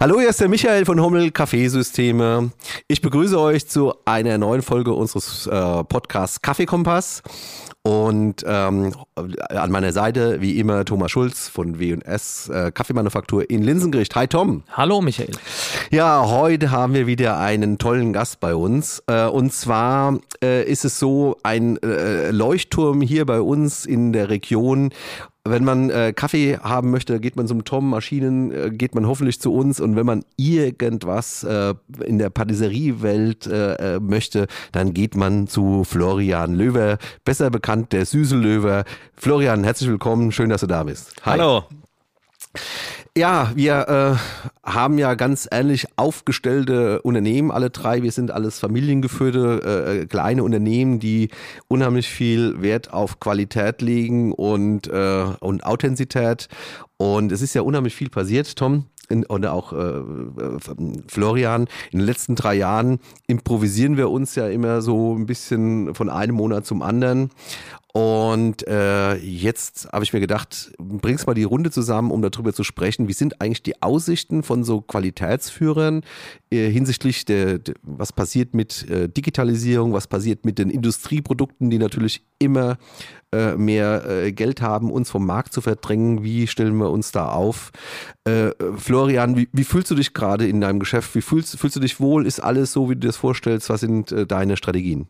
Hallo, 0.00 0.20
hier 0.20 0.28
ist 0.28 0.40
der 0.40 0.48
Michael 0.48 0.84
von 0.84 1.00
Hummel 1.02 1.32
Kaffeesysteme. 1.32 2.52
Ich 2.86 3.00
begrüße 3.00 3.36
euch 3.40 3.66
zu 3.66 3.94
einer 4.04 4.38
neuen 4.38 4.62
Folge 4.62 4.92
unseres 4.92 5.48
äh, 5.48 5.82
Podcasts 5.82 6.40
Kaffeekompass. 6.40 7.24
Und 7.82 8.44
ähm, 8.46 8.94
an 9.16 9.70
meiner 9.72 9.90
Seite, 9.90 10.40
wie 10.40 10.60
immer, 10.60 10.84
Thomas 10.84 11.10
Schulz 11.10 11.48
von 11.48 11.80
W&S 11.80 12.48
äh, 12.48 12.70
Kaffeemanufaktur 12.70 13.50
in 13.50 13.64
Linsengericht. 13.64 14.14
Hi 14.14 14.28
Tom. 14.28 14.62
Hallo 14.70 15.00
Michael. 15.00 15.32
Ja, 15.90 16.28
heute 16.28 16.70
haben 16.70 16.94
wir 16.94 17.08
wieder 17.08 17.40
einen 17.40 17.78
tollen 17.78 18.12
Gast 18.12 18.38
bei 18.38 18.54
uns. 18.54 19.02
Äh, 19.08 19.24
und 19.24 19.52
zwar 19.52 20.20
äh, 20.44 20.62
ist 20.70 20.84
es 20.84 21.00
so 21.00 21.38
ein 21.42 21.76
äh, 21.82 22.30
Leuchtturm 22.30 23.00
hier 23.00 23.26
bei 23.26 23.40
uns 23.40 23.84
in 23.84 24.12
der 24.12 24.30
Region 24.30 24.92
wenn 25.50 25.64
man 25.64 25.90
äh, 25.90 26.12
Kaffee 26.14 26.58
haben 26.58 26.90
möchte, 26.90 27.20
geht 27.20 27.36
man 27.36 27.46
zum 27.46 27.64
Tom 27.64 27.90
Maschinen, 27.90 28.52
äh, 28.52 28.70
geht 28.70 28.94
man 28.94 29.06
hoffentlich 29.06 29.40
zu 29.40 29.52
uns. 29.52 29.80
Und 29.80 29.96
wenn 29.96 30.06
man 30.06 30.24
irgendwas 30.36 31.44
äh, 31.44 31.74
in 32.04 32.18
der 32.18 32.30
Patisseriewelt 32.30 33.46
äh, 33.46 33.96
äh, 33.96 34.00
möchte, 34.00 34.46
dann 34.72 34.94
geht 34.94 35.16
man 35.16 35.46
zu 35.46 35.84
Florian 35.84 36.54
Löwer, 36.54 36.98
besser 37.24 37.50
bekannt 37.50 37.92
der 37.92 38.06
Süßelöwer. 38.06 38.84
Florian, 39.14 39.64
herzlich 39.64 39.90
willkommen, 39.90 40.32
schön, 40.32 40.50
dass 40.50 40.60
du 40.60 40.66
da 40.66 40.84
bist. 40.84 41.14
Hi. 41.24 41.32
Hallo. 41.32 41.64
Ja, 43.18 43.50
wir 43.56 43.88
äh, 43.88 44.70
haben 44.70 44.96
ja 44.96 45.14
ganz 45.14 45.48
ähnlich 45.50 45.88
aufgestellte 45.96 47.02
Unternehmen, 47.02 47.50
alle 47.50 47.68
drei. 47.68 48.04
Wir 48.04 48.12
sind 48.12 48.30
alles 48.30 48.60
familiengeführte 48.60 50.02
äh, 50.02 50.06
kleine 50.06 50.44
Unternehmen, 50.44 51.00
die 51.00 51.30
unheimlich 51.66 52.08
viel 52.08 52.62
Wert 52.62 52.92
auf 52.92 53.18
Qualität 53.18 53.82
legen 53.82 54.30
und, 54.30 54.86
äh, 54.86 55.24
und 55.40 55.66
Authentizität. 55.66 56.48
Und 56.96 57.32
es 57.32 57.42
ist 57.42 57.54
ja 57.54 57.62
unheimlich 57.62 57.96
viel 57.96 58.08
passiert, 58.08 58.54
Tom. 58.54 58.84
In, 59.08 59.26
oder 59.26 59.52
auch 59.52 59.72
äh, 59.72 59.78
äh, 59.78 60.58
Florian, 61.08 61.66
in 61.90 61.98
den 61.98 62.06
letzten 62.06 62.36
drei 62.36 62.54
Jahren 62.54 63.00
improvisieren 63.26 63.96
wir 63.96 64.10
uns 64.10 64.36
ja 64.36 64.46
immer 64.46 64.80
so 64.80 65.16
ein 65.16 65.26
bisschen 65.26 65.92
von 65.94 66.08
einem 66.08 66.36
Monat 66.36 66.66
zum 66.66 66.82
anderen. 66.82 67.30
Und 67.98 68.64
äh, 68.68 69.16
jetzt 69.16 69.88
habe 69.90 70.04
ich 70.04 70.12
mir 70.12 70.20
gedacht, 70.20 70.70
bring's 70.78 71.26
mal 71.26 71.34
die 71.34 71.42
Runde 71.42 71.72
zusammen, 71.72 72.12
um 72.12 72.22
darüber 72.22 72.52
zu 72.52 72.62
sprechen. 72.62 73.08
Wie 73.08 73.12
sind 73.12 73.40
eigentlich 73.40 73.64
die 73.64 73.82
Aussichten 73.82 74.44
von 74.44 74.62
so 74.62 74.82
Qualitätsführern 74.82 76.02
äh, 76.52 76.70
hinsichtlich 76.70 77.24
der, 77.24 77.58
der, 77.58 77.74
was 77.82 78.12
passiert 78.12 78.54
mit 78.54 78.88
äh, 78.88 79.08
Digitalisierung, 79.08 79.94
was 79.94 80.06
passiert 80.06 80.44
mit 80.44 80.60
den 80.60 80.70
Industrieprodukten, 80.70 81.70
die 81.70 81.78
natürlich 81.80 82.22
immer 82.38 82.78
äh, 83.32 83.56
mehr 83.56 84.08
äh, 84.08 84.30
Geld 84.30 84.62
haben, 84.62 84.92
uns 84.92 85.10
vom 85.10 85.26
Markt 85.26 85.52
zu 85.52 85.60
verdrängen. 85.60 86.22
Wie 86.22 86.46
stellen 86.46 86.76
wir 86.76 86.90
uns 86.90 87.10
da 87.10 87.32
auf? 87.32 87.72
Äh, 88.22 88.50
Florian, 88.76 89.36
wie, 89.36 89.48
wie, 89.52 89.64
fühlst 89.64 89.90
du 89.90 89.96
dich 89.96 90.14
gerade 90.14 90.46
in 90.46 90.60
deinem 90.60 90.78
Geschäft? 90.78 91.16
Wie 91.16 91.20
fühlst, 91.20 91.58
fühlst 91.58 91.74
du 91.74 91.80
dich 91.80 91.98
wohl? 91.98 92.28
Ist 92.28 92.38
alles 92.38 92.72
so, 92.72 92.88
wie 92.88 92.94
du 92.94 93.00
dir 93.00 93.08
das 93.08 93.16
vorstellst? 93.16 93.68
Was 93.70 93.80
sind 93.80 94.14
deine 94.28 94.56
Strategien? 94.56 95.08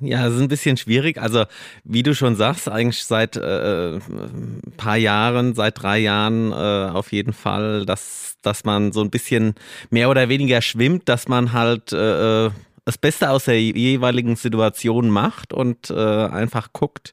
Ja, 0.00 0.26
es 0.26 0.34
ist 0.34 0.40
ein 0.40 0.48
bisschen 0.48 0.76
schwierig. 0.76 1.20
Also, 1.20 1.44
wie 1.84 2.02
du 2.02 2.14
schon 2.14 2.36
sagst, 2.36 2.68
eigentlich 2.68 3.04
seit 3.04 3.36
äh, 3.36 3.96
ein 3.96 4.60
paar 4.76 4.96
Jahren, 4.96 5.54
seit 5.54 5.82
drei 5.82 5.98
Jahren 5.98 6.52
äh, 6.52 6.90
auf 6.90 7.12
jeden 7.12 7.32
Fall, 7.32 7.86
dass, 7.86 8.36
dass 8.42 8.64
man 8.64 8.92
so 8.92 9.00
ein 9.00 9.10
bisschen 9.10 9.54
mehr 9.90 10.10
oder 10.10 10.28
weniger 10.28 10.60
schwimmt, 10.62 11.08
dass 11.08 11.28
man 11.28 11.52
halt 11.52 11.92
äh, 11.92 12.50
das 12.84 12.98
Beste 12.98 13.30
aus 13.30 13.44
der 13.44 13.60
jeweiligen 13.60 14.36
Situation 14.36 15.08
macht 15.08 15.52
und 15.52 15.90
äh, 15.90 15.94
einfach 15.94 16.72
guckt, 16.72 17.12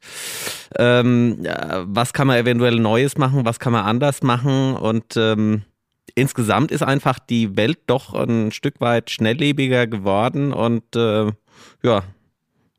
ähm, 0.77 1.47
was 1.83 2.13
kann 2.13 2.27
man 2.27 2.37
eventuell 2.37 2.75
Neues 2.75 3.17
machen, 3.17 3.45
was 3.45 3.59
kann 3.59 3.71
man 3.71 3.85
anders 3.85 4.21
machen 4.21 4.75
und 4.75 5.15
ähm, 5.15 5.63
insgesamt 6.15 6.71
ist 6.71 6.83
einfach 6.83 7.19
die 7.19 7.55
Welt 7.55 7.79
doch 7.87 8.13
ein 8.13 8.51
Stück 8.51 8.81
weit 8.81 9.11
schnelllebiger 9.11 9.87
geworden 9.87 10.51
und 10.51 10.95
äh, 10.95 11.31
ja, 11.83 12.03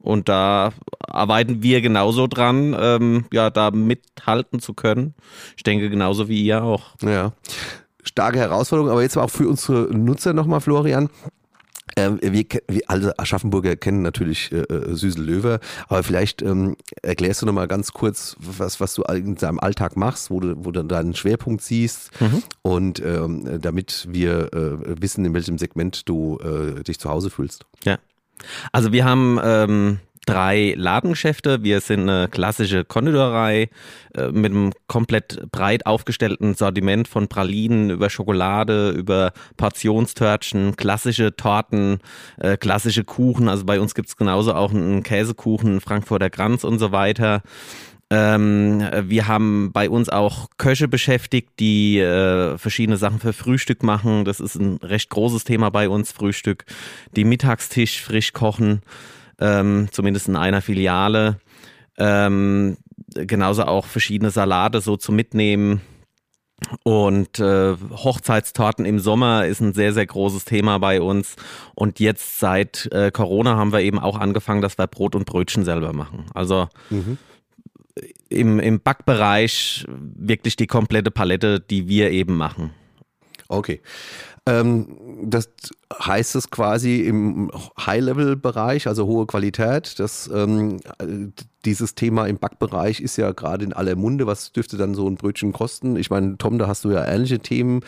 und 0.03 0.29
da 0.29 0.73
arbeiten 1.01 1.63
wir 1.63 1.81
genauso 1.81 2.27
dran, 2.27 2.77
ähm, 2.79 3.25
ja, 3.33 3.51
da 3.51 3.71
mithalten 3.71 4.61
zu 4.61 4.75
können. 4.75 5.15
Ich 5.57 5.63
denke 5.63 5.89
genauso 5.91 6.29
wie 6.29 6.43
ihr 6.43 6.63
auch. 6.63 6.95
Ja. 7.03 7.33
Starke 8.03 8.39
Herausforderung, 8.39 8.91
aber 8.91 9.03
jetzt 9.03 9.17
auch 9.17 9.31
für 9.31 9.49
unsere 9.49 9.97
Nutzer 9.97 10.33
nochmal, 10.33 10.61
Florian. 10.61 11.09
Ähm, 11.97 12.19
wir, 12.23 12.45
wir 12.69 12.83
alle 12.87 13.19
Aschaffenburger 13.19 13.77
kennen 13.77 14.03
natürlich 14.03 14.51
äh, 14.51 14.61
äh, 14.61 14.95
Süßel 14.95 15.25
Löwe, 15.25 15.61
aber 15.89 16.03
vielleicht 16.03 16.41
ähm, 16.41 16.77
erklärst 17.03 17.43
du 17.43 17.47
nochmal 17.47 17.69
ganz 17.69 17.93
kurz, 17.93 18.35
was, 18.39 18.81
was 18.81 18.95
du 18.95 19.03
in 19.03 19.35
deinem 19.35 19.61
Alltag 19.61 19.97
machst, 19.97 20.31
wo 20.31 20.41
du, 20.41 20.65
wo 20.65 20.71
du 20.71 20.83
deinen 20.85 21.15
Schwerpunkt 21.15 21.63
siehst 21.63 22.11
mhm. 22.21 22.43
und 22.63 23.05
ähm, 23.05 23.61
damit 23.61 24.09
wir 24.11 24.55
äh, 24.55 25.03
wissen, 25.03 25.25
in 25.27 25.35
welchem 25.35 25.59
Segment 25.59 26.09
du 26.09 26.39
äh, 26.39 26.83
dich 26.83 26.99
zu 26.99 27.11
Hause 27.11 27.29
fühlst. 27.29 27.67
Ja, 27.85 27.99
also 28.73 28.93
wir 28.93 29.05
haben 29.05 29.39
ähm, 29.43 29.99
drei 30.27 30.75
Ladengeschäfte. 30.77 31.63
Wir 31.63 31.81
sind 31.81 32.09
eine 32.09 32.29
klassische 32.29 32.85
Konditorei 32.85 33.71
äh, 34.15 34.29
mit 34.29 34.53
einem 34.53 34.73
komplett 34.87 35.51
breit 35.51 35.87
aufgestellten 35.87 36.55
Sortiment 36.55 37.09
von 37.09 37.29
Pralinen 37.29 37.91
über 37.91 38.09
Schokolade, 38.09 38.91
über 38.91 39.33
Portionstörtchen, 39.57 40.77
klassische 40.77 41.35
Torten, 41.35 41.99
äh, 42.39 42.57
klassische 42.57 43.05
Kuchen. 43.05 43.49
Also 43.49 43.65
bei 43.65 43.81
uns 43.81 43.95
gibt's 43.95 44.17
genauso 44.17 44.55
auch 44.55 44.71
einen 44.71 45.03
Käsekuchen, 45.03 45.81
Frankfurter 45.81 46.31
Kranz 46.31 46.65
und 46.65 46.79
so 46.79 46.93
weiter. 46.93 47.43
Ähm, 48.15 48.83
wir 49.05 49.27
haben 49.27 49.73
bei 49.73 49.89
uns 49.89 50.11
auch 50.11 50.49
Köche 50.59 50.87
beschäftigt, 50.87 51.49
die 51.59 51.99
äh, 51.99 52.59
verschiedene 52.59 52.99
Sachen 52.99 53.21
für 53.21 53.33
Frühstück 53.33 53.83
machen. 53.83 54.27
Das 54.27 54.39
ist 54.39 54.57
ein 54.57 54.77
recht 54.83 55.09
großes 55.09 55.45
Thema 55.45 55.71
bei 55.71 55.89
uns, 55.89 56.13
Frühstück. 56.13 56.67
Die 57.17 57.25
Mittagstisch 57.25 58.03
frisch 58.03 58.35
kochen, 58.35 58.83
ähm, 59.41 59.89
zumindest 59.93 60.29
in 60.29 60.37
einer 60.37 60.61
Filiale. 60.61 61.41
Ähm, 61.97 62.77
genauso 63.15 63.65
auch 63.65 63.87
verschiedene 63.87 64.31
Salate 64.31 64.83
so 64.83 64.99
zum 64.99 65.17
Mitnehmen. 65.17 65.81
Und 66.83 67.39
äh, 67.39 67.77
Hochzeitstorten 67.93 68.85
im 68.85 68.99
Sommer 68.99 69.47
ist 69.47 69.61
ein 69.61 69.73
sehr, 69.73 69.95
sehr 69.95 70.07
großes 70.07 70.45
Thema 70.45 70.77
bei 70.77 71.01
uns. 71.01 71.37
Und 71.75 71.99
jetzt 71.99 72.41
seit 72.41 72.91
äh, 72.93 73.11
Corona 73.11 73.57
haben 73.57 73.73
wir 73.73 73.81
eben 73.81 73.99
auch 73.99 74.19
angefangen, 74.19 74.61
dass 74.61 74.77
wir 74.77 74.87
Brot 74.87 75.15
und 75.15 75.25
Brötchen 75.25 75.65
selber 75.65 75.95
machen. 75.95 76.27
Also 76.35 76.69
mhm 76.91 77.17
im, 78.29 78.59
im 78.59 78.81
Backbereich 78.81 79.85
wirklich 79.89 80.57
die 80.57 80.67
komplette 80.67 81.11
Palette, 81.11 81.61
die 81.61 81.89
wir 81.89 82.11
eben 82.11 82.37
machen. 82.37 82.73
Okay. 83.49 83.81
Ähm, 84.47 84.97
das 85.25 85.51
heißt 85.99 86.37
es 86.37 86.51
quasi 86.51 87.01
im 87.01 87.51
High-Level-Bereich, 87.79 88.87
also 88.87 89.07
hohe 89.07 89.27
Qualität, 89.27 89.99
dass 89.99 90.31
ähm, 90.33 90.81
dieses 91.65 91.95
Thema 91.95 92.27
im 92.27 92.39
Backbereich 92.39 93.01
ist 93.01 93.17
ja 93.17 93.33
gerade 93.33 93.65
in 93.65 93.73
aller 93.73 93.95
Munde. 93.95 94.27
Was 94.27 94.53
dürfte 94.53 94.77
dann 94.77 94.95
so 94.95 95.07
ein 95.07 95.17
Brötchen 95.17 95.53
kosten? 95.53 95.97
Ich 95.97 96.11
meine, 96.11 96.37
Tom, 96.39 96.59
da 96.59 96.67
hast 96.67 96.85
du 96.85 96.91
ja 96.91 97.05
ähnliche 97.05 97.39
Themen. 97.39 97.81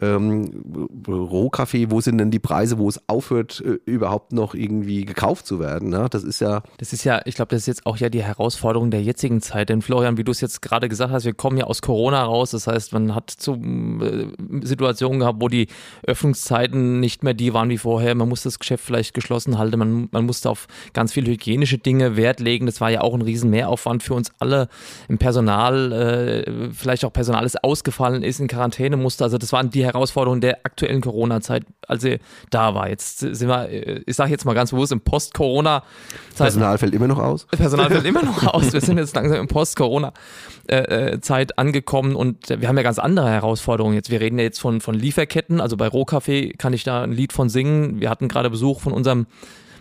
Ähm, 0.00 0.88
Rohkaffee, 1.08 1.90
wo 1.90 2.00
sind 2.00 2.18
denn 2.18 2.30
die 2.30 2.38
Preise, 2.38 2.78
wo 2.78 2.88
es 2.88 3.00
aufhört, 3.08 3.62
äh, 3.64 3.78
überhaupt 3.90 4.32
noch 4.32 4.54
irgendwie 4.54 5.04
gekauft 5.04 5.46
zu 5.46 5.60
werden? 5.60 5.88
Ne? 5.88 6.08
Das 6.10 6.24
ist 6.24 6.40
ja. 6.40 6.62
Das 6.78 6.92
ist 6.92 7.04
ja, 7.04 7.22
ich 7.24 7.36
glaube, 7.36 7.50
das 7.50 7.62
ist 7.62 7.66
jetzt 7.66 7.86
auch 7.86 7.96
ja 7.96 8.10
die 8.10 8.22
Herausforderung 8.22 8.90
der 8.90 9.02
jetzigen 9.02 9.40
Zeit. 9.40 9.70
Denn 9.70 9.80
Florian, 9.80 10.18
wie 10.18 10.24
du 10.24 10.32
es 10.32 10.40
jetzt 10.40 10.60
gerade 10.60 10.88
gesagt 10.88 11.12
hast, 11.12 11.24
wir 11.24 11.34
kommen 11.34 11.56
ja 11.56 11.64
aus 11.64 11.80
Corona 11.80 12.24
raus. 12.24 12.50
Das 12.50 12.66
heißt, 12.66 12.92
man 12.92 13.14
hat 13.14 13.30
zu 13.30 13.54
äh, 13.54 14.26
Situationen 14.62 15.20
gehabt, 15.20 15.40
wo 15.40 15.48
die 15.48 15.68
Öffnungszeiten 16.06 17.00
nicht 17.00 17.22
mehr 17.24 17.34
die 17.34 17.51
waren 17.52 17.68
wie 17.68 17.78
vorher. 17.78 18.14
Man 18.14 18.28
muss 18.28 18.42
das 18.42 18.58
Geschäft 18.58 18.84
vielleicht 18.84 19.14
geschlossen 19.14 19.58
halten. 19.58 19.78
Man, 19.78 20.08
man 20.10 20.26
musste 20.26 20.50
auf 20.50 20.66
ganz 20.92 21.12
viele 21.12 21.30
hygienische 21.30 21.78
Dinge 21.78 22.16
Wert 22.16 22.40
legen. 22.40 22.66
Das 22.66 22.80
war 22.80 22.90
ja 22.90 23.00
auch 23.00 23.14
ein 23.14 23.22
riesen 23.22 23.50
Mehraufwand 23.50 24.02
für 24.02 24.14
uns 24.14 24.30
alle 24.38 24.68
im 25.08 25.18
Personal. 25.18 25.92
Äh, 25.92 26.70
vielleicht 26.72 27.04
auch 27.04 27.12
Personal, 27.12 27.42
das 27.42 27.56
ausgefallen 27.56 28.22
ist, 28.22 28.40
in 28.40 28.48
Quarantäne 28.48 28.96
musste. 28.96 29.24
Also 29.24 29.38
das 29.38 29.52
waren 29.52 29.70
die 29.70 29.84
Herausforderungen 29.84 30.40
der 30.40 30.60
aktuellen 30.64 31.00
Corona-Zeit, 31.00 31.64
als 31.86 32.02
sie 32.02 32.18
da 32.50 32.74
war. 32.74 32.88
Jetzt 32.88 33.20
sind 33.20 33.48
wir, 33.48 33.68
äh, 33.68 34.02
ich 34.06 34.16
sage 34.16 34.30
jetzt 34.30 34.44
mal 34.44 34.54
ganz 34.54 34.70
bewusst, 34.70 34.92
im 34.92 35.00
Post-Corona-Zeit. 35.00 36.36
Personal 36.36 36.78
fällt 36.78 36.94
immer 36.94 37.08
noch 37.08 37.18
aus? 37.18 37.46
Personal 37.46 37.90
fällt 37.90 38.06
immer 38.06 38.22
noch 38.22 38.46
aus. 38.54 38.72
Wir 38.72 38.80
sind 38.80 38.98
jetzt 38.98 39.14
langsam 39.14 39.38
im 39.38 39.48
Post-Corona-Zeit 39.48 41.50
äh, 41.50 41.54
angekommen 41.56 42.16
und 42.16 42.48
wir 42.48 42.68
haben 42.68 42.76
ja 42.76 42.82
ganz 42.82 42.98
andere 42.98 43.30
Herausforderungen 43.30 43.94
jetzt. 43.94 44.10
Wir 44.10 44.20
reden 44.20 44.38
ja 44.38 44.44
jetzt 44.44 44.60
von, 44.60 44.80
von 44.80 44.94
Lieferketten. 44.94 45.60
Also 45.60 45.76
bei 45.76 45.88
Rohkaffee 45.88 46.52
kann 46.52 46.72
ich 46.72 46.84
da 46.84 47.02
ein 47.02 47.12
Lied 47.12 47.32
von 47.32 47.41
singen. 47.48 48.00
Wir 48.00 48.10
hatten 48.10 48.28
gerade 48.28 48.50
Besuch 48.50 48.80
von 48.80 48.92
unserem 48.92 49.26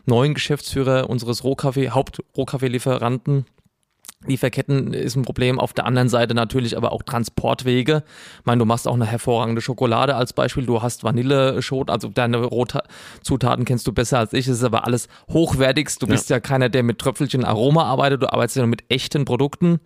neuen 0.05 0.33
Geschäftsführer 0.33 1.09
unseres 1.09 1.43
Rohkaffee, 1.43 1.89
Haupt-Rohkaffee-Lieferanten 1.91 3.45
Lieferketten 4.27 4.94
ist 4.94 5.15
ein 5.15 5.23
Problem. 5.23 5.59
Auf 5.59 5.73
der 5.73 5.85
anderen 5.85 6.07
Seite 6.07 6.35
natürlich 6.35 6.77
aber 6.77 6.91
auch 6.91 7.01
Transportwege. 7.01 8.03
Ich 8.39 8.45
meine, 8.45 8.59
du 8.59 8.65
machst 8.65 8.88
auch 8.88 8.94
eine 8.94 9.07
hervorragende 9.07 9.62
Schokolade 9.62 10.15
als 10.15 10.33
Beispiel. 10.33 10.65
Du 10.65 10.83
hast 10.83 11.03
Vanilleschot, 11.03 11.89
also 11.89 12.09
deine 12.09 12.38
Rotzutaten 12.38 13.65
kennst 13.65 13.88
du 13.88 13.94
besser 13.94 14.19
als 14.19 14.33
ich. 14.33 14.47
Es 14.47 14.57
ist 14.57 14.63
aber 14.63 14.85
alles 14.85 15.07
hochwertigst. 15.31 16.03
Du 16.03 16.07
bist 16.07 16.29
ja. 16.29 16.35
ja 16.35 16.39
keiner, 16.39 16.69
der 16.69 16.83
mit 16.83 17.00
Tröpfelchen 17.00 17.44
Aroma 17.44 17.85
arbeitet. 17.85 18.21
Du 18.21 18.31
arbeitest 18.31 18.57
ja 18.57 18.68
mit 18.68 18.83
echten 18.89 19.25
Produkten. 19.25 19.79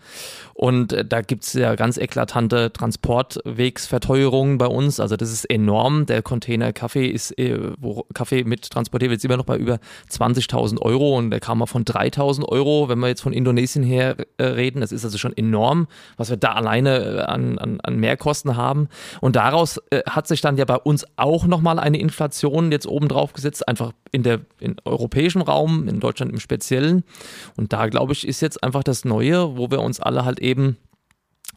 Und 0.54 0.92
äh, 0.92 1.06
da 1.06 1.22
gibt's 1.22 1.54
ja 1.54 1.76
ganz 1.76 1.98
eklatante 1.98 2.74
Transportwegsverteuerungen 2.74 4.58
bei 4.58 4.68
uns. 4.68 5.00
Also 5.00 5.16
das 5.16 5.32
ist 5.32 5.46
enorm. 5.50 6.08
Der 6.08 6.22
Container 6.22 6.74
Kaffee 6.74 7.08
ist, 7.08 7.38
äh, 7.40 7.72
wo 7.80 8.06
Kaffee 8.14 8.44
mit 8.44 8.70
transportiert 8.70 9.12
wird, 9.12 9.20
ist 9.20 9.26
immer 9.26 9.38
noch 9.38 9.46
bei 9.46 9.58
über 9.58 9.80
20.000 10.12 10.82
Euro 10.82 11.18
und 11.18 11.32
der 11.32 11.40
kam 11.40 11.60
mal 11.60 11.68
von 11.68 11.86
3.000 11.86 12.44
Euro, 12.50 12.90
wenn 12.90 13.00
wir 13.00 13.08
jetzt 13.08 13.22
von 13.22 13.32
Indonesien 13.32 13.84
her 13.84 14.25
reden. 14.40 14.82
Das 14.82 14.92
ist 14.92 15.06
also 15.06 15.18
schon 15.18 15.36
enorm, 15.36 15.88
was 16.18 16.30
wir 16.30 16.38
da 16.38 16.54
alleine 16.54 16.98
äh, 16.98 17.20
an, 17.22 17.58
an, 17.58 17.80
an 17.82 17.98
Mehrkosten 17.98 18.56
haben. 18.56 18.90
Und 19.22 19.36
daraus 19.36 19.80
äh, 19.90 20.02
hat 20.10 20.28
sich 20.28 20.42
dann 20.42 20.58
ja 20.58 20.66
bei 20.66 20.78
uns 20.78 21.06
auch 21.16 21.46
nochmal 21.46 21.80
eine 21.80 22.00
Inflation 22.00 22.72
jetzt 22.72 22.88
oben 22.88 23.08
drauf 23.08 23.34
gesetzt, 23.34 23.68
einfach 23.68 23.92
in 24.12 24.24
der 24.24 24.42
in 24.60 24.76
europäischen 24.86 25.42
Raum, 25.42 25.88
in 25.88 26.00
Deutschland 26.00 26.32
im 26.32 26.40
Speziellen. 26.40 27.04
Und 27.58 27.74
da 27.74 27.88
glaube 27.88 28.14
ich, 28.14 28.28
ist 28.28 28.42
jetzt 28.42 28.64
einfach 28.64 28.84
das 28.84 29.06
Neue, 29.06 29.58
wo 29.58 29.72
wir 29.72 29.82
uns 29.82 30.00
alle 30.00 30.26
halt 30.26 30.40
eben 30.40 30.78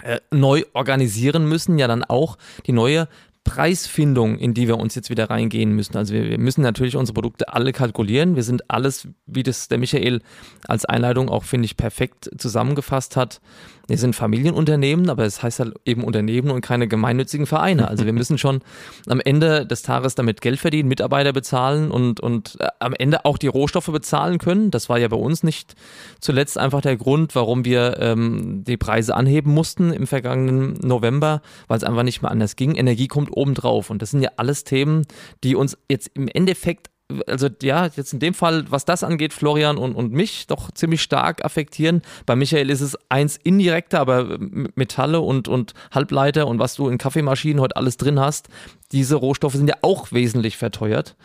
äh, 0.03 0.21
neu 0.31 0.63
organisieren 0.75 1.49
müssen, 1.49 1.79
ja 1.79 1.89
dann 1.89 2.05
auch 2.05 2.39
die 2.67 2.73
neue 2.73 3.09
Preisfindung, 3.49 4.39
in 4.39 4.53
die 4.53 4.69
wir 4.69 4.77
uns 4.77 4.95
jetzt 4.95 5.09
wieder 5.09 5.31
reingehen 5.31 5.73
müssen. 5.73 5.97
Also 5.97 6.13
wir, 6.13 6.29
wir, 6.29 6.39
müssen 6.39 6.61
natürlich 6.61 6.97
unsere 6.97 7.15
Produkte 7.15 7.51
alle 7.53 7.73
kalkulieren. 7.73 8.37
Wir 8.37 8.43
sind 8.43 8.71
alles, 8.71 9.09
wie 9.25 9.43
das 9.43 9.69
der 9.69 9.79
Michael 9.79 10.21
als 10.67 10.85
Einleitung 10.85 11.31
auch, 11.31 11.45
finde 11.45 11.65
ich, 11.65 11.79
perfekt 11.79 12.31
zusammengefasst 12.37 13.17
hat, 13.17 13.41
wir 13.89 13.99
sind 13.99 14.15
Familienunternehmen, 14.15 15.11
aber 15.11 15.25
es 15.25 15.43
heißt 15.43 15.61
halt 15.61 15.75
eben 15.85 16.05
Unternehmen 16.05 16.51
und 16.51 16.61
keine 16.61 16.87
gemeinnützigen 16.87 17.47
Vereine. 17.47 17.89
Also 17.89 18.05
wir 18.05 18.13
müssen 18.19 18.39
schon 18.39 18.61
am 19.09 19.21
Ende 19.21 19.67
des 19.67 19.83
Tages 19.83 20.15
damit 20.15 20.41
Geld 20.41 20.61
verdienen, 20.61 20.89
Mitarbeiter 20.89 21.33
bezahlen 21.33 21.91
und, 21.91 22.21
und 22.21 22.57
äh, 22.61 22.69
am 22.79 22.93
Ende 22.93 23.25
auch 23.25 23.39
die 23.39 23.49
Rohstoffe 23.49 23.91
bezahlen 23.91 24.39
können. 24.39 24.71
Das 24.71 24.89
war 24.89 24.99
ja 24.99 25.09
bei 25.09 25.17
uns 25.17 25.43
nicht 25.43 25.75
zuletzt 26.21 26.59
einfach 26.59 26.83
der 26.83 26.97
Grund, 26.97 27.35
warum 27.35 27.65
wir 27.65 27.99
ähm, 27.99 28.63
die 28.65 28.77
Preise 28.77 29.17
anheben 29.17 29.53
mussten 29.53 29.93
im 29.93 30.07
vergangenen 30.07 30.75
November, 30.83 31.41
weil 31.67 31.79
es 31.79 31.85
einfach 31.85 32.03
nicht 32.03 32.23
mehr 32.23 32.31
anders 32.31 32.57
ging. 32.57 32.75
Energie 32.75 33.09
kommt 33.09 33.31
obendrauf 33.33 33.91
und 33.91 34.03
das 34.03 34.11
sind 34.11 34.23
ja 34.23 34.31
alles 34.37 34.65
Themen, 34.65 35.07
die 35.43 35.57
uns 35.57 35.79
jetzt 35.89 36.11
im 36.15 36.29
Endeffekt 36.29 36.91
also 37.27 37.49
ja, 37.63 37.87
jetzt 37.87 38.13
in 38.13 38.19
dem 38.19 38.35
Fall, 38.35 38.65
was 38.71 38.85
das 38.85 39.03
angeht, 39.03 39.33
Florian 39.33 39.79
und, 39.79 39.95
und 39.95 40.13
mich 40.13 40.47
doch 40.47 40.71
ziemlich 40.73 41.03
stark 41.03 41.45
affektieren. 41.45 42.03
Bei 42.27 42.37
Michael 42.37 42.71
ist 42.71 42.83
es 42.83 42.99
eins 43.09 43.37
indirekter, 43.37 44.01
aber 44.01 44.39
Metalle 44.75 45.21
und, 45.21 45.49
und 45.49 45.73
Halbleiter 45.91 46.47
und 46.47 46.59
was 46.59 46.75
du 46.75 46.89
in 46.89 46.99
Kaffeemaschinen 46.99 47.61
heute 47.61 47.77
alles 47.77 47.97
drin 47.97 48.21
hast, 48.21 48.49
diese 48.93 49.17
Rohstoffe 49.17 49.55
sind 49.55 49.69
ja 49.69 49.77
auch 49.83 50.13
wesentlich 50.13 50.57
verteuert. 50.57 51.17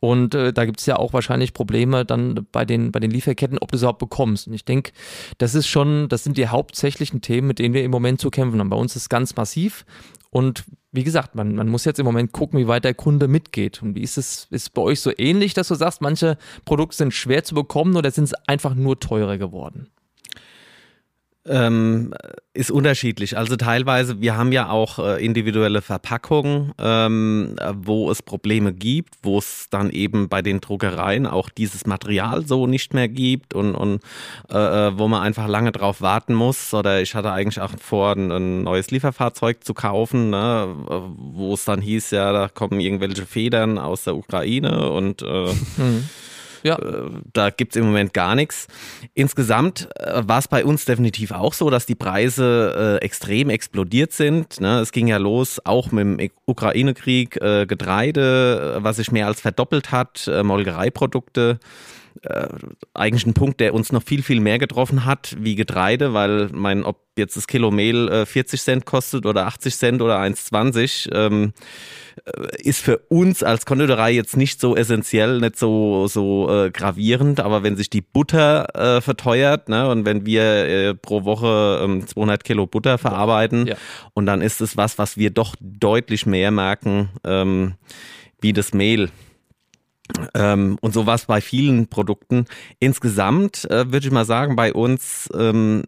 Und 0.00 0.34
äh, 0.34 0.52
da 0.52 0.64
gibt 0.64 0.80
es 0.80 0.86
ja 0.86 0.96
auch 0.96 1.12
wahrscheinlich 1.12 1.54
Probleme 1.54 2.04
dann 2.04 2.46
bei 2.52 2.64
den, 2.64 2.92
bei 2.92 3.00
den 3.00 3.10
Lieferketten, 3.10 3.58
ob 3.58 3.72
du 3.72 3.76
es 3.76 3.82
überhaupt 3.82 3.98
bekommst. 3.98 4.46
Und 4.46 4.54
ich 4.54 4.64
denke, 4.64 4.92
das 5.38 5.54
ist 5.54 5.66
schon, 5.66 6.08
das 6.08 6.22
sind 6.22 6.36
die 6.36 6.46
hauptsächlichen 6.48 7.20
Themen, 7.20 7.48
mit 7.48 7.58
denen 7.58 7.74
wir 7.74 7.82
im 7.82 7.90
Moment 7.90 8.20
zu 8.20 8.30
kämpfen 8.30 8.60
haben. 8.60 8.70
Bei 8.70 8.76
uns 8.76 8.94
ist 8.94 9.02
es 9.02 9.08
ganz 9.08 9.34
massiv. 9.34 9.84
Und 10.30 10.64
wie 10.90 11.04
gesagt, 11.04 11.34
man, 11.34 11.54
man 11.54 11.68
muss 11.68 11.84
jetzt 11.84 11.98
im 11.98 12.06
Moment 12.06 12.32
gucken, 12.32 12.58
wie 12.58 12.66
weit 12.66 12.84
der 12.84 12.94
Kunde 12.94 13.28
mitgeht. 13.28 13.82
Und 13.82 13.94
wie 13.94 14.02
ist 14.02 14.16
es, 14.16 14.46
ist 14.50 14.72
bei 14.72 14.82
euch 14.82 15.00
so 15.00 15.12
ähnlich, 15.16 15.54
dass 15.54 15.68
du 15.68 15.74
sagst, 15.74 16.00
manche 16.00 16.38
Produkte 16.64 16.96
sind 16.96 17.12
schwer 17.12 17.44
zu 17.44 17.54
bekommen 17.54 17.96
oder 17.96 18.10
sind 18.10 18.24
es 18.24 18.34
einfach 18.46 18.74
nur 18.74 18.98
teurer 18.98 19.36
geworden? 19.36 19.90
Ähm, 21.48 22.14
ist 22.54 22.70
unterschiedlich. 22.70 23.36
Also 23.38 23.56
teilweise, 23.56 24.20
wir 24.20 24.36
haben 24.36 24.52
ja 24.52 24.68
auch 24.68 24.98
äh, 24.98 25.24
individuelle 25.24 25.80
Verpackungen, 25.80 26.72
ähm, 26.78 27.56
wo 27.74 28.10
es 28.10 28.22
Probleme 28.22 28.72
gibt, 28.72 29.14
wo 29.22 29.38
es 29.38 29.68
dann 29.70 29.90
eben 29.90 30.28
bei 30.28 30.42
den 30.42 30.60
Druckereien 30.60 31.26
auch 31.26 31.50
dieses 31.50 31.86
Material 31.86 32.46
so 32.46 32.66
nicht 32.66 32.94
mehr 32.94 33.08
gibt 33.08 33.54
und, 33.54 33.74
und 33.74 34.02
äh, 34.50 34.88
äh 34.88 34.98
wo 34.98 35.06
man 35.08 35.22
einfach 35.22 35.46
lange 35.46 35.72
drauf 35.72 36.00
warten 36.00 36.34
muss. 36.34 36.74
Oder 36.74 37.00
ich 37.00 37.14
hatte 37.14 37.32
eigentlich 37.32 37.60
auch 37.60 37.72
vor, 37.80 38.12
ein, 38.12 38.30
ein 38.30 38.62
neues 38.64 38.90
Lieferfahrzeug 38.90 39.64
zu 39.64 39.74
kaufen, 39.74 40.30
ne, 40.30 40.74
wo 41.16 41.54
es 41.54 41.64
dann 41.64 41.80
hieß, 41.80 42.10
ja, 42.10 42.32
da 42.32 42.48
kommen 42.48 42.80
irgendwelche 42.80 43.26
Federn 43.26 43.78
aus 43.78 44.04
der 44.04 44.16
Ukraine 44.16 44.90
und 44.90 45.22
äh, 45.22 45.52
mhm. 45.76 46.08
Ja. 46.62 46.78
Äh, 46.78 47.10
da 47.32 47.50
gibt 47.50 47.72
es 47.72 47.80
im 47.80 47.86
Moment 47.86 48.14
gar 48.14 48.34
nichts. 48.34 48.66
Insgesamt 49.14 49.88
äh, 49.96 50.22
war 50.26 50.38
es 50.38 50.48
bei 50.48 50.64
uns 50.64 50.84
definitiv 50.84 51.32
auch 51.32 51.52
so, 51.52 51.70
dass 51.70 51.86
die 51.86 51.94
Preise 51.94 52.98
äh, 53.00 53.04
extrem 53.04 53.50
explodiert 53.50 54.12
sind. 54.12 54.60
Ne? 54.60 54.80
Es 54.80 54.92
ging 54.92 55.06
ja 55.08 55.16
los, 55.18 55.60
auch 55.64 55.92
mit 55.92 56.20
dem 56.20 56.30
Ukraine-Krieg, 56.46 57.38
Getreide, 57.38 58.78
was 58.80 58.96
sich 58.96 59.12
mehr 59.12 59.26
als 59.26 59.40
verdoppelt 59.40 59.92
hat, 59.92 60.28
äh, 60.28 60.42
Molkereiprodukte 60.42 61.58
äh, 62.22 62.48
eigentlich 62.94 63.26
ein 63.26 63.34
Punkt, 63.34 63.60
der 63.60 63.74
uns 63.74 63.92
noch 63.92 64.02
viel, 64.02 64.22
viel 64.22 64.40
mehr 64.40 64.58
getroffen 64.58 65.04
hat 65.04 65.36
wie 65.38 65.54
Getreide, 65.54 66.14
weil 66.14 66.48
mein, 66.52 66.84
ob 66.84 67.00
jetzt 67.16 67.36
das 67.36 67.46
Kilo 67.46 67.70
Mehl 67.70 68.08
äh, 68.08 68.26
40 68.26 68.60
Cent 68.60 68.86
kostet 68.86 69.26
oder 69.26 69.46
80 69.46 69.76
Cent 69.76 70.02
oder 70.02 70.20
1,20, 70.20 71.12
ähm, 71.14 71.52
äh, 72.24 72.62
ist 72.62 72.80
für 72.80 72.98
uns 73.08 73.42
als 73.42 73.66
Konditorei 73.66 74.12
jetzt 74.12 74.36
nicht 74.36 74.60
so 74.60 74.76
essentiell, 74.76 75.40
nicht 75.40 75.58
so, 75.58 76.06
so 76.06 76.48
äh, 76.50 76.70
gravierend, 76.70 77.40
aber 77.40 77.62
wenn 77.62 77.76
sich 77.76 77.90
die 77.90 78.02
Butter 78.02 78.74
äh, 78.74 79.00
verteuert 79.00 79.68
ne, 79.68 79.88
und 79.88 80.04
wenn 80.04 80.26
wir 80.26 80.42
äh, 80.42 80.94
pro 80.94 81.24
Woche 81.24 81.80
ähm, 81.82 82.06
200 82.06 82.44
Kilo 82.44 82.66
Butter 82.66 82.98
verarbeiten 82.98 83.66
ja. 83.66 83.76
und 84.14 84.26
dann 84.26 84.40
ist 84.40 84.60
es 84.60 84.76
was, 84.76 84.98
was 84.98 85.16
wir 85.16 85.30
doch 85.30 85.54
deutlich 85.60 86.26
mehr 86.26 86.50
merken 86.50 87.10
ähm, 87.24 87.74
wie 88.40 88.52
das 88.52 88.72
Mehl. 88.72 89.10
Ähm, 90.34 90.78
und 90.80 90.94
so 90.94 91.06
war 91.06 91.14
es 91.14 91.26
bei 91.26 91.40
vielen 91.40 91.88
Produkten. 91.88 92.46
Insgesamt 92.78 93.64
äh, 93.70 93.92
würde 93.92 94.06
ich 94.06 94.12
mal 94.12 94.24
sagen, 94.24 94.56
bei 94.56 94.72
uns 94.72 95.28
ähm, 95.34 95.84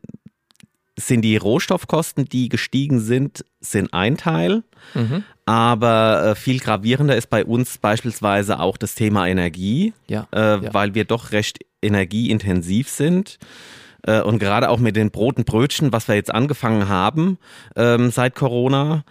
sind 0.96 1.22
die 1.22 1.36
Rohstoffkosten, 1.36 2.26
die 2.26 2.48
gestiegen 2.48 3.00
sind, 3.00 3.44
sind 3.60 3.92
ein 3.92 4.16
Teil. 4.16 4.62
Mhm. 4.94 5.24
Aber 5.46 6.24
äh, 6.24 6.34
viel 6.34 6.60
gravierender 6.60 7.16
ist 7.16 7.30
bei 7.30 7.44
uns 7.44 7.78
beispielsweise 7.78 8.60
auch 8.60 8.76
das 8.76 8.94
Thema 8.94 9.26
Energie, 9.26 9.94
ja, 10.06 10.26
äh, 10.32 10.62
ja. 10.62 10.74
weil 10.74 10.94
wir 10.94 11.04
doch 11.04 11.32
recht 11.32 11.58
energieintensiv 11.82 12.88
sind. 12.88 13.38
Äh, 14.02 14.20
und 14.20 14.38
gerade 14.38 14.68
auch 14.68 14.78
mit 14.78 14.96
den 14.96 15.10
Broten 15.10 15.44
Brötchen, 15.44 15.92
was 15.92 16.08
wir 16.08 16.14
jetzt 16.14 16.32
angefangen 16.32 16.88
haben 16.88 17.38
ähm, 17.76 18.10
seit 18.10 18.34
Corona 18.34 19.04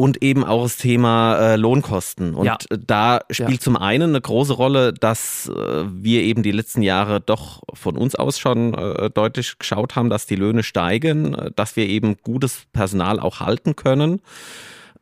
und 0.00 0.22
eben 0.22 0.44
auch 0.44 0.62
das 0.62 0.78
Thema 0.78 1.36
äh, 1.36 1.56
Lohnkosten. 1.56 2.34
Und 2.34 2.46
ja. 2.46 2.56
da 2.70 3.20
spielt 3.30 3.50
ja. 3.50 3.60
zum 3.60 3.76
einen 3.76 4.12
eine 4.12 4.20
große 4.22 4.54
Rolle, 4.54 4.94
dass 4.94 5.46
äh, 5.54 5.84
wir 5.92 6.22
eben 6.22 6.42
die 6.42 6.52
letzten 6.52 6.80
Jahre 6.80 7.20
doch 7.20 7.60
von 7.74 7.98
uns 7.98 8.14
aus 8.14 8.38
schon 8.38 8.72
äh, 8.72 9.10
deutlich 9.10 9.58
geschaut 9.58 9.96
haben, 9.96 10.08
dass 10.08 10.24
die 10.24 10.36
Löhne 10.36 10.62
steigen, 10.62 11.34
äh, 11.34 11.50
dass 11.54 11.76
wir 11.76 11.86
eben 11.86 12.16
gutes 12.22 12.62
Personal 12.72 13.20
auch 13.20 13.40
halten 13.40 13.76
können. 13.76 14.22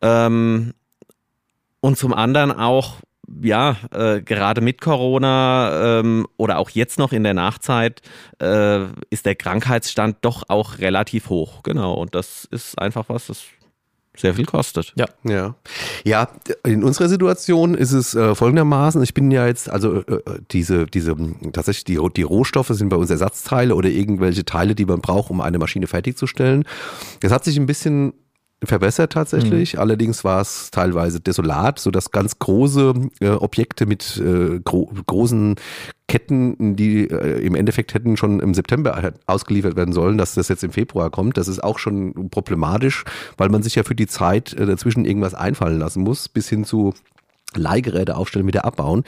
Ähm, 0.02 0.74
und 1.78 1.96
zum 1.96 2.12
anderen 2.12 2.50
auch 2.50 2.96
ja, 3.40 3.76
äh, 3.92 4.20
gerade 4.20 4.60
mit 4.60 4.80
Corona 4.80 6.00
ähm, 6.00 6.26
oder 6.38 6.58
auch 6.58 6.70
jetzt 6.70 6.98
noch 6.98 7.12
in 7.12 7.22
der 7.22 7.34
Nachzeit 7.34 8.00
äh, 8.40 8.86
ist 9.10 9.26
der 9.26 9.36
Krankheitsstand 9.36 10.16
doch 10.22 10.44
auch 10.48 10.78
relativ 10.78 11.28
hoch. 11.28 11.62
Genau. 11.62 11.94
Und 11.94 12.14
das 12.14 12.46
ist 12.46 12.78
einfach 12.78 13.04
was, 13.08 13.26
das 13.26 13.44
sehr 14.18 14.34
viel 14.34 14.44
kostet. 14.44 14.92
Ja. 14.96 15.06
Ja. 15.24 15.54
Ja, 16.04 16.28
in 16.64 16.84
unserer 16.84 17.08
Situation 17.08 17.74
ist 17.74 17.92
es 17.92 18.14
äh, 18.14 18.34
folgendermaßen, 18.34 19.02
ich 19.02 19.14
bin 19.14 19.30
ja 19.30 19.46
jetzt, 19.46 19.70
also 19.70 20.02
äh, 20.02 20.14
äh 20.14 20.22
diese, 20.50 20.86
diese, 20.86 21.16
tatsächlich 21.52 21.84
die, 21.84 21.98
die 22.16 22.22
Rohstoffe 22.22 22.68
sind 22.68 22.88
bei 22.88 22.96
uns 22.96 23.10
Ersatzteile 23.10 23.74
oder 23.74 23.88
irgendwelche 23.88 24.44
Teile, 24.44 24.74
die 24.74 24.84
man 24.84 25.00
braucht, 25.00 25.30
um 25.30 25.40
eine 25.40 25.58
Maschine 25.58 25.86
fertigzustellen. 25.86 26.64
Das 27.20 27.32
hat 27.32 27.44
sich 27.44 27.58
ein 27.58 27.66
bisschen 27.66 28.12
verbessert 28.64 29.12
tatsächlich. 29.12 29.74
Mhm. 29.74 29.80
Allerdings 29.80 30.24
war 30.24 30.40
es 30.40 30.70
teilweise 30.70 31.20
desolat, 31.20 31.78
so 31.78 31.90
dass 31.90 32.10
ganz 32.10 32.38
große 32.38 32.94
äh, 33.20 33.28
Objekte 33.30 33.86
mit 33.86 34.16
äh, 34.16 34.60
gro 34.60 34.90
großen 35.06 35.56
Ketten, 36.08 36.74
die 36.74 37.08
äh, 37.08 37.44
im 37.44 37.54
Endeffekt 37.54 37.94
hätten 37.94 38.16
schon 38.16 38.40
im 38.40 38.54
September 38.54 39.12
ausgeliefert 39.26 39.76
werden 39.76 39.92
sollen, 39.92 40.18
dass 40.18 40.34
das 40.34 40.48
jetzt 40.48 40.64
im 40.64 40.72
Februar 40.72 41.10
kommt. 41.10 41.36
Das 41.36 41.48
ist 41.48 41.62
auch 41.62 41.78
schon 41.78 42.30
problematisch, 42.30 43.04
weil 43.36 43.50
man 43.50 43.62
sich 43.62 43.74
ja 43.74 43.84
für 43.84 43.94
die 43.94 44.06
Zeit 44.06 44.54
äh, 44.54 44.66
dazwischen 44.66 45.04
irgendwas 45.04 45.34
einfallen 45.34 45.78
lassen 45.78 46.02
muss, 46.02 46.28
bis 46.28 46.48
hin 46.48 46.64
zu 46.64 46.94
Leihgeräte 47.54 48.16
aufstellen, 48.16 48.46
wieder 48.46 48.64
abbauen. 48.64 49.04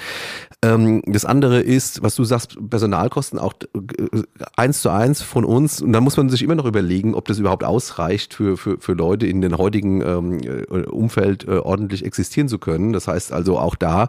Ähm, 0.62 1.02
das 1.06 1.24
andere 1.24 1.60
ist, 1.60 2.02
was 2.02 2.14
du 2.14 2.24
sagst, 2.24 2.56
Personalkosten 2.68 3.38
auch 3.38 3.54
äh, 3.74 4.22
eins 4.56 4.82
zu 4.82 4.90
eins 4.90 5.22
von 5.22 5.44
uns. 5.44 5.80
Und 5.80 5.92
da 5.92 6.00
muss 6.00 6.16
man 6.16 6.28
sich 6.28 6.42
immer 6.42 6.54
noch 6.54 6.64
überlegen, 6.64 7.14
ob 7.14 7.26
das 7.28 7.38
überhaupt 7.38 7.64
ausreicht 7.64 8.34
für, 8.34 8.56
für, 8.56 8.78
für 8.78 8.92
Leute 8.92 9.26
in 9.26 9.40
den 9.40 9.58
heutigen 9.58 10.00
ähm, 10.02 10.40
äh, 10.42 10.82
Umfeld 10.86 11.46
äh, 11.46 11.58
ordentlich 11.58 12.04
existieren 12.04 12.48
zu 12.48 12.58
können. 12.58 12.92
Das 12.92 13.08
heißt 13.08 13.32
also 13.32 13.58
auch 13.58 13.74
da 13.74 14.08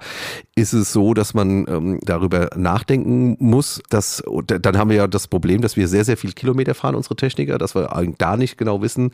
ist 0.56 0.74
es 0.74 0.94
so, 0.94 1.14
dass 1.14 1.34
man 1.34 1.66
ähm, 1.68 2.00
darüber 2.04 2.50
nachdenken 2.56 3.38
muss, 3.40 3.82
dass 3.90 4.24
dann 4.46 4.78
haben 4.78 4.90
wir 4.90 4.98
ja 4.98 5.08
das 5.08 5.28
Problem, 5.28 5.62
dass 5.62 5.78
wir 5.78 5.88
sehr, 5.88 6.06
sehr 6.06 6.18
viel 6.18 6.34
Kilometer 6.34 6.74
fahren, 6.76 6.96
unsere 6.96 7.16
Techniker, 7.16 7.58
dass 7.58 7.76
wir 7.76 7.90
da 8.18 8.38
nicht 8.38 8.58
genau 8.58 8.82
wissen, 8.82 9.12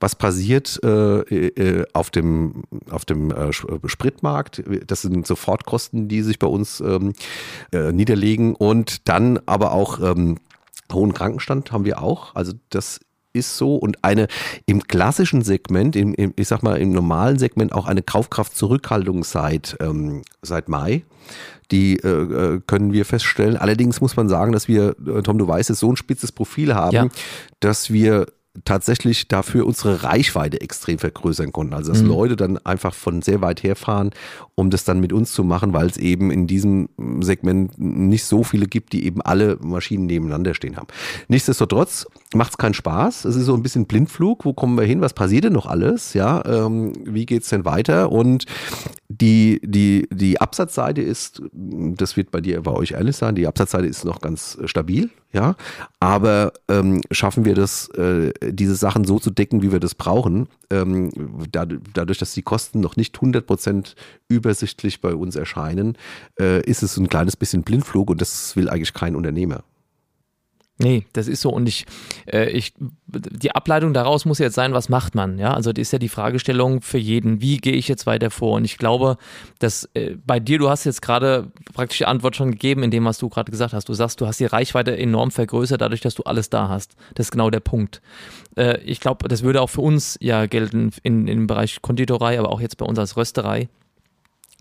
was 0.00 0.14
passiert 0.14 0.80
äh, 0.82 1.20
äh, 1.20 1.84
auf 1.92 2.10
dem, 2.10 2.64
auf 2.90 3.04
dem 3.04 3.32
Spritmarkt. 3.86 4.63
Das 4.86 5.02
sind 5.02 5.26
Sofortkosten, 5.26 6.08
die 6.08 6.22
sich 6.22 6.38
bei 6.38 6.46
uns 6.46 6.80
ähm, 6.80 7.12
äh, 7.72 7.92
niederlegen 7.92 8.54
und 8.54 9.08
dann 9.08 9.40
aber 9.46 9.72
auch 9.72 10.00
ähm, 10.00 10.38
hohen 10.92 11.14
Krankenstand 11.14 11.72
haben 11.72 11.84
wir 11.84 12.02
auch. 12.02 12.34
Also 12.34 12.52
das 12.70 13.00
ist 13.34 13.56
so 13.56 13.76
und 13.76 14.02
eine 14.02 14.28
im 14.64 14.84
klassischen 14.84 15.42
Segment, 15.42 15.96
im, 15.96 16.14
im, 16.14 16.32
ich 16.36 16.48
sag 16.48 16.62
mal 16.62 16.76
im 16.76 16.92
normalen 16.92 17.38
Segment 17.38 17.72
auch 17.72 17.86
eine 17.86 18.02
Kaufkraftzurückhaltung 18.02 19.24
seit, 19.24 19.76
ähm, 19.80 20.22
seit 20.40 20.68
Mai. 20.68 21.04
Die 21.70 21.96
äh, 21.96 22.08
äh 22.08 22.60
können 22.66 22.92
wir 22.92 23.04
feststellen. 23.04 23.56
Allerdings 23.56 24.00
muss 24.00 24.16
man 24.16 24.28
sagen, 24.28 24.52
dass 24.52 24.68
wir, 24.68 24.94
äh, 25.06 25.22
Tom, 25.22 25.38
du 25.38 25.48
weißt 25.48 25.70
es, 25.70 25.80
so 25.80 25.90
ein 25.90 25.96
spitzes 25.96 26.30
Profil 26.30 26.74
haben, 26.74 26.94
ja. 26.94 27.08
dass 27.60 27.92
wir 27.92 28.26
tatsächlich 28.64 29.26
dafür 29.26 29.66
unsere 29.66 30.04
Reichweite 30.04 30.60
extrem 30.60 30.98
vergrößern 30.98 31.50
konnten. 31.50 31.74
Also 31.74 31.92
dass 31.92 32.02
mhm. 32.02 32.08
Leute 32.08 32.36
dann 32.36 32.58
einfach 32.58 32.94
von 32.94 33.20
sehr 33.20 33.40
weit 33.40 33.62
herfahren, 33.62 34.10
um 34.54 34.70
das 34.70 34.84
dann 34.84 35.00
mit 35.00 35.12
uns 35.12 35.32
zu 35.32 35.42
machen, 35.42 35.72
weil 35.72 35.86
es 35.86 35.96
eben 35.96 36.30
in 36.30 36.46
diesem 36.46 36.88
Segment 37.20 37.78
nicht 37.78 38.24
so 38.24 38.44
viele 38.44 38.66
gibt, 38.66 38.92
die 38.92 39.06
eben 39.06 39.20
alle 39.22 39.58
Maschinen 39.60 40.06
nebeneinander 40.06 40.54
stehen 40.54 40.76
haben. 40.76 40.86
Nichtsdestotrotz 41.26 42.06
macht 42.32 42.52
es 42.52 42.58
keinen 42.58 42.74
Spaß. 42.74 43.24
Es 43.24 43.34
ist 43.34 43.46
so 43.46 43.54
ein 43.54 43.62
bisschen 43.62 43.86
Blindflug. 43.86 44.44
Wo 44.44 44.52
kommen 44.52 44.78
wir 44.78 44.84
hin? 44.84 45.00
Was 45.00 45.14
passiert 45.14 45.44
denn 45.44 45.52
noch 45.52 45.66
alles? 45.66 46.14
Ja, 46.14 46.44
ähm, 46.44 46.92
wie 47.04 47.26
geht's 47.26 47.48
denn 47.48 47.64
weiter? 47.64 48.12
Und 48.12 48.44
die, 49.08 49.60
die, 49.62 50.08
die 50.10 50.40
Absatzseite 50.40 51.02
ist, 51.02 51.42
das 51.52 52.16
wird 52.16 52.30
bei 52.30 52.40
dir, 52.40 52.62
bei 52.62 52.72
euch 52.72 52.92
ehrlich 52.92 53.16
sein, 53.16 53.34
die 53.34 53.46
Absatzseite 53.46 53.86
ist 53.86 54.04
noch 54.04 54.20
ganz 54.20 54.58
stabil, 54.64 55.10
ja. 55.32 55.56
Aber 56.00 56.52
ähm, 56.68 57.02
schaffen 57.10 57.44
wir 57.44 57.54
das, 57.54 57.88
äh, 57.90 58.32
diese 58.42 58.74
Sachen 58.74 59.04
so 59.04 59.18
zu 59.18 59.30
decken, 59.30 59.62
wie 59.62 59.72
wir 59.72 59.80
das 59.80 59.94
brauchen, 59.94 60.48
ähm, 60.70 61.10
dadurch, 61.52 62.18
dass 62.18 62.32
die 62.32 62.42
Kosten 62.42 62.80
noch 62.80 62.96
nicht 62.96 63.16
100% 63.16 63.94
übersichtlich 64.28 65.00
bei 65.00 65.14
uns 65.14 65.36
erscheinen, 65.36 65.98
äh, 66.40 66.62
ist 66.62 66.82
es 66.82 66.96
ein 66.96 67.08
kleines 67.08 67.36
bisschen 67.36 67.62
Blindflug 67.62 68.10
und 68.10 68.20
das 68.20 68.56
will 68.56 68.70
eigentlich 68.70 68.94
kein 68.94 69.16
Unternehmer. 69.16 69.64
Nee, 70.76 71.06
das 71.12 71.28
ist 71.28 71.40
so. 71.40 71.50
Und 71.50 71.68
ich, 71.68 71.86
äh, 72.26 72.50
ich, 72.50 72.74
die 73.06 73.54
Ableitung 73.54 73.94
daraus 73.94 74.24
muss 74.24 74.40
jetzt 74.40 74.56
sein, 74.56 74.72
was 74.72 74.88
macht 74.88 75.14
man? 75.14 75.38
Ja, 75.38 75.54
also 75.54 75.72
das 75.72 75.82
ist 75.82 75.92
ja 75.92 76.00
die 76.00 76.08
Fragestellung 76.08 76.80
für 76.80 76.98
jeden. 76.98 77.40
Wie 77.40 77.58
gehe 77.58 77.74
ich 77.74 77.86
jetzt 77.86 78.06
weiter 78.06 78.28
vor? 78.30 78.56
Und 78.56 78.64
ich 78.64 78.76
glaube, 78.76 79.16
dass 79.60 79.88
äh, 79.94 80.16
bei 80.26 80.40
dir, 80.40 80.58
du 80.58 80.68
hast 80.68 80.82
jetzt 80.82 81.00
gerade 81.00 81.52
praktisch 81.74 81.98
die 81.98 82.06
Antwort 82.06 82.34
schon 82.34 82.50
gegeben 82.50 82.82
in 82.82 82.90
dem, 82.90 83.04
was 83.04 83.18
du 83.18 83.28
gerade 83.28 83.52
gesagt 83.52 83.72
hast. 83.72 83.88
Du 83.88 83.94
sagst, 83.94 84.20
du 84.20 84.26
hast 84.26 84.40
die 84.40 84.46
Reichweite 84.46 84.98
enorm 84.98 85.30
vergrößert, 85.30 85.80
dadurch, 85.80 86.00
dass 86.00 86.16
du 86.16 86.24
alles 86.24 86.50
da 86.50 86.68
hast. 86.68 86.96
Das 87.14 87.26
ist 87.26 87.30
genau 87.30 87.50
der 87.50 87.60
Punkt. 87.60 88.02
Äh, 88.56 88.80
ich 88.80 88.98
glaube, 88.98 89.28
das 89.28 89.44
würde 89.44 89.62
auch 89.62 89.70
für 89.70 89.80
uns 89.80 90.18
ja 90.20 90.46
gelten 90.46 90.90
in, 91.04 91.28
im 91.28 91.46
Bereich 91.46 91.82
Konditorei, 91.82 92.36
aber 92.36 92.50
auch 92.50 92.60
jetzt 92.60 92.78
bei 92.78 92.86
uns 92.86 92.98
als 92.98 93.16
Rösterei 93.16 93.68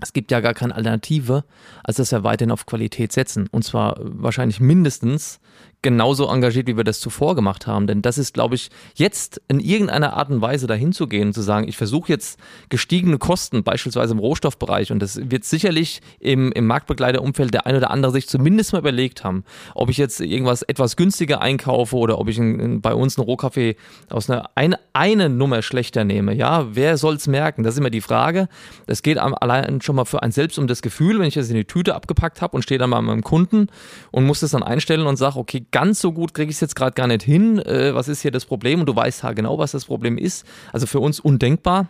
es 0.01 0.13
gibt 0.13 0.31
ja 0.31 0.39
gar 0.41 0.53
keine 0.53 0.75
Alternative, 0.75 1.45
als 1.83 1.97
dass 1.97 2.11
wir 2.11 2.23
weiterhin 2.23 2.51
auf 2.51 2.65
Qualität 2.65 3.11
setzen. 3.11 3.47
Und 3.51 3.63
zwar 3.63 3.95
wahrscheinlich 3.99 4.59
mindestens 4.59 5.39
genauso 5.83 6.27
engagiert, 6.27 6.67
wie 6.67 6.77
wir 6.77 6.83
das 6.83 6.99
zuvor 6.99 7.35
gemacht 7.35 7.67
haben. 7.67 7.85
Denn 7.85 8.01
das 8.01 8.17
ist, 8.17 8.33
glaube 8.33 8.55
ich, 8.55 8.69
jetzt 8.95 9.41
in 9.47 9.59
irgendeiner 9.59 10.13
Art 10.13 10.31
und 10.31 10.41
Weise 10.41 10.65
dahin 10.65 10.93
zu 10.93 11.07
gehen, 11.07 11.33
zu 11.33 11.41
sagen, 11.41 11.67
ich 11.67 11.77
versuche 11.77 12.11
jetzt 12.11 12.39
gestiegene 12.69 13.19
Kosten, 13.19 13.63
beispielsweise 13.63 14.13
im 14.13 14.19
Rohstoffbereich, 14.19 14.91
und 14.91 14.99
das 14.99 15.19
wird 15.29 15.43
sicherlich 15.43 16.01
im, 16.19 16.51
im 16.53 16.65
Marktbegleiterumfeld 16.65 17.53
der 17.53 17.67
ein 17.67 17.75
oder 17.75 17.91
andere 17.91 18.11
sich 18.11 18.27
zumindest 18.27 18.73
mal 18.73 18.79
überlegt 18.79 19.23
haben, 19.23 19.43
ob 19.75 19.89
ich 19.89 19.97
jetzt 19.97 20.19
irgendwas 20.19 20.63
etwas 20.63 20.95
günstiger 20.95 21.41
einkaufe 21.41 21.95
oder 21.95 22.17
ob 22.17 22.29
ich 22.29 22.37
in, 22.37 22.59
in, 22.59 22.81
bei 22.81 22.93
uns 22.93 23.17
einen 23.17 23.25
Rohkaffee 23.25 23.75
aus 24.09 24.29
einer 24.29 24.49
eine, 24.55 24.79
eine 24.93 25.29
Nummer 25.29 25.61
schlechter 25.61 26.05
nehme. 26.05 26.33
Ja, 26.33 26.67
wer 26.73 26.97
soll 26.97 27.15
es 27.15 27.27
merken? 27.27 27.63
Das 27.63 27.73
ist 27.73 27.79
immer 27.79 27.89
die 27.89 28.01
Frage. 28.01 28.47
Es 28.87 29.01
geht 29.03 29.17
allein 29.17 29.81
schon 29.81 29.95
mal 29.95 30.05
für 30.05 30.23
ein 30.23 30.31
selbst 30.31 30.57
um 30.57 30.67
das 30.67 30.81
Gefühl, 30.81 31.19
wenn 31.19 31.27
ich 31.27 31.33
das 31.33 31.49
in 31.49 31.55
die 31.55 31.65
Tüte 31.65 31.95
abgepackt 31.95 32.41
habe 32.41 32.55
und 32.55 32.63
stehe 32.63 32.77
dann 32.77 32.89
mal 32.89 33.01
meinem 33.01 33.23
Kunden 33.23 33.67
und 34.11 34.25
muss 34.25 34.39
das 34.39 34.51
dann 34.51 34.63
einstellen 34.63 35.05
und 35.05 35.17
sage, 35.17 35.37
okay, 35.37 35.65
ganz 35.73 35.99
so 35.99 36.13
gut 36.13 36.33
kriege 36.33 36.49
ich 36.49 36.55
es 36.55 36.61
jetzt 36.61 36.77
gerade 36.77 36.93
gar 36.93 37.07
nicht 37.07 37.23
hin. 37.23 37.59
Äh, 37.59 37.93
was 37.93 38.07
ist 38.07 38.21
hier 38.21 38.31
das 38.31 38.45
Problem? 38.45 38.79
Und 38.79 38.85
du 38.85 38.95
weißt 38.95 39.23
ja 39.23 39.33
genau, 39.33 39.57
was 39.57 39.71
das 39.73 39.83
Problem 39.83 40.17
ist. 40.17 40.45
Also 40.71 40.87
für 40.87 41.01
uns 41.01 41.19
undenkbar. 41.19 41.89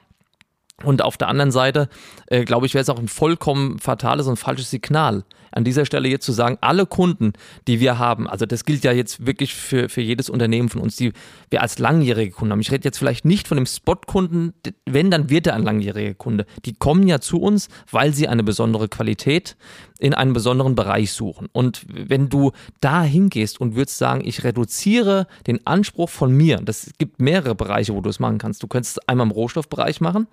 Und 0.82 1.02
auf 1.02 1.18
der 1.18 1.28
anderen 1.28 1.52
Seite, 1.52 1.88
äh, 2.28 2.44
glaube 2.44 2.66
ich, 2.66 2.74
wäre 2.74 2.82
es 2.82 2.90
auch 2.90 3.00
ein 3.00 3.08
vollkommen 3.08 3.80
fatales 3.80 4.28
und 4.28 4.38
falsches 4.38 4.72
Signal, 4.72 5.24
an 5.54 5.64
dieser 5.64 5.86
Stelle 5.86 6.10
jetzt 6.10 6.26
zu 6.26 6.32
sagen, 6.32 6.58
alle 6.62 6.86
Kunden, 6.86 7.34
die 7.68 7.80
wir 7.80 8.00
haben, 8.00 8.28
also 8.28 8.46
das 8.46 8.66
gilt 8.66 8.84
ja 8.84 8.92
jetzt 8.92 9.26
wirklich 9.26 9.54
für, 9.54 9.88
für 9.88 10.02
jedes 10.02 10.30
Unternehmen 10.30 10.70
von 10.70 10.82
uns, 10.82 10.96
die 10.96 11.14
wir 11.52 11.62
als 11.62 11.78
langjährige 11.78 12.32
Kunden 12.32 12.54
haben. 12.54 12.62
Ich 12.62 12.72
rede 12.72 12.86
jetzt 12.86 12.98
vielleicht 12.98 13.24
nicht 13.24 13.48
von 13.48 13.58
dem 13.58 13.68
Spot-Kunden, 13.68 14.54
wenn, 14.86 15.12
dann 15.12 15.30
wird 15.30 15.48
er 15.48 15.54
ein 15.54 15.64
langjähriger 15.64 16.16
Kunde. 16.16 16.46
Die 16.66 16.74
kommen 16.74 17.08
ja 17.08 17.20
zu 17.20 17.40
uns, 17.40 17.70
weil 17.92 18.14
sie 18.14 18.28
eine 18.28 18.44
besondere 18.44 18.90
Qualität 18.90 19.56
in 20.00 20.14
einem 20.14 20.34
besonderen 20.34 20.76
Bereich 20.76 21.14
suchen. 21.14 21.48
Und 21.52 21.86
wenn 21.88 22.30
du 22.30 22.52
da 22.82 23.04
hingehst 23.04 23.62
und 23.62 23.76
würdest 23.76 24.00
sagen, 24.00 24.22
ich 24.26 24.44
reduziere 24.44 25.28
den 25.48 25.66
Anspruch 25.66 26.10
von 26.10 26.36
mir, 26.36 26.58
das 26.58 26.92
gibt 26.98 27.22
mehrere 27.22 27.56
Bereiche, 27.56 27.94
wo 27.94 28.02
du 28.02 28.10
es 28.10 28.20
machen 28.20 28.40
kannst. 28.40 28.64
Du 28.64 28.68
könntest 28.68 28.98
es 28.98 29.08
einmal 29.08 29.28
im 29.28 29.32
Rohstoffbereich 29.32 30.02
machen, 30.02 30.28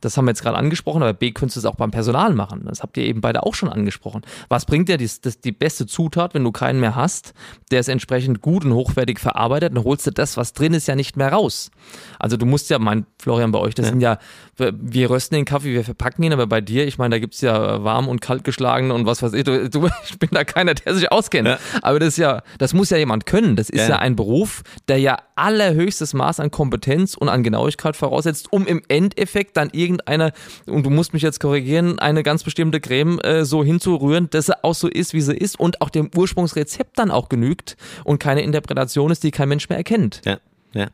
das 0.00 0.16
haben 0.16 0.24
wir 0.24 0.30
jetzt 0.30 0.42
gerade 0.42 0.56
angesprochen, 0.56 1.02
aber 1.02 1.12
B 1.12 1.32
könntest 1.32 1.56
du 1.56 1.60
es 1.60 1.66
auch 1.66 1.76
beim 1.76 1.90
Personal 1.90 2.34
machen. 2.34 2.64
Das 2.66 2.82
habt 2.82 2.96
ihr 2.96 3.04
eben 3.04 3.20
beide 3.20 3.42
auch 3.42 3.54
schon 3.54 3.68
angesprochen. 3.68 4.22
Was 4.48 4.64
bringt 4.64 4.88
dir 4.88 4.96
die, 4.96 5.08
das, 5.22 5.40
die 5.40 5.52
beste 5.52 5.86
Zutat, 5.86 6.34
wenn 6.34 6.44
du 6.44 6.52
keinen 6.52 6.80
mehr 6.80 6.94
hast, 6.94 7.34
der 7.70 7.80
es 7.80 7.88
entsprechend 7.88 8.40
gut 8.40 8.64
und 8.64 8.74
hochwertig 8.74 9.18
verarbeitet, 9.18 9.76
dann 9.76 9.84
holst 9.84 10.06
du 10.06 10.10
das, 10.10 10.36
was 10.36 10.52
drin 10.52 10.74
ist, 10.74 10.88
ja 10.88 10.94
nicht 10.94 11.16
mehr 11.16 11.32
raus. 11.32 11.70
Also 12.18 12.36
du 12.36 12.46
musst 12.46 12.70
ja, 12.70 12.78
mein 12.78 13.06
Florian, 13.18 13.52
bei 13.52 13.58
euch, 13.58 13.74
das 13.74 13.86
ja. 13.86 13.90
sind 13.90 14.00
ja, 14.00 14.18
wir 14.56 15.10
rösten 15.10 15.36
den 15.36 15.44
Kaffee, 15.44 15.72
wir 15.72 15.84
verpacken 15.84 16.22
ihn, 16.22 16.32
aber 16.32 16.46
bei 16.46 16.60
dir, 16.60 16.86
ich 16.86 16.98
meine, 16.98 17.16
da 17.16 17.18
gibt 17.18 17.34
es 17.34 17.40
ja 17.40 17.82
warm 17.84 18.08
und 18.08 18.20
kalt 18.20 18.44
geschlagen 18.44 18.90
und 18.90 19.06
was 19.06 19.22
weiß 19.22 19.32
ich, 19.34 19.44
du, 19.44 19.68
du, 19.68 19.88
ich 20.08 20.18
bin 20.18 20.30
da 20.32 20.44
keiner, 20.44 20.74
der 20.74 20.94
sich 20.94 21.10
auskennt. 21.10 21.48
Ja. 21.48 21.58
Aber 21.82 21.98
das 21.98 22.08
ist 22.08 22.18
ja, 22.18 22.42
das 22.58 22.74
muss 22.74 22.90
ja 22.90 22.96
jemand 22.96 23.26
können. 23.26 23.56
Das 23.56 23.70
ist 23.70 23.80
ja. 23.80 23.90
ja 23.90 23.98
ein 23.98 24.16
Beruf, 24.16 24.62
der 24.88 24.98
ja 24.98 25.18
allerhöchstes 25.36 26.14
Maß 26.14 26.40
an 26.40 26.50
Kompetenz 26.50 27.14
und 27.14 27.28
an 27.28 27.42
Genauigkeit 27.42 27.96
voraussetzt, 27.96 28.52
um 28.52 28.66
im 28.66 28.82
Endeffekt 28.88 29.56
dann 29.56 29.70
irgendeine, 29.90 30.32
und 30.66 30.84
du 30.84 30.90
musst 30.90 31.12
mich 31.12 31.22
jetzt 31.22 31.40
korrigieren, 31.40 31.98
eine 31.98 32.22
ganz 32.22 32.42
bestimmte 32.42 32.80
Creme 32.80 33.20
äh, 33.20 33.44
so 33.44 33.64
hinzurühren, 33.64 34.30
dass 34.30 34.46
sie 34.46 34.64
auch 34.64 34.74
so 34.74 34.88
ist, 34.88 35.12
wie 35.12 35.20
sie 35.20 35.36
ist 35.36 35.58
und 35.58 35.80
auch 35.80 35.90
dem 35.90 36.10
Ursprungsrezept 36.16 36.98
dann 36.98 37.10
auch 37.10 37.28
genügt 37.28 37.76
und 38.04 38.18
keine 38.18 38.42
Interpretation 38.42 39.10
ist, 39.10 39.22
die 39.22 39.30
kein 39.30 39.48
Mensch 39.48 39.68
mehr 39.68 39.78
erkennt. 39.78 40.22
Ja, 40.24 40.38
ja. 40.72 40.88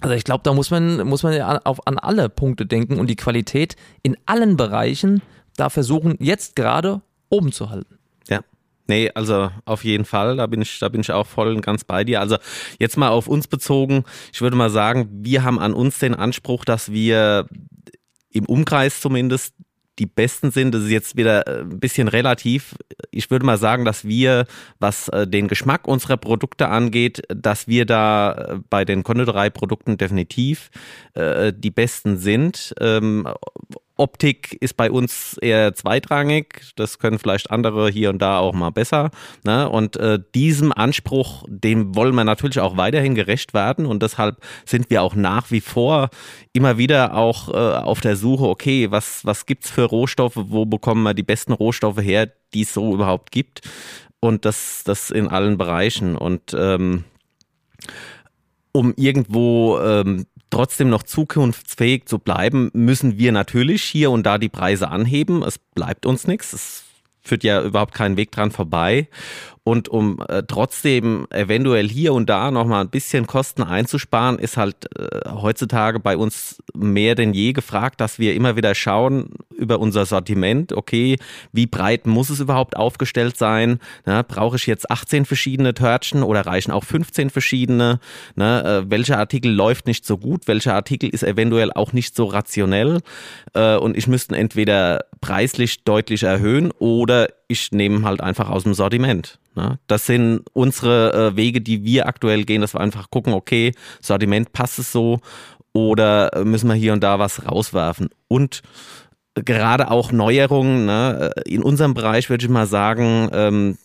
Also 0.00 0.16
ich 0.16 0.24
glaube, 0.24 0.42
da 0.42 0.52
muss 0.52 0.70
man, 0.70 1.06
muss 1.06 1.22
man 1.22 1.32
ja 1.32 1.60
auf, 1.62 1.86
an 1.86 1.98
alle 1.98 2.28
Punkte 2.28 2.66
denken 2.66 2.98
und 2.98 3.08
die 3.08 3.16
Qualität 3.16 3.76
in 4.02 4.16
allen 4.26 4.56
Bereichen 4.56 5.22
da 5.56 5.70
versuchen, 5.70 6.16
jetzt 6.18 6.56
gerade 6.56 7.02
oben 7.28 7.52
zu 7.52 7.70
halten. 7.70 7.98
Ja. 8.28 8.40
Nee, 8.88 9.10
also 9.14 9.50
auf 9.64 9.84
jeden 9.84 10.04
Fall, 10.04 10.36
da 10.36 10.46
bin 10.48 10.60
ich, 10.60 10.80
da 10.80 10.88
bin 10.88 11.02
ich 11.02 11.12
auch 11.12 11.26
voll 11.26 11.54
und 11.54 11.60
ganz 11.62 11.84
bei 11.84 12.02
dir. 12.02 12.20
Also 12.20 12.36
jetzt 12.80 12.96
mal 12.96 13.10
auf 13.10 13.28
uns 13.28 13.46
bezogen, 13.46 14.04
ich 14.32 14.40
würde 14.40 14.56
mal 14.56 14.70
sagen, 14.70 15.08
wir 15.22 15.44
haben 15.44 15.60
an 15.60 15.72
uns 15.72 16.00
den 16.00 16.14
Anspruch, 16.14 16.64
dass 16.64 16.90
wir 16.90 17.46
im 18.32 18.46
Umkreis 18.46 19.00
zumindest 19.00 19.54
die 19.98 20.06
besten 20.06 20.50
sind. 20.50 20.74
Das 20.74 20.82
ist 20.82 20.90
jetzt 20.90 21.16
wieder 21.16 21.46
äh, 21.46 21.60
ein 21.60 21.78
bisschen 21.80 22.08
relativ. 22.08 22.74
Ich 23.10 23.30
würde 23.30 23.44
mal 23.44 23.58
sagen, 23.58 23.84
dass 23.84 24.04
wir, 24.04 24.46
was 24.78 25.08
äh, 25.08 25.26
den 25.26 25.48
Geschmack 25.48 25.86
unserer 25.86 26.16
Produkte 26.16 26.68
angeht, 26.68 27.22
dass 27.28 27.68
wir 27.68 27.84
da 27.84 28.32
äh, 28.32 28.58
bei 28.70 28.84
den 28.84 29.02
Konditorei-Produkten 29.02 29.98
definitiv 29.98 30.70
die 31.14 31.70
besten 31.70 32.16
sind. 32.16 32.74
Optik 33.96 34.56
ist 34.60 34.76
bei 34.76 34.90
uns 34.90 35.36
eher 35.38 35.74
zweitrangig. 35.74 36.72
Das 36.76 36.98
können 36.98 37.18
vielleicht 37.18 37.50
andere 37.50 37.90
hier 37.90 38.10
und 38.10 38.20
da 38.20 38.38
auch 38.38 38.54
mal 38.54 38.70
besser. 38.70 39.10
Ne? 39.44 39.68
Und 39.68 39.96
äh, 39.96 40.18
diesem 40.34 40.72
Anspruch, 40.72 41.44
dem 41.48 41.94
wollen 41.94 42.14
wir 42.14 42.24
natürlich 42.24 42.60
auch 42.60 42.76
weiterhin 42.76 43.14
gerecht 43.14 43.54
werden. 43.54 43.86
Und 43.86 44.02
deshalb 44.02 44.38
sind 44.64 44.90
wir 44.90 45.02
auch 45.02 45.14
nach 45.14 45.50
wie 45.50 45.60
vor 45.60 46.10
immer 46.52 46.78
wieder 46.78 47.14
auch 47.14 47.48
äh, 47.48 47.52
auf 47.52 48.00
der 48.00 48.16
Suche, 48.16 48.44
okay, 48.44 48.90
was, 48.90 49.24
was 49.24 49.46
gibt's 49.46 49.70
für 49.70 49.84
Rohstoffe? 49.84 50.36
Wo 50.36 50.64
bekommen 50.64 51.02
wir 51.02 51.14
die 51.14 51.22
besten 51.22 51.52
Rohstoffe 51.52 52.00
her, 52.00 52.30
die 52.54 52.62
es 52.62 52.74
so 52.74 52.94
überhaupt 52.94 53.30
gibt? 53.30 53.60
Und 54.20 54.44
das, 54.44 54.82
das 54.84 55.10
in 55.10 55.28
allen 55.28 55.58
Bereichen. 55.58 56.16
Und 56.16 56.54
ähm, 56.58 57.04
um 58.72 58.94
irgendwo 58.96 59.78
ähm, 59.80 60.26
trotzdem 60.52 60.88
noch 60.88 61.02
zukunftsfähig 61.02 62.06
zu 62.06 62.18
bleiben, 62.18 62.70
müssen 62.74 63.18
wir 63.18 63.32
natürlich 63.32 63.82
hier 63.82 64.10
und 64.10 64.24
da 64.24 64.38
die 64.38 64.48
Preise 64.48 64.88
anheben. 64.88 65.42
Es 65.42 65.58
bleibt 65.58 66.06
uns 66.06 66.26
nichts. 66.26 66.52
Es 66.52 66.84
führt 67.22 67.42
ja 67.42 67.62
überhaupt 67.62 67.94
keinen 67.94 68.16
Weg 68.16 68.30
dran 68.32 68.50
vorbei. 68.50 69.08
Und 69.64 69.88
um 69.88 70.20
äh, 70.28 70.42
trotzdem 70.42 71.28
eventuell 71.30 71.88
hier 71.88 72.14
und 72.14 72.28
da 72.28 72.50
nochmal 72.50 72.82
ein 72.82 72.90
bisschen 72.90 73.28
Kosten 73.28 73.62
einzusparen, 73.62 74.40
ist 74.40 74.56
halt 74.56 74.88
äh, 74.98 75.30
heutzutage 75.30 76.00
bei 76.00 76.16
uns 76.16 76.60
mehr 76.74 77.14
denn 77.14 77.32
je 77.32 77.52
gefragt, 77.52 78.00
dass 78.00 78.18
wir 78.18 78.34
immer 78.34 78.56
wieder 78.56 78.74
schauen 78.74 79.30
über 79.56 79.78
unser 79.78 80.04
Sortiment. 80.04 80.72
Okay, 80.72 81.16
wie 81.52 81.66
breit 81.66 82.08
muss 82.08 82.28
es 82.28 82.40
überhaupt 82.40 82.76
aufgestellt 82.76 83.36
sein? 83.36 83.78
Ne, 84.04 84.24
Brauche 84.26 84.56
ich 84.56 84.66
jetzt 84.66 84.90
18 84.90 85.26
verschiedene 85.26 85.74
Törtchen 85.74 86.24
oder 86.24 86.44
reichen 86.44 86.72
auch 86.72 86.82
15 86.82 87.30
verschiedene? 87.30 88.00
Ne, 88.34 88.64
äh, 88.64 88.90
welcher 88.90 89.18
Artikel 89.18 89.52
läuft 89.52 89.86
nicht 89.86 90.04
so 90.04 90.18
gut? 90.18 90.48
Welcher 90.48 90.74
Artikel 90.74 91.08
ist 91.08 91.22
eventuell 91.22 91.72
auch 91.72 91.92
nicht 91.92 92.16
so 92.16 92.24
rationell? 92.24 92.98
Äh, 93.54 93.76
und 93.76 93.96
ich 93.96 94.08
müsste 94.08 94.36
entweder 94.36 95.04
preislich 95.20 95.84
deutlich 95.84 96.24
erhöhen 96.24 96.72
oder 96.80 97.28
ich 97.52 97.70
nehme 97.72 98.02
halt 98.02 98.20
einfach 98.20 98.48
aus 98.48 98.64
dem 98.64 98.74
Sortiment. 98.74 99.38
Ne? 99.54 99.78
Das 99.86 100.06
sind 100.06 100.42
unsere 100.52 101.12
äh, 101.12 101.36
Wege, 101.36 101.60
die 101.60 101.84
wir 101.84 102.06
aktuell 102.06 102.44
gehen, 102.44 102.60
dass 102.60 102.74
wir 102.74 102.80
einfach 102.80 103.10
gucken, 103.10 103.32
okay, 103.32 103.72
Sortiment 104.00 104.52
passt 104.52 104.78
es 104.78 104.90
so 104.90 105.20
oder 105.72 106.32
äh, 106.34 106.44
müssen 106.44 106.68
wir 106.68 106.74
hier 106.74 106.92
und 106.92 107.02
da 107.02 107.18
was 107.18 107.46
rauswerfen. 107.46 108.10
Und 108.28 108.62
gerade 109.34 109.90
auch 109.90 110.12
Neuerungen. 110.12 110.86
Ne? 110.86 111.32
In 111.46 111.62
unserem 111.62 111.94
Bereich 111.94 112.28
würde 112.28 112.44
ich 112.44 112.50
mal 112.50 112.66
sagen, 112.66 113.30
ähm, 113.32 113.78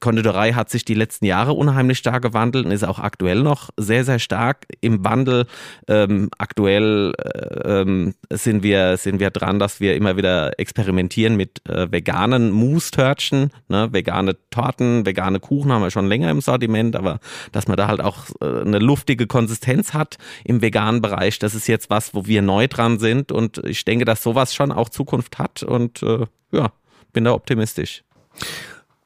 Konditorei 0.00 0.52
hat 0.52 0.70
sich 0.70 0.84
die 0.84 0.94
letzten 0.94 1.24
Jahre 1.24 1.52
unheimlich 1.52 1.98
stark 1.98 2.22
gewandelt 2.22 2.66
und 2.66 2.72
ist 2.72 2.84
auch 2.84 2.98
aktuell 2.98 3.42
noch 3.42 3.70
sehr, 3.76 4.04
sehr 4.04 4.18
stark 4.18 4.66
im 4.80 5.04
Wandel. 5.04 5.46
Ähm, 5.86 6.30
aktuell 6.38 7.12
äh, 7.18 7.80
ähm, 7.80 8.14
sind, 8.30 8.62
wir, 8.62 8.96
sind 8.96 9.20
wir 9.20 9.30
dran, 9.30 9.58
dass 9.58 9.80
wir 9.80 9.94
immer 9.94 10.16
wieder 10.16 10.58
experimentieren 10.58 11.36
mit 11.36 11.68
äh, 11.68 11.90
veganen 11.90 12.50
Mousse-Törtchen, 12.50 13.50
ne? 13.68 13.92
vegane 13.92 14.36
Torten, 14.50 15.06
vegane 15.06 15.40
Kuchen 15.40 15.72
haben 15.72 15.82
wir 15.82 15.90
schon 15.90 16.08
länger 16.08 16.30
im 16.30 16.40
Sortiment, 16.40 16.96
aber 16.96 17.20
dass 17.52 17.68
man 17.68 17.76
da 17.76 17.88
halt 17.88 18.00
auch 18.00 18.26
äh, 18.40 18.62
eine 18.62 18.78
luftige 18.78 19.26
Konsistenz 19.26 19.94
hat 19.94 20.16
im 20.44 20.62
veganen 20.62 21.02
Bereich, 21.02 21.38
das 21.38 21.54
ist 21.54 21.68
jetzt 21.68 21.90
was, 21.90 22.14
wo 22.14 22.26
wir 22.26 22.42
neu 22.42 22.68
dran 22.68 22.98
sind 22.98 23.32
und 23.32 23.58
ich 23.64 23.84
denke, 23.84 24.04
dass 24.04 24.22
sowas 24.22 24.54
schon 24.54 24.72
auch 24.72 24.87
Zukunft 24.90 25.38
hat 25.38 25.62
und 25.62 26.02
äh, 26.02 26.26
ja, 26.52 26.72
bin 27.12 27.24
da 27.24 27.32
optimistisch. 27.32 28.04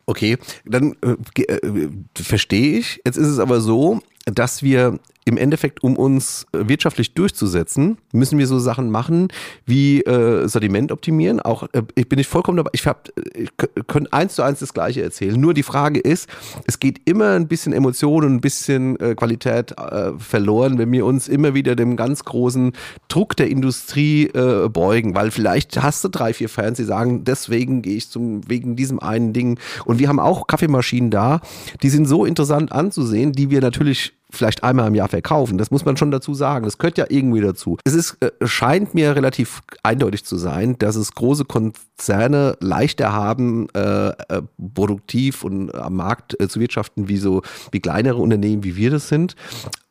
Okay, 0.06 0.36
dann 0.64 0.96
äh, 1.02 1.42
äh, 1.42 1.88
verstehe 2.14 2.78
ich. 2.78 3.00
Jetzt 3.04 3.16
ist 3.16 3.28
es 3.28 3.38
aber 3.38 3.60
so, 3.60 4.00
dass 4.26 4.62
wir 4.62 4.98
im 5.24 5.36
Endeffekt, 5.36 5.82
um 5.82 5.96
uns 5.96 6.46
äh, 6.52 6.68
wirtschaftlich 6.68 7.14
durchzusetzen, 7.14 7.98
müssen 8.12 8.38
wir 8.38 8.46
so 8.46 8.58
Sachen 8.58 8.90
machen 8.90 9.28
wie 9.66 10.00
äh, 10.02 10.48
Sortiment 10.48 10.90
optimieren. 10.90 11.40
Auch 11.40 11.64
äh, 11.72 11.82
ich 11.94 12.08
bin 12.08 12.16
nicht 12.16 12.28
vollkommen 12.28 12.56
dabei. 12.56 12.70
Ich, 12.72 12.86
hab, 12.86 13.08
ich 13.34 13.50
könnte 13.86 14.12
eins 14.12 14.34
zu 14.34 14.42
eins 14.42 14.58
das 14.58 14.74
Gleiche 14.74 15.02
erzählen. 15.02 15.40
Nur 15.40 15.54
die 15.54 15.62
Frage 15.62 16.00
ist, 16.00 16.28
es 16.66 16.80
geht 16.80 17.00
immer 17.04 17.30
ein 17.30 17.46
bisschen 17.46 17.72
Emotion 17.72 18.24
und 18.24 18.34
ein 18.34 18.40
bisschen 18.40 18.98
äh, 18.98 19.14
Qualität 19.14 19.78
äh, 19.78 20.12
verloren, 20.18 20.78
wenn 20.78 20.90
wir 20.90 21.06
uns 21.06 21.28
immer 21.28 21.54
wieder 21.54 21.76
dem 21.76 21.96
ganz 21.96 22.24
großen 22.24 22.72
Druck 23.08 23.36
der 23.36 23.48
Industrie 23.48 24.26
äh, 24.26 24.68
beugen. 24.68 25.14
Weil 25.14 25.30
vielleicht 25.30 25.80
hast 25.82 26.02
du 26.02 26.08
drei, 26.08 26.32
vier 26.32 26.48
Fans, 26.48 26.78
die 26.78 26.84
sagen, 26.84 27.24
deswegen 27.24 27.82
gehe 27.82 27.96
ich 27.96 28.10
zum 28.10 28.48
wegen 28.48 28.74
diesem 28.74 28.98
einen 28.98 29.32
Ding. 29.32 29.58
Und 29.84 29.98
wir 30.00 30.08
haben 30.08 30.18
auch 30.18 30.46
Kaffeemaschinen 30.46 31.10
da, 31.10 31.40
die 31.82 31.90
sind 31.90 32.06
so 32.06 32.24
interessant 32.24 32.72
anzusehen, 32.72 33.32
die 33.32 33.50
wir 33.50 33.60
natürlich 33.60 34.14
vielleicht 34.32 34.64
einmal 34.64 34.88
im 34.88 34.94
Jahr 34.94 35.08
verkaufen. 35.08 35.58
Das 35.58 35.70
muss 35.70 35.84
man 35.84 35.96
schon 35.96 36.10
dazu 36.10 36.34
sagen. 36.34 36.64
Das 36.64 36.78
gehört 36.78 36.98
ja 36.98 37.06
irgendwie 37.08 37.40
dazu. 37.40 37.78
Es 37.84 37.94
ist, 37.94 38.16
äh, 38.20 38.30
scheint 38.46 38.94
mir 38.94 39.14
relativ 39.14 39.62
eindeutig 39.82 40.24
zu 40.24 40.36
sein, 40.36 40.76
dass 40.78 40.96
es 40.96 41.12
große 41.12 41.44
Konzerne 41.44 42.56
leichter 42.60 43.12
haben, 43.12 43.68
äh, 43.74 44.08
äh, 44.08 44.42
produktiv 44.74 45.44
und 45.44 45.74
am 45.74 45.96
Markt 45.96 46.40
äh, 46.40 46.48
zu 46.48 46.60
wirtschaften, 46.60 47.08
wie 47.08 47.18
so, 47.18 47.42
wie 47.70 47.80
kleinere 47.80 48.16
Unternehmen, 48.16 48.64
wie 48.64 48.76
wir 48.76 48.90
das 48.90 49.08
sind. 49.08 49.36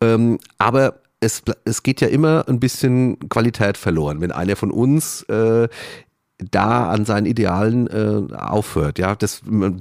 Ähm, 0.02 0.40
aber 0.58 0.96
es, 1.20 1.44
es 1.66 1.84
geht 1.84 2.02
ja 2.02 2.08
immer 2.08 2.46
ein 2.48 2.60
bisschen 2.60 3.30
Qualität 3.30 3.78
verloren. 3.78 4.22
Wenn 4.22 4.32
einer 4.32 4.56
von 4.56 4.72
uns 4.72 5.24
da 6.50 6.90
an 6.90 7.06
seinen 7.06 7.26
Idealen 7.26 7.88
äh, 7.88 8.34
aufhört. 8.36 8.98
Ja, 8.98 9.16
das 9.16 9.42
man 9.46 9.78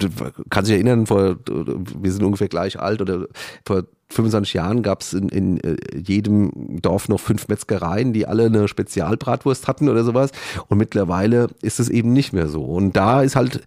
kann 0.50 0.64
sich 0.64 0.75
erinnern, 0.75 1.07
vor 1.07 1.37
wir 1.47 2.12
sind 2.12 2.23
ungefähr 2.23 2.49
gleich 2.49 2.79
alt 2.79 3.00
oder 3.00 3.26
vor 3.64 3.85
25 4.11 4.55
Jahren 4.55 4.83
gab 4.83 5.02
es 5.02 5.12
in, 5.12 5.29
in 5.29 5.61
äh, 5.61 5.76
jedem 5.97 6.81
Dorf 6.83 7.09
noch 7.09 7.21
fünf 7.21 7.49
Metzgereien, 7.49 8.12
die 8.12 8.26
alle 8.26 8.47
eine 8.47 8.69
Spezialbratwurst 8.69 9.69
hatten 9.69 9.88
oder 9.88 10.05
sowas. 10.05 10.31
Und 10.69 10.79
mittlerweile 10.79 11.49
ist 11.62 11.81
es 11.81 11.88
eben 11.88 12.12
nicht 12.12 12.33
mehr 12.33 12.49
so. 12.49 12.64
Und 12.64 12.97
da 12.97 13.23
ist 13.23 13.37
halt 13.37 13.62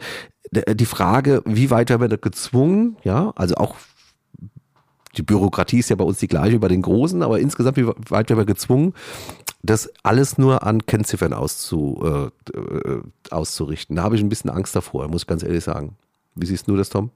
die 0.52 0.86
Frage, 0.86 1.42
wie 1.46 1.72
weit 1.72 1.90
werden 1.90 2.10
wir 2.10 2.18
gezwungen, 2.18 2.98
ja, 3.04 3.32
also 3.36 3.56
auch 3.56 3.76
die 5.18 5.24
Bürokratie 5.24 5.80
ist 5.80 5.90
ja 5.90 5.96
bei 5.96 6.04
uns 6.04 6.20
die 6.20 6.28
gleiche 6.28 6.60
bei 6.60 6.68
den 6.68 6.82
Großen, 6.82 7.22
aber 7.22 7.40
insgesamt, 7.40 7.78
wie 7.78 7.88
weit 7.88 8.30
werden 8.30 8.40
wir 8.40 8.46
gezwungen, 8.46 8.94
das 9.62 9.90
alles 10.04 10.38
nur 10.38 10.64
an 10.64 10.86
Kennziffern 10.86 11.34
auszu, 11.34 12.02
äh, 12.04 12.58
äh, 12.58 13.02
auszurichten. 13.30 13.96
Da 13.96 14.04
habe 14.04 14.16
ich 14.16 14.22
ein 14.22 14.30
bisschen 14.30 14.50
Angst 14.50 14.76
davor, 14.76 15.08
muss 15.08 15.24
ich 15.24 15.28
ganz 15.28 15.44
ehrlich 15.44 15.64
sagen. 15.64 15.96
Wie 16.36 16.46
siehst 16.46 16.68
du 16.68 16.76
das, 16.76 16.90
Tom? 16.90 17.12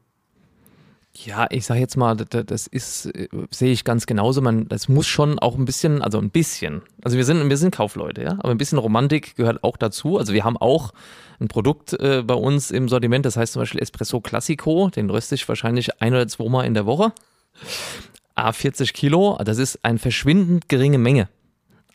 Ja, 1.26 1.48
ich 1.50 1.66
sage 1.66 1.80
jetzt 1.80 1.98
mal, 1.98 2.16
das 2.16 2.68
ist, 2.68 3.10
sehe 3.50 3.72
ich 3.72 3.84
ganz 3.84 4.06
genauso. 4.06 4.42
Man, 4.42 4.68
das 4.68 4.88
muss 4.88 5.08
schon 5.08 5.40
auch 5.40 5.58
ein 5.58 5.66
bisschen, 5.66 6.02
also 6.04 6.20
ein 6.20 6.30
bisschen. 6.30 6.84
Also 7.04 7.18
wir 7.18 7.26
sind, 7.26 7.50
wir 7.50 7.58
sind 7.58 7.74
Kaufleute, 7.74 8.22
ja, 8.22 8.32
aber 8.34 8.52
ein 8.52 8.58
bisschen 8.58 8.78
Romantik 8.78 9.36
gehört 9.36 9.64
auch 9.64 9.78
dazu. 9.78 10.20
Also 10.20 10.34
wir 10.34 10.44
haben 10.44 10.58
auch 10.58 10.94
ein 11.40 11.48
Produkt 11.48 11.94
äh, 11.94 12.22
bei 12.22 12.36
uns 12.36 12.70
im 12.70 12.88
Sortiment, 12.88 13.26
das 13.26 13.36
heißt 13.36 13.54
zum 13.54 13.64
Beispiel 13.64 13.82
Espresso 13.82 14.22
Classico. 14.22 14.90
Den 14.90 15.10
röste 15.10 15.34
ich 15.34 15.48
wahrscheinlich 15.50 16.02
ein 16.02 16.14
oder 16.14 16.28
zwei 16.28 16.50
Mal 16.50 16.66
in 16.66 16.76
der 16.76 16.86
Woche. 16.86 17.14
A 18.36 18.52
40 18.52 18.94
Kilo, 18.94 19.40
das 19.44 19.58
ist 19.58 19.84
eine 19.84 19.98
verschwindend 19.98 20.70
geringe 20.70 21.00
Menge. 21.00 21.30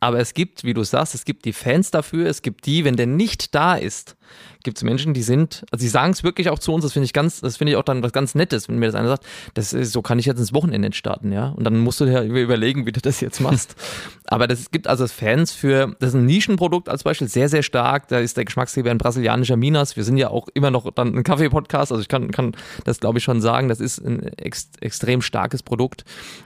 Aber 0.00 0.18
es 0.18 0.34
gibt, 0.34 0.64
wie 0.64 0.74
du 0.74 0.82
sagst, 0.82 1.14
es 1.14 1.24
gibt 1.24 1.44
die 1.44 1.52
Fans 1.52 1.92
dafür, 1.92 2.26
es 2.26 2.42
gibt 2.42 2.66
die, 2.66 2.84
wenn 2.84 2.96
der 2.96 3.06
nicht 3.06 3.54
da 3.54 3.76
ist, 3.76 4.16
gibt 4.62 4.78
es 4.78 4.84
Menschen, 4.84 5.14
die 5.14 5.22
sind, 5.22 5.64
also 5.70 5.82
sie 5.82 5.88
sagen 5.88 6.12
es 6.12 6.22
wirklich 6.22 6.48
auch 6.48 6.58
zu 6.58 6.72
uns, 6.72 6.84
das 6.84 6.92
finde 6.92 7.06
ich 7.06 7.12
ganz, 7.12 7.40
das 7.40 7.56
finde 7.56 7.72
ich 7.72 7.76
auch 7.76 7.82
dann 7.82 8.02
was 8.02 8.12
ganz 8.12 8.34
Nettes, 8.34 8.68
wenn 8.68 8.78
mir 8.78 8.86
das 8.86 8.94
einer 8.94 9.08
sagt, 9.08 9.26
das 9.54 9.72
ist, 9.72 9.92
so 9.92 10.02
kann 10.02 10.18
ich 10.18 10.26
jetzt 10.26 10.38
ins 10.38 10.52
Wochenende 10.54 10.92
starten, 10.92 11.32
ja. 11.32 11.48
Und 11.50 11.64
dann 11.64 11.78
musst 11.78 12.00
du 12.00 12.04
dir 12.04 12.22
überlegen, 12.22 12.86
wie 12.86 12.92
du 12.92 13.00
das 13.00 13.20
jetzt 13.20 13.40
machst. 13.40 13.74
Aber 14.26 14.46
das 14.46 14.70
gibt 14.70 14.86
also 14.86 15.06
Fans 15.08 15.52
für, 15.52 15.94
das 16.00 16.10
ist 16.10 16.14
ein 16.14 16.26
Nischenprodukt 16.26 16.88
als 16.88 17.02
Beispiel, 17.02 17.28
sehr, 17.28 17.48
sehr 17.48 17.62
stark. 17.62 18.08
Da 18.08 18.18
ist 18.18 18.36
der 18.36 18.44
Geschmacksgeber 18.44 18.90
ein 18.90 18.98
brasilianischer 18.98 19.56
Minas. 19.56 19.96
Wir 19.96 20.04
sind 20.04 20.16
ja 20.16 20.30
auch 20.30 20.48
immer 20.54 20.70
noch 20.70 20.90
dann 20.92 21.14
ein 21.14 21.22
Kaffee-Podcast, 21.22 21.92
also 21.92 22.00
ich 22.00 22.08
kann, 22.08 22.30
kann 22.30 22.52
das 22.84 23.00
glaube 23.00 23.18
ich 23.18 23.24
schon 23.24 23.40
sagen, 23.40 23.68
das 23.68 23.80
ist 23.80 23.98
ein 23.98 24.22
ex 24.38 24.70
extrem 24.80 25.22
starkes 25.22 25.62
Produkt. 25.62 26.04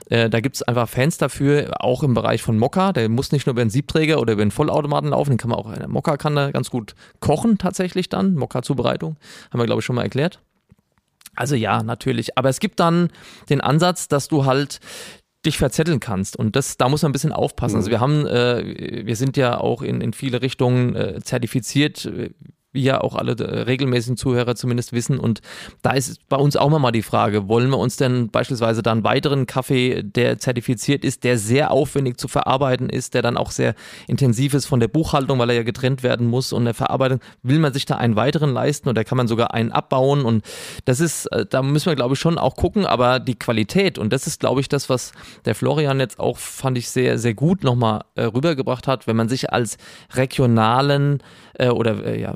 Äh, 0.09 0.29
da 0.29 0.39
gibt 0.39 0.55
es 0.55 0.63
einfach 0.63 0.89
Fans 0.89 1.17
dafür, 1.17 1.71
auch 1.79 2.03
im 2.03 2.13
Bereich 2.13 2.41
von 2.41 2.57
Mokka. 2.57 2.93
Der 2.93 3.09
muss 3.09 3.31
nicht 3.31 3.45
nur 3.45 3.51
über 3.53 3.61
einen 3.61 3.69
Siebträger 3.69 4.19
oder 4.19 4.33
über 4.33 4.41
einen 4.41 4.51
Vollautomaten 4.51 5.11
laufen, 5.11 5.31
den 5.31 5.37
kann 5.37 5.51
man 5.51 5.59
auch, 5.59 5.73
der 5.73 5.87
Mokka 5.87 6.17
kann 6.17 6.35
da 6.35 6.51
ganz 6.51 6.69
gut 6.69 6.95
kochen 7.19 7.57
tatsächlich 7.57 7.76
natürlich 7.79 8.09
dann, 8.09 8.35
Mokka-Zubereitung, 8.35 9.17
haben 9.51 9.59
wir 9.59 9.65
glaube 9.65 9.79
ich 9.79 9.85
schon 9.85 9.95
mal 9.95 10.03
erklärt. 10.03 10.39
Also 11.35 11.55
ja, 11.55 11.83
natürlich. 11.83 12.37
Aber 12.37 12.49
es 12.49 12.59
gibt 12.59 12.79
dann 12.79 13.09
den 13.49 13.61
Ansatz, 13.61 14.07
dass 14.07 14.27
du 14.27 14.45
halt 14.45 14.79
dich 15.45 15.57
verzetteln 15.57 15.99
kannst. 15.99 16.35
Und 16.35 16.55
das, 16.55 16.77
da 16.77 16.89
muss 16.89 17.03
man 17.03 17.11
ein 17.11 17.13
bisschen 17.13 17.31
aufpassen. 17.31 17.77
Also 17.77 17.89
mhm. 17.89 17.91
wir 17.91 17.99
haben, 17.99 18.25
äh, 18.25 19.05
wir 19.05 19.15
sind 19.15 19.37
ja 19.37 19.59
auch 19.59 19.81
in, 19.81 20.01
in 20.01 20.13
viele 20.13 20.41
Richtungen 20.41 20.95
äh, 20.95 21.21
zertifiziert 21.21 22.09
wie 22.73 22.83
ja 22.83 23.01
auch 23.01 23.15
alle 23.15 23.33
äh, 23.33 23.61
regelmäßigen 23.61 24.17
Zuhörer 24.17 24.55
zumindest 24.55 24.93
wissen. 24.93 25.19
Und 25.19 25.41
da 25.81 25.91
ist 25.91 26.27
bei 26.27 26.37
uns 26.37 26.55
auch 26.55 26.69
mal 26.69 26.91
die 26.91 27.01
Frage, 27.01 27.47
wollen 27.47 27.69
wir 27.69 27.77
uns 27.77 27.95
denn 27.95 28.29
beispielsweise 28.29 28.83
dann 28.83 29.03
weiteren 29.03 29.47
Kaffee, 29.47 30.03
der 30.03 30.37
zertifiziert 30.37 31.05
ist, 31.05 31.23
der 31.23 31.37
sehr 31.37 31.71
aufwendig 31.71 32.17
zu 32.17 32.27
verarbeiten 32.27 32.89
ist, 32.89 33.13
der 33.13 33.21
dann 33.21 33.37
auch 33.37 33.51
sehr 33.51 33.73
intensiv 34.07 34.53
ist 34.53 34.65
von 34.65 34.79
der 34.79 34.89
Buchhaltung, 34.89 35.39
weil 35.39 35.49
er 35.49 35.55
ja 35.55 35.63
getrennt 35.63 36.03
werden 36.03 36.27
muss 36.27 36.51
und 36.51 36.65
der 36.65 36.73
Verarbeitung, 36.73 37.19
will 37.41 37.59
man 37.59 37.73
sich 37.73 37.85
da 37.85 37.95
einen 37.95 38.15
weiteren 38.15 38.53
leisten 38.53 38.89
oder 38.89 39.03
kann 39.03 39.17
man 39.17 39.27
sogar 39.27 39.53
einen 39.53 39.71
abbauen? 39.71 40.25
Und 40.25 40.43
das 40.85 40.99
ist, 40.99 41.25
äh, 41.27 41.45
da 41.45 41.63
müssen 41.63 41.87
wir 41.87 41.95
glaube 41.95 42.15
ich 42.15 42.19
schon 42.19 42.37
auch 42.37 42.55
gucken, 42.55 42.85
aber 42.85 43.19
die 43.19 43.35
Qualität 43.35 43.97
und 43.97 44.11
das 44.11 44.27
ist 44.27 44.41
glaube 44.41 44.61
ich 44.61 44.67
das, 44.67 44.89
was 44.89 45.13
der 45.45 45.55
Florian 45.55 45.99
jetzt 45.99 46.19
auch, 46.19 46.37
fand 46.37 46.77
ich 46.77 46.89
sehr, 46.89 47.17
sehr 47.17 47.33
gut 47.33 47.63
nochmal 47.63 48.01
äh, 48.15 48.23
rübergebracht 48.23 48.87
hat, 48.87 49.07
wenn 49.07 49.15
man 49.15 49.29
sich 49.29 49.51
als 49.51 49.77
regionalen 50.13 51.23
äh, 51.53 51.69
oder 51.69 52.05
äh, 52.05 52.21
ja, 52.21 52.33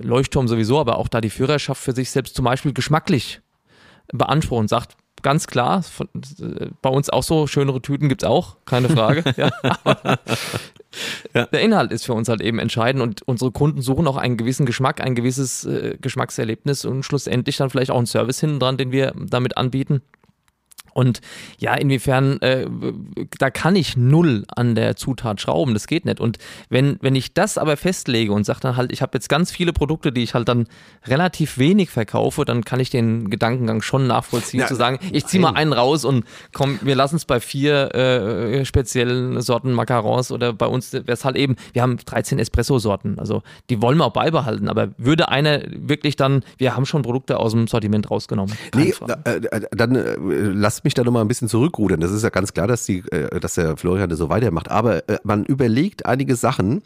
Leuchtturm 0.00 0.48
sowieso, 0.48 0.78
aber 0.78 0.98
auch 0.98 1.08
da 1.08 1.20
die 1.20 1.30
Führerschaft 1.30 1.82
für 1.82 1.92
sich 1.92 2.10
selbst 2.10 2.34
zum 2.34 2.44
Beispiel 2.44 2.72
geschmacklich 2.72 3.40
beansprucht 4.12 4.60
und 4.60 4.68
sagt, 4.68 4.96
ganz 5.22 5.48
klar, 5.48 5.82
von, 5.82 6.08
äh, 6.40 6.68
bei 6.82 6.90
uns 6.90 7.10
auch 7.10 7.24
so 7.24 7.48
schönere 7.48 7.82
Tüten 7.82 8.08
gibt 8.08 8.22
es 8.22 8.28
auch, 8.28 8.58
keine 8.64 8.88
Frage. 8.88 9.24
ja, 9.36 9.50
ja. 11.34 11.46
Der 11.46 11.60
Inhalt 11.60 11.90
ist 11.90 12.04
für 12.04 12.12
uns 12.12 12.28
halt 12.28 12.40
eben 12.40 12.60
entscheidend 12.60 13.02
und 13.02 13.22
unsere 13.22 13.50
Kunden 13.50 13.82
suchen 13.82 14.06
auch 14.06 14.16
einen 14.16 14.36
gewissen 14.36 14.66
Geschmack, 14.66 15.00
ein 15.00 15.16
gewisses 15.16 15.64
äh, 15.64 15.96
Geschmackserlebnis 16.00 16.84
und 16.84 17.02
schlussendlich 17.02 17.56
dann 17.56 17.70
vielleicht 17.70 17.90
auch 17.90 17.96
einen 17.96 18.06
Service 18.06 18.38
hinten 18.38 18.60
dran, 18.60 18.76
den 18.76 18.92
wir 18.92 19.12
damit 19.16 19.56
anbieten. 19.56 20.02
Und 20.94 21.20
ja, 21.58 21.74
inwiefern, 21.74 22.40
äh, 22.40 22.66
da 23.38 23.50
kann 23.50 23.76
ich 23.76 23.96
null 23.96 24.44
an 24.48 24.74
der 24.74 24.96
Zutat 24.96 25.40
schrauben, 25.40 25.74
das 25.74 25.86
geht 25.86 26.04
nicht. 26.04 26.20
Und 26.20 26.38
wenn, 26.68 26.98
wenn 27.00 27.14
ich 27.14 27.34
das 27.34 27.58
aber 27.58 27.76
festlege 27.76 28.32
und 28.32 28.44
sage 28.44 28.60
dann 28.60 28.76
halt, 28.76 28.92
ich 28.92 29.02
habe 29.02 29.10
jetzt 29.14 29.28
ganz 29.28 29.50
viele 29.50 29.72
Produkte, 29.72 30.12
die 30.12 30.22
ich 30.22 30.34
halt 30.34 30.48
dann 30.48 30.66
relativ 31.06 31.58
wenig 31.58 31.90
verkaufe, 31.90 32.44
dann 32.44 32.64
kann 32.64 32.80
ich 32.80 32.90
den 32.90 33.28
Gedankengang 33.28 33.82
schon 33.82 34.06
nachvollziehen, 34.06 34.60
ja, 34.60 34.66
zu 34.66 34.76
sagen, 34.76 34.98
ich 35.12 35.26
ziehe 35.26 35.40
mal 35.40 35.54
einen 35.54 35.72
raus 35.72 36.04
und 36.04 36.24
komm, 36.52 36.78
wir 36.82 36.94
lassen 36.94 37.16
es 37.16 37.24
bei 37.24 37.40
vier 37.40 37.94
äh, 37.94 38.64
speziellen 38.64 39.40
Sorten 39.40 39.72
Macarons 39.72 40.30
oder 40.30 40.52
bei 40.52 40.66
uns 40.66 40.92
wäre 40.92 41.04
es 41.08 41.24
halt 41.24 41.36
eben, 41.36 41.56
wir 41.72 41.82
haben 41.82 41.96
13 41.96 42.38
Espresso-Sorten, 42.38 43.18
also 43.18 43.42
die 43.68 43.82
wollen 43.82 43.98
wir 43.98 44.06
auch 44.06 44.12
beibehalten, 44.12 44.68
aber 44.68 44.90
würde 44.96 45.28
einer 45.28 45.60
wirklich 45.68 46.16
dann, 46.16 46.44
wir 46.58 46.76
haben 46.76 46.86
schon 46.86 47.02
Produkte 47.02 47.38
aus 47.38 47.52
dem 47.52 47.66
Sortiment 47.66 48.10
rausgenommen. 48.10 48.56
Nee, 48.74 48.94
äh, 49.24 49.36
äh, 49.36 49.60
dann 49.72 49.96
äh, 49.96 50.14
lasst 50.84 50.92
mich 50.92 50.94
da 50.94 51.02
nochmal 51.02 51.24
ein 51.24 51.28
bisschen 51.28 51.48
zurückrudern. 51.48 52.00
Das 52.00 52.12
ist 52.12 52.22
ja 52.22 52.28
ganz 52.28 52.52
klar, 52.52 52.66
dass, 52.66 52.84
die, 52.84 52.98
äh, 53.10 53.40
dass 53.40 53.54
der 53.54 53.76
Florian 53.76 54.10
das 54.10 54.18
so 54.18 54.28
weitermacht. 54.28 54.70
Aber 54.70 55.08
äh, 55.08 55.18
man 55.24 55.44
überlegt 55.44 56.04
einige 56.04 56.36
Sachen, 56.36 56.82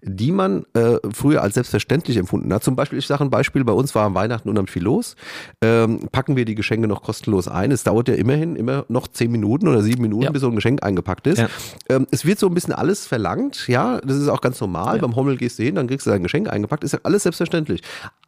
die 0.00 0.32
man 0.32 0.64
äh, 0.72 0.96
früher 1.12 1.42
als 1.42 1.54
selbstverständlich 1.54 2.16
empfunden 2.16 2.52
hat. 2.52 2.64
Zum 2.64 2.76
Beispiel, 2.76 2.98
ich 2.98 3.06
sage 3.06 3.24
ein 3.24 3.30
Beispiel, 3.30 3.62
bei 3.64 3.74
uns 3.74 3.94
war 3.94 4.06
am 4.06 4.14
Weihnachten 4.14 4.48
unheimlich 4.48 4.70
viel 4.70 4.82
los. 4.82 5.16
Ähm, 5.60 6.08
packen 6.10 6.34
wir 6.36 6.46
die 6.46 6.54
Geschenke 6.54 6.88
noch 6.88 7.02
kostenlos 7.02 7.46
ein. 7.46 7.72
Es 7.72 7.84
dauert 7.84 8.08
ja 8.08 8.14
immerhin 8.14 8.56
immer 8.56 8.86
noch 8.88 9.06
zehn 9.06 9.30
Minuten 9.30 9.68
oder 9.68 9.82
sieben 9.82 10.02
Minuten, 10.02 10.24
ja. 10.24 10.30
bis 10.30 10.40
so 10.40 10.48
ein 10.48 10.54
Geschenk 10.54 10.82
eingepackt 10.82 11.26
ist. 11.26 11.38
Ja. 11.38 11.48
Ähm, 11.90 12.06
es 12.10 12.24
wird 12.24 12.38
so 12.38 12.46
ein 12.46 12.54
bisschen 12.54 12.72
alles 12.72 13.06
verlangt, 13.06 13.68
ja, 13.68 14.00
das 14.00 14.16
ist 14.16 14.28
auch 14.28 14.40
ganz 14.40 14.60
normal. 14.60 14.96
Ja. 14.96 15.02
Beim 15.02 15.14
Hommel 15.14 15.36
gehst 15.36 15.58
du 15.58 15.62
hin, 15.62 15.74
dann 15.74 15.88
kriegst 15.88 16.06
du 16.06 16.10
dein 16.10 16.22
Geschenk 16.22 16.48
eingepackt, 16.50 16.84
ist 16.84 16.92
ja 16.92 17.00
alles 17.02 17.24
selbstverständlich. 17.24 17.82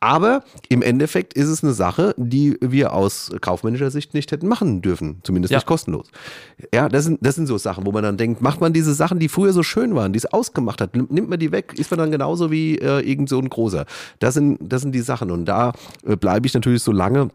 Aber 0.04 0.44
im 0.68 0.82
Endeffekt 0.82 1.32
ist 1.32 1.48
es 1.48 1.64
eine 1.64 1.72
Sache, 1.72 2.14
die 2.18 2.58
wir 2.60 2.92
aus 2.92 3.32
kaufmännischer 3.40 3.90
Sicht 3.90 4.12
nicht 4.12 4.32
hätten 4.32 4.48
machen 4.48 4.82
dürfen, 4.82 5.20
zumindest 5.22 5.50
ja. 5.50 5.56
nicht 5.56 5.66
kostenlos. 5.66 6.10
Ja, 6.74 6.90
das 6.90 7.04
sind, 7.04 7.20
das 7.24 7.36
sind 7.36 7.46
so 7.46 7.56
Sachen, 7.56 7.86
wo 7.86 7.92
man 7.92 8.02
dann 8.02 8.18
denkt, 8.18 8.42
macht 8.42 8.60
man 8.60 8.74
diese 8.74 8.92
Sachen, 8.92 9.18
die 9.18 9.30
früher 9.30 9.54
so 9.54 9.62
schön 9.62 9.94
waren, 9.94 10.12
die 10.12 10.18
es 10.18 10.26
ausgemacht 10.26 10.82
hat, 10.82 10.94
nimmt 10.94 11.30
man 11.30 11.38
die 11.38 11.52
weg, 11.52 11.72
ist 11.78 11.90
man 11.90 11.96
dann 11.96 12.10
genauso 12.10 12.50
wie 12.50 12.76
äh, 12.76 13.00
irgend 13.00 13.30
so 13.30 13.38
ein 13.38 13.48
großer. 13.48 13.86
Das 14.18 14.34
sind, 14.34 14.58
das 14.60 14.82
sind 14.82 14.92
die 14.92 15.00
Sachen 15.00 15.30
und 15.30 15.46
da 15.46 15.72
äh, 16.06 16.16
bleibe 16.16 16.46
ich 16.46 16.52
natürlich 16.52 16.82
so 16.82 16.92
lange 16.92 17.30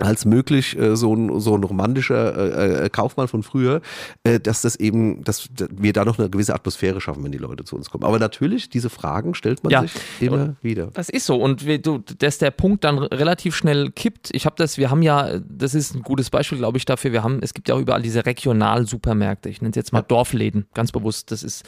als 0.00 0.24
möglich 0.24 0.78
äh, 0.78 0.96
so 0.96 1.14
ein 1.14 1.40
so 1.40 1.54
ein 1.54 1.64
romantischer 1.64 2.36
äh, 2.36 2.86
äh, 2.86 2.88
Kaufmann 2.88 3.28
von 3.28 3.42
früher, 3.42 3.80
äh, 4.24 4.40
dass 4.40 4.62
das 4.62 4.76
eben, 4.76 5.22
dass 5.24 5.48
wir 5.70 5.92
da 5.92 6.04
noch 6.04 6.18
eine 6.18 6.30
gewisse 6.30 6.54
Atmosphäre 6.54 7.00
schaffen, 7.00 7.24
wenn 7.24 7.32
die 7.32 7.38
Leute 7.38 7.64
zu 7.64 7.76
uns 7.76 7.90
kommen. 7.90 8.04
Aber 8.04 8.18
natürlich, 8.18 8.68
diese 8.68 8.90
Fragen 8.90 9.34
stellt 9.34 9.62
man 9.62 9.70
ja. 9.70 9.82
sich 9.82 9.92
immer 10.20 10.56
wieder. 10.62 10.88
Das 10.92 11.08
ist 11.08 11.26
so 11.26 11.36
und 11.36 11.66
wie 11.66 11.78
du, 11.78 11.98
dass 12.18 12.38
der 12.38 12.50
Punkt 12.50 12.84
dann 12.84 12.98
relativ 12.98 13.54
schnell 13.54 13.90
kippt. 13.90 14.30
Ich 14.32 14.46
habe 14.46 14.56
das, 14.56 14.78
wir 14.78 14.90
haben 14.90 15.02
ja, 15.02 15.38
das 15.38 15.74
ist 15.74 15.94
ein 15.94 16.02
gutes 16.02 16.30
Beispiel, 16.30 16.58
glaube 16.58 16.78
ich, 16.78 16.84
dafür. 16.84 17.12
Wir 17.12 17.22
haben, 17.22 17.40
es 17.42 17.54
gibt 17.54 17.68
ja 17.68 17.74
auch 17.74 17.80
überall 17.80 18.02
diese 18.02 18.26
Regional-Supermärkte. 18.26 19.48
Ich 19.48 19.60
nenne 19.60 19.70
es 19.70 19.76
jetzt 19.76 19.92
mal 19.92 20.00
ja. 20.00 20.06
Dorfläden, 20.06 20.66
ganz 20.74 20.92
bewusst. 20.92 21.30
Das 21.30 21.42
ist 21.42 21.64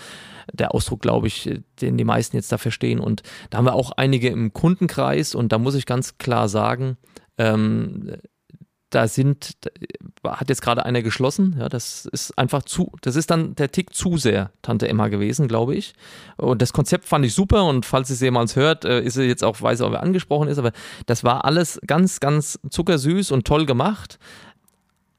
der 0.52 0.74
Ausdruck, 0.74 1.00
glaube 1.00 1.26
ich, 1.26 1.50
den 1.80 1.96
die 1.96 2.04
meisten 2.04 2.36
jetzt 2.36 2.50
dafür 2.50 2.70
stehen. 2.72 3.00
Und 3.00 3.22
da 3.50 3.58
haben 3.58 3.64
wir 3.64 3.74
auch 3.74 3.92
einige 3.92 4.28
im 4.28 4.52
Kundenkreis 4.52 5.34
und 5.34 5.52
da 5.52 5.58
muss 5.58 5.74
ich 5.74 5.86
ganz 5.86 6.18
klar 6.18 6.48
sagen, 6.48 6.96
ähm, 7.42 8.12
da 8.90 9.08
sind, 9.08 9.56
hat 10.22 10.50
jetzt 10.50 10.60
gerade 10.60 10.84
einer 10.84 11.02
geschlossen, 11.02 11.56
ja, 11.58 11.68
das 11.68 12.06
ist 12.06 12.36
einfach 12.38 12.62
zu, 12.62 12.92
das 13.00 13.16
ist 13.16 13.30
dann 13.30 13.54
der 13.54 13.72
Tick 13.72 13.94
zu 13.94 14.18
sehr 14.18 14.52
Tante 14.60 14.86
Emma 14.86 15.08
gewesen, 15.08 15.48
glaube 15.48 15.74
ich. 15.74 15.94
Und 16.36 16.60
das 16.60 16.72
Konzept 16.74 17.06
fand 17.06 17.24
ich 17.24 17.34
super 17.34 17.64
und 17.64 17.86
falls 17.86 18.08
sie 18.08 18.14
es 18.14 18.20
jemals 18.20 18.54
hört, 18.54 18.84
äh, 18.84 19.00
ist 19.00 19.14
sie 19.14 19.24
jetzt 19.24 19.44
auch, 19.44 19.60
weiß 19.60 19.80
auch, 19.80 19.92
wer 19.92 20.02
angesprochen 20.02 20.48
ist, 20.48 20.58
aber 20.58 20.72
das 21.06 21.24
war 21.24 21.44
alles 21.44 21.80
ganz, 21.86 22.20
ganz 22.20 22.58
zuckersüß 22.68 23.30
und 23.30 23.46
toll 23.46 23.64
gemacht 23.64 24.18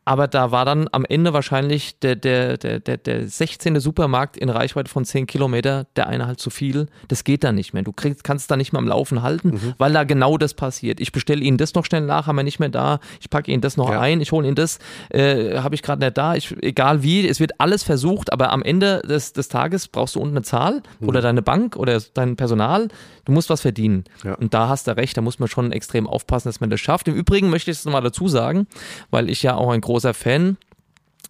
aber 0.05 0.27
da 0.27 0.51
war 0.51 0.65
dann 0.65 0.89
am 0.91 1.05
Ende 1.05 1.33
wahrscheinlich 1.33 1.97
der, 1.99 2.15
der, 2.15 2.57
der, 2.57 2.79
der, 2.79 2.97
der 2.97 3.27
16. 3.27 3.79
Supermarkt 3.79 4.35
in 4.35 4.49
Reichweite 4.49 4.89
von 4.89 5.05
10 5.05 5.27
Kilometer, 5.27 5.87
der 5.95 6.07
eine 6.07 6.27
halt 6.27 6.39
zu 6.39 6.49
viel. 6.49 6.87
Das 7.07 7.23
geht 7.23 7.43
dann 7.43 7.55
nicht 7.55 7.73
mehr. 7.73 7.83
Du 7.83 7.93
kriegst, 7.93 8.23
kannst 8.23 8.51
da 8.51 8.57
nicht 8.57 8.73
mehr 8.73 8.79
am 8.79 8.87
Laufen 8.87 9.21
halten, 9.21 9.51
mhm. 9.51 9.73
weil 9.77 9.93
da 9.93 10.03
genau 10.03 10.37
das 10.37 10.53
passiert. 10.53 10.99
Ich 10.99 11.13
bestelle 11.13 11.41
Ihnen 11.41 11.57
das 11.57 11.73
noch 11.73 11.85
schnell 11.85 12.01
nach, 12.01 12.27
haben 12.27 12.35
wir 12.35 12.43
nicht 12.43 12.59
mehr 12.59 12.69
da. 12.69 12.99
Ich 13.21 13.29
packe 13.29 13.51
Ihnen 13.51 13.61
das 13.61 13.77
noch 13.77 13.89
ja. 13.89 13.99
ein, 14.01 14.19
ich 14.19 14.31
hole 14.33 14.45
Ihnen 14.45 14.55
das, 14.55 14.79
äh, 15.09 15.57
habe 15.59 15.75
ich 15.75 15.81
gerade 15.81 16.03
nicht 16.03 16.17
da. 16.17 16.35
Ich, 16.35 16.53
egal 16.61 17.01
wie, 17.01 17.27
es 17.27 17.39
wird 17.39 17.59
alles 17.59 17.83
versucht, 17.83 18.33
aber 18.33 18.51
am 18.51 18.61
Ende 18.61 19.01
des, 19.07 19.31
des 19.31 19.47
Tages 19.47 19.87
brauchst 19.87 20.15
du 20.15 20.19
unten 20.19 20.35
eine 20.35 20.43
Zahl 20.43 20.83
mhm. 20.99 21.07
oder 21.07 21.21
deine 21.21 21.41
Bank 21.41 21.77
oder 21.77 22.01
dein 22.13 22.35
Personal. 22.35 22.89
Du 23.25 23.31
musst 23.31 23.49
was 23.49 23.61
verdienen. 23.61 24.03
Ja. 24.25 24.33
Und 24.35 24.53
da 24.53 24.67
hast 24.67 24.87
du 24.87 24.97
recht, 24.97 25.15
da 25.15 25.21
muss 25.21 25.39
man 25.39 25.47
schon 25.47 25.71
extrem 25.71 26.07
aufpassen, 26.07 26.49
dass 26.49 26.59
man 26.59 26.69
das 26.69 26.81
schafft. 26.81 27.07
Im 27.07 27.15
Übrigen 27.15 27.49
möchte 27.49 27.71
ich 27.71 27.77
es 27.77 27.85
nochmal 27.85 28.01
dazu 28.01 28.27
sagen, 28.27 28.67
weil 29.11 29.29
ich 29.29 29.43
ja 29.43 29.55
auch 29.55 29.71
ein 29.71 29.79
großer 29.79 29.92
Fan 29.99 30.57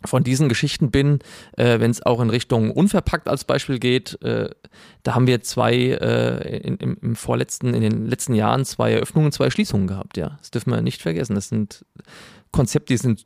von 0.05 0.23
diesen 0.23 0.49
Geschichten 0.49 0.91
bin, 0.91 1.19
äh, 1.57 1.79
wenn 1.79 1.91
es 1.91 2.05
auch 2.05 2.19
in 2.19 2.29
Richtung 2.29 2.71
unverpackt 2.71 3.27
als 3.27 3.43
Beispiel 3.43 3.79
geht. 3.79 4.21
Äh, 4.21 4.49
da 5.03 5.15
haben 5.15 5.27
wir 5.27 5.41
zwei 5.41 5.73
äh, 5.75 6.57
in, 6.57 6.77
im, 6.77 6.97
im, 7.01 7.15
vorletzten, 7.15 7.73
in 7.73 7.81
den 7.81 8.07
letzten 8.07 8.33
Jahren 8.33 8.65
zwei 8.65 8.93
Eröffnungen, 8.93 9.31
zwei 9.31 9.49
Schließungen 9.49 9.87
gehabt. 9.87 10.17
Ja, 10.17 10.37
das 10.39 10.51
dürfen 10.51 10.71
wir 10.71 10.81
nicht 10.81 11.01
vergessen. 11.01 11.35
Das 11.35 11.49
sind 11.49 11.85
Konzepte, 12.51 12.93
die 12.93 12.97
sind 12.97 13.25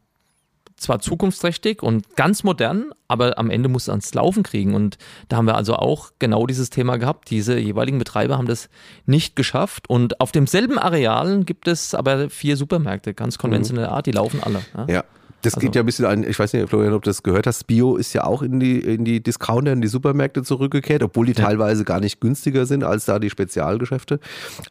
zwar 0.76 1.00
zukunftsträchtig 1.00 1.82
und 1.82 2.16
ganz 2.16 2.44
modern, 2.44 2.92
aber 3.08 3.40
am 3.40 3.50
Ende 3.50 3.68
muss 3.68 3.84
es 3.84 3.90
ans 3.90 4.14
Laufen 4.14 4.44
kriegen. 4.44 4.76
Und 4.76 5.00
da 5.28 5.38
haben 5.38 5.48
wir 5.48 5.56
also 5.56 5.76
auch 5.76 6.12
genau 6.20 6.46
dieses 6.46 6.70
Thema 6.70 6.98
gehabt. 6.98 7.32
Diese 7.32 7.58
jeweiligen 7.58 7.98
Betreiber 7.98 8.38
haben 8.38 8.46
das 8.46 8.70
nicht 9.08 9.36
geschafft. 9.36 9.90
Und 9.90 10.22
auf 10.22 10.32
demselben 10.32 10.78
Areal 10.78 11.44
gibt 11.44 11.68
es 11.68 11.96
aber 11.96 12.30
vier 12.30 12.58
Supermärkte, 12.58 13.16
ganz 13.16 13.40
konventionelle 13.40 13.90
Art, 13.90 14.06
die 14.06 14.12
laufen 14.12 14.44
alle. 14.44 14.62
Ja, 14.76 14.86
ja 14.88 15.04
das 15.42 15.54
also. 15.54 15.66
geht 15.66 15.76
ja 15.76 15.84
ein 15.84 15.86
bisschen 15.86 16.06
an, 16.06 16.24
ich 16.24 16.38
weiß 16.38 16.54
nicht, 16.54 16.68
Florian, 16.70 16.94
ob 16.94 17.04
du 17.04 17.10
das 17.10 17.24
gehört 17.24 17.48
hast, 17.48 17.68
Bio 17.68 17.96
ist 17.96 18.14
ja 18.14 18.24
auch 18.24 18.42
in 18.42 18.60
die, 18.60 18.80
in 18.80 19.06
die 19.06 19.22
Discounter, 19.22 19.72
in 19.72 19.82
die 19.82 19.88
Supermärkte 19.88 20.44
zurückgekehrt, 20.44 21.04
obwohl 21.04 21.28
die 21.28 21.34
ja. 21.34 21.46
teilweise 21.46 21.84
gar 21.84 22.00
nicht 22.00 22.20
günstiger 22.20 22.66
sind 22.66 22.84
als 22.84 23.06
da 23.06 23.20
die 23.20 23.30
Spezialgeschäfte. 23.30 24.20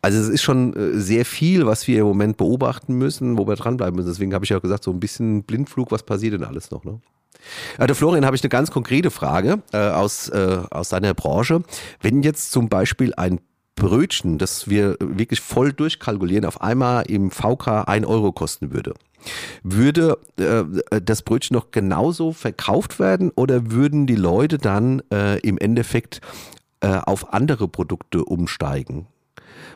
Also 0.02 0.18
es 0.18 0.28
ist 0.28 0.42
schon 0.42 0.74
äh, 0.74 0.98
sehr 0.98 1.24
viel, 1.24 1.66
was 1.66 1.86
wir 1.86 2.00
im 2.00 2.06
Moment 2.06 2.36
beobachten 2.36 2.94
müssen, 2.94 3.38
wo 3.38 3.46
wir 3.46 3.56
dranbleiben 3.56 3.96
müssen. 3.96 4.08
Deswegen 4.08 4.34
habe 4.34 4.44
ich 4.44 4.50
ja 4.50 4.58
gesagt, 4.58 4.84
so 4.84 4.90
ein 4.90 5.00
bisschen 5.00 5.44
Blindflug, 5.44 5.92
was 5.92 6.02
passiert 6.02 6.34
denn 6.34 6.44
alles 6.44 6.70
noch? 6.70 6.84
Ne? 6.84 7.00
Also 7.78 7.94
Florian, 7.94 8.26
habe 8.26 8.36
ich 8.36 8.42
eine 8.42 8.48
ganz 8.48 8.70
konkrete 8.70 9.10
Frage 9.10 9.62
äh, 9.72 9.78
aus, 9.78 10.28
äh, 10.28 10.58
aus 10.70 10.88
deiner 10.88 11.14
Branche. 11.14 11.62
Wenn 12.00 12.22
jetzt 12.22 12.52
zum 12.52 12.68
Beispiel 12.68 13.14
ein 13.14 13.40
Brötchen, 13.76 14.38
das 14.38 14.68
wir 14.68 14.96
wirklich 14.98 15.40
voll 15.40 15.72
durchkalkulieren, 15.72 16.44
auf 16.44 16.60
einmal 16.60 17.04
im 17.08 17.30
VK 17.30 17.84
ein 17.86 18.04
Euro 18.04 18.32
kosten 18.32 18.72
würde. 18.72 18.94
Würde 19.62 20.18
äh, 20.38 21.00
das 21.00 21.22
Brötchen 21.22 21.54
noch 21.54 21.70
genauso 21.70 22.32
verkauft 22.32 22.98
werden 22.98 23.30
oder 23.34 23.70
würden 23.70 24.06
die 24.06 24.16
Leute 24.16 24.58
dann 24.58 25.02
äh, 25.12 25.38
im 25.40 25.58
Endeffekt 25.58 26.20
äh, 26.80 26.88
auf 26.88 27.32
andere 27.32 27.68
Produkte 27.68 28.24
umsteigen? 28.24 29.06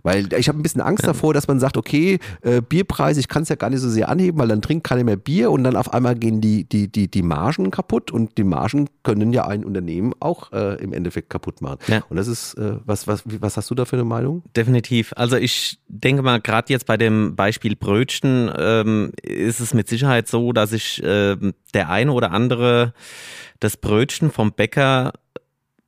Weil 0.02 0.32
ich 0.32 0.48
habe 0.48 0.58
ein 0.58 0.62
bisschen 0.62 0.80
Angst 0.80 1.04
ja. 1.04 1.08
davor, 1.08 1.34
dass 1.34 1.48
man 1.48 1.60
sagt, 1.60 1.76
okay, 1.76 2.18
äh, 2.42 2.60
Bierpreis, 2.60 3.16
ich 3.16 3.28
kann 3.28 3.42
es 3.42 3.48
ja 3.48 3.56
gar 3.56 3.70
nicht 3.70 3.80
so 3.80 3.88
sehr 3.88 4.08
anheben, 4.08 4.38
weil 4.38 4.48
dann 4.48 4.62
trinkt 4.62 4.84
keiner 4.86 5.04
mehr 5.04 5.16
Bier 5.16 5.50
und 5.50 5.64
dann 5.64 5.76
auf 5.76 5.92
einmal 5.92 6.14
gehen 6.14 6.40
die, 6.40 6.64
die, 6.64 6.88
die, 6.88 7.10
die 7.10 7.22
Margen 7.22 7.70
kaputt 7.70 8.10
und 8.10 8.38
die 8.38 8.44
Margen 8.44 8.88
können 9.02 9.32
ja 9.32 9.46
ein 9.46 9.64
Unternehmen 9.64 10.12
auch 10.20 10.52
äh, 10.52 10.82
im 10.82 10.92
Endeffekt 10.92 11.30
kaputt 11.30 11.60
machen. 11.60 11.78
Ja. 11.86 12.02
Und 12.08 12.16
das 12.16 12.28
ist, 12.28 12.54
äh, 12.54 12.76
was, 12.84 13.06
was, 13.06 13.22
was 13.26 13.56
hast 13.56 13.70
du 13.70 13.74
da 13.74 13.84
für 13.84 13.96
eine 13.96 14.04
Meinung? 14.04 14.42
Definitiv. 14.56 15.12
Also 15.16 15.36
ich 15.36 15.78
denke 15.88 16.22
mal, 16.22 16.40
gerade 16.40 16.72
jetzt 16.72 16.86
bei 16.86 16.96
dem 16.96 17.36
Beispiel 17.36 17.76
Brötchen 17.76 18.50
ähm, 18.56 19.12
ist 19.22 19.60
es 19.60 19.74
mit 19.74 19.88
Sicherheit 19.88 20.28
so, 20.28 20.52
dass 20.52 20.72
ich 20.72 21.02
äh, 21.02 21.36
der 21.74 21.90
eine 21.90 22.12
oder 22.12 22.32
andere 22.32 22.94
das 23.60 23.76
Brötchen 23.76 24.30
vom 24.30 24.52
Bäcker 24.52 25.12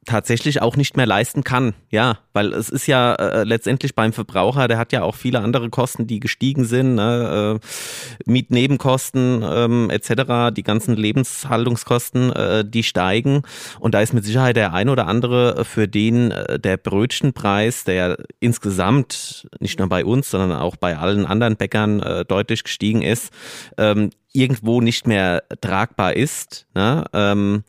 tatsächlich 0.05 0.61
auch 0.61 0.77
nicht 0.77 0.97
mehr 0.97 1.07
leisten 1.07 1.45
kann. 1.45 1.75
Ja, 1.91 2.19
weil 2.33 2.53
es 2.53 2.69
ist 2.69 2.87
ja 2.87 3.15
äh, 3.15 3.45
letztendlich 3.45 3.95
beim 3.95 4.13
Verbraucher, 4.13 4.67
der 4.67 4.79
hat 4.79 4.93
ja 4.93 5.03
auch 5.03 5.15
viele 5.15 5.41
andere 5.41 5.71
Kosten, 5.71 6.07
die 6.07 6.19
gestiegen 6.19 6.65
sind, 6.65 6.97
ne? 6.97 7.61
äh, 7.61 8.31
Mietnebenkosten 8.31 9.45
ähm, 9.45 9.91
etc., 9.91 10.53
die 10.55 10.65
ganzen 10.65 10.97
Lebenshaltungskosten, 10.97 12.33
äh, 12.33 12.65
die 12.65 12.83
steigen. 12.83 13.43
Und 13.79 13.95
da 13.95 14.01
ist 14.01 14.13
mit 14.13 14.25
Sicherheit 14.25 14.57
der 14.57 14.73
ein 14.73 14.89
oder 14.89 15.07
andere, 15.07 15.65
für 15.65 15.87
den 15.87 16.33
äh, 16.33 16.59
der 16.59 16.79
Brötchenpreis, 16.79 17.85
der 17.85 18.19
insgesamt 18.41 19.47
nicht 19.61 19.79
nur 19.79 19.89
bei 19.89 20.05
uns, 20.05 20.31
sondern 20.31 20.53
auch 20.59 20.77
bei 20.77 20.97
allen 20.97 21.27
anderen 21.27 21.57
Bäckern 21.57 22.01
äh, 22.01 22.25
deutlich 22.25 22.65
gestiegen 22.65 23.03
ist, 23.03 23.33
ähm, 23.79 24.11
irgendwo 24.33 24.81
nicht 24.81 25.07
mehr 25.07 25.45
tragbar 25.61 26.15
ist. 26.17 26.67
Ne? 26.75 27.05
Ähm, 27.13 27.65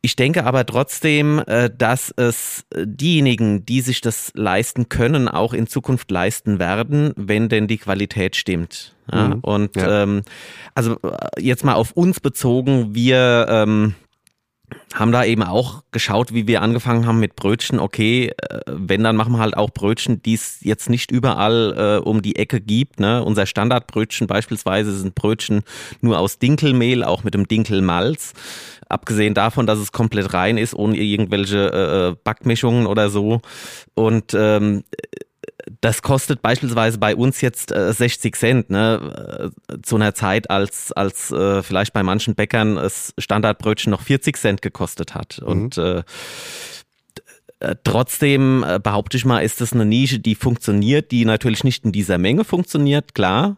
ich 0.00 0.16
denke 0.16 0.44
aber 0.44 0.64
trotzdem, 0.64 1.42
äh, 1.46 1.70
dass 1.76 2.12
es 2.16 2.64
diejenigen, 2.76 3.66
die 3.66 3.80
sich 3.80 4.00
das 4.00 4.30
leisten 4.34 4.88
können, 4.88 5.28
auch 5.28 5.52
in 5.52 5.66
Zukunft 5.66 6.10
leisten 6.10 6.58
werden, 6.58 7.12
wenn 7.16 7.48
denn 7.48 7.66
die 7.66 7.78
Qualität 7.78 8.36
stimmt. 8.36 8.94
Ja, 9.12 9.28
mhm. 9.28 9.40
Und 9.40 9.76
ja. 9.76 10.02
Ähm, 10.02 10.22
also 10.74 10.98
äh, 11.02 11.40
jetzt 11.40 11.64
mal 11.64 11.74
auf 11.74 11.92
uns 11.92 12.20
bezogen, 12.20 12.94
wir 12.94 13.46
ähm, 13.48 13.94
haben 14.94 15.12
da 15.12 15.24
eben 15.24 15.42
auch 15.42 15.82
geschaut, 15.92 16.32
wie 16.32 16.46
wir 16.46 16.62
angefangen 16.62 17.06
haben 17.06 17.20
mit 17.20 17.36
Brötchen. 17.36 17.78
Okay, 17.78 18.32
äh, 18.36 18.60
wenn, 18.66 19.04
dann 19.04 19.16
machen 19.16 19.32
wir 19.32 19.38
halt 19.38 19.56
auch 19.56 19.70
Brötchen, 19.70 20.22
die 20.22 20.34
es 20.34 20.58
jetzt 20.60 20.88
nicht 20.88 21.10
überall 21.10 22.00
äh, 22.02 22.08
um 22.08 22.22
die 22.22 22.36
Ecke 22.36 22.60
gibt. 22.60 23.00
Ne? 23.00 23.22
Unser 23.22 23.46
Standardbrötchen 23.46 24.26
beispielsweise 24.26 24.92
sind 24.96 25.14
Brötchen 25.14 25.62
nur 26.00 26.18
aus 26.18 26.38
Dinkelmehl, 26.38 27.04
auch 27.04 27.24
mit 27.24 27.34
dem 27.34 27.46
Dinkelmalz. 27.46 28.32
Abgesehen 28.88 29.34
davon, 29.34 29.66
dass 29.66 29.78
es 29.78 29.92
komplett 29.92 30.32
rein 30.32 30.56
ist, 30.56 30.74
ohne 30.74 30.96
irgendwelche 30.96 31.70
äh, 31.72 32.08
äh 32.08 32.16
Backmischungen 32.24 32.86
oder 32.86 33.10
so. 33.10 33.40
Und 33.94 34.32
ähm, 34.34 34.84
das 35.80 36.02
kostet 36.02 36.42
beispielsweise 36.42 36.98
bei 36.98 37.14
uns 37.14 37.40
jetzt 37.40 37.72
äh, 37.72 37.92
60 37.92 38.36
Cent, 38.36 38.70
ne? 38.70 39.52
Äh, 39.68 39.76
zu 39.82 39.96
einer 39.96 40.14
Zeit, 40.14 40.50
als, 40.50 40.92
als 40.92 41.30
äh, 41.30 41.62
vielleicht 41.62 41.92
bei 41.92 42.02
manchen 42.02 42.34
Bäckern 42.34 42.76
das 42.76 43.14
Standardbrötchen 43.18 43.90
noch 43.90 44.02
40 44.02 44.36
Cent 44.36 44.62
gekostet 44.62 45.14
hat. 45.14 45.40
Mhm. 45.40 45.48
Und 45.48 45.78
äh, 45.78 46.02
äh, 47.60 47.74
Trotzdem 47.84 48.64
äh, 48.66 48.78
behaupte 48.78 49.16
ich 49.16 49.24
mal, 49.24 49.40
ist 49.40 49.60
das 49.60 49.72
eine 49.72 49.84
Nische, 49.84 50.20
die 50.20 50.34
funktioniert, 50.34 51.10
die 51.10 51.24
natürlich 51.24 51.64
nicht 51.64 51.84
in 51.84 51.92
dieser 51.92 52.18
Menge 52.18 52.44
funktioniert, 52.44 53.14
klar. 53.14 53.56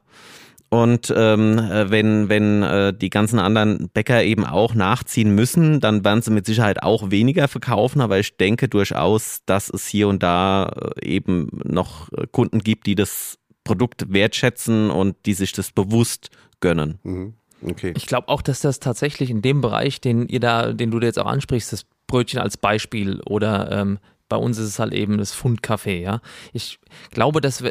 Und 0.71 1.13
ähm, 1.17 1.59
äh, 1.59 1.91
wenn, 1.91 2.29
wenn 2.29 2.63
äh, 2.63 2.95
die 2.95 3.11
ganzen 3.11 3.41
anderen 3.41 3.91
Bäcker 3.93 4.23
eben 4.23 4.47
auch 4.47 4.75
nachziehen 4.75 5.35
müssen, 5.35 5.81
dann 5.81 6.05
werden 6.05 6.23
sie 6.23 6.31
mit 6.31 6.47
Sicherheit 6.47 6.85
auch 6.85 7.11
weniger 7.11 7.49
verkaufen. 7.49 8.01
Aber 8.01 8.21
ich 8.21 8.37
denke 8.37 8.69
durchaus, 8.69 9.41
dass 9.47 9.69
es 9.69 9.89
hier 9.89 10.07
und 10.07 10.23
da 10.23 10.93
äh, 11.03 11.07
eben 11.07 11.49
noch 11.65 12.09
Kunden 12.31 12.61
gibt, 12.61 12.87
die 12.87 12.95
das 12.95 13.39
Produkt 13.65 14.13
wertschätzen 14.13 14.91
und 14.91 15.17
die 15.27 15.35
sich 15.35 15.53
das 15.53 15.73
bewusst 15.73 16.31
gönnen. 16.61 17.01
Mhm. 17.03 17.35
Okay. 17.63 17.93
Ich 17.97 18.07
glaube 18.07 18.29
auch, 18.29 18.41
dass 18.41 18.61
das 18.61 18.79
tatsächlich 18.79 19.29
in 19.29 19.43
dem 19.43 19.61
Bereich, 19.61 20.01
den 20.01 20.29
ihr 20.29 20.41
da, 20.41 20.73
den 20.73 20.91
du 20.91 21.01
jetzt 21.01 21.19
auch 21.19 21.27
ansprichst, 21.27 21.73
das 21.73 21.85
Brötchen 22.07 22.41
als 22.41 22.57
Beispiel 22.57 23.21
oder 23.27 23.71
ähm, 23.71 23.99
bei 24.29 24.37
uns 24.37 24.59
ist 24.59 24.69
es 24.69 24.79
halt 24.79 24.95
eben 24.95 25.19
das 25.19 25.35
Fundcafé, 25.35 25.99
ja. 25.99 26.21
Ich 26.53 26.79
glaube, 27.11 27.41
dass 27.41 27.63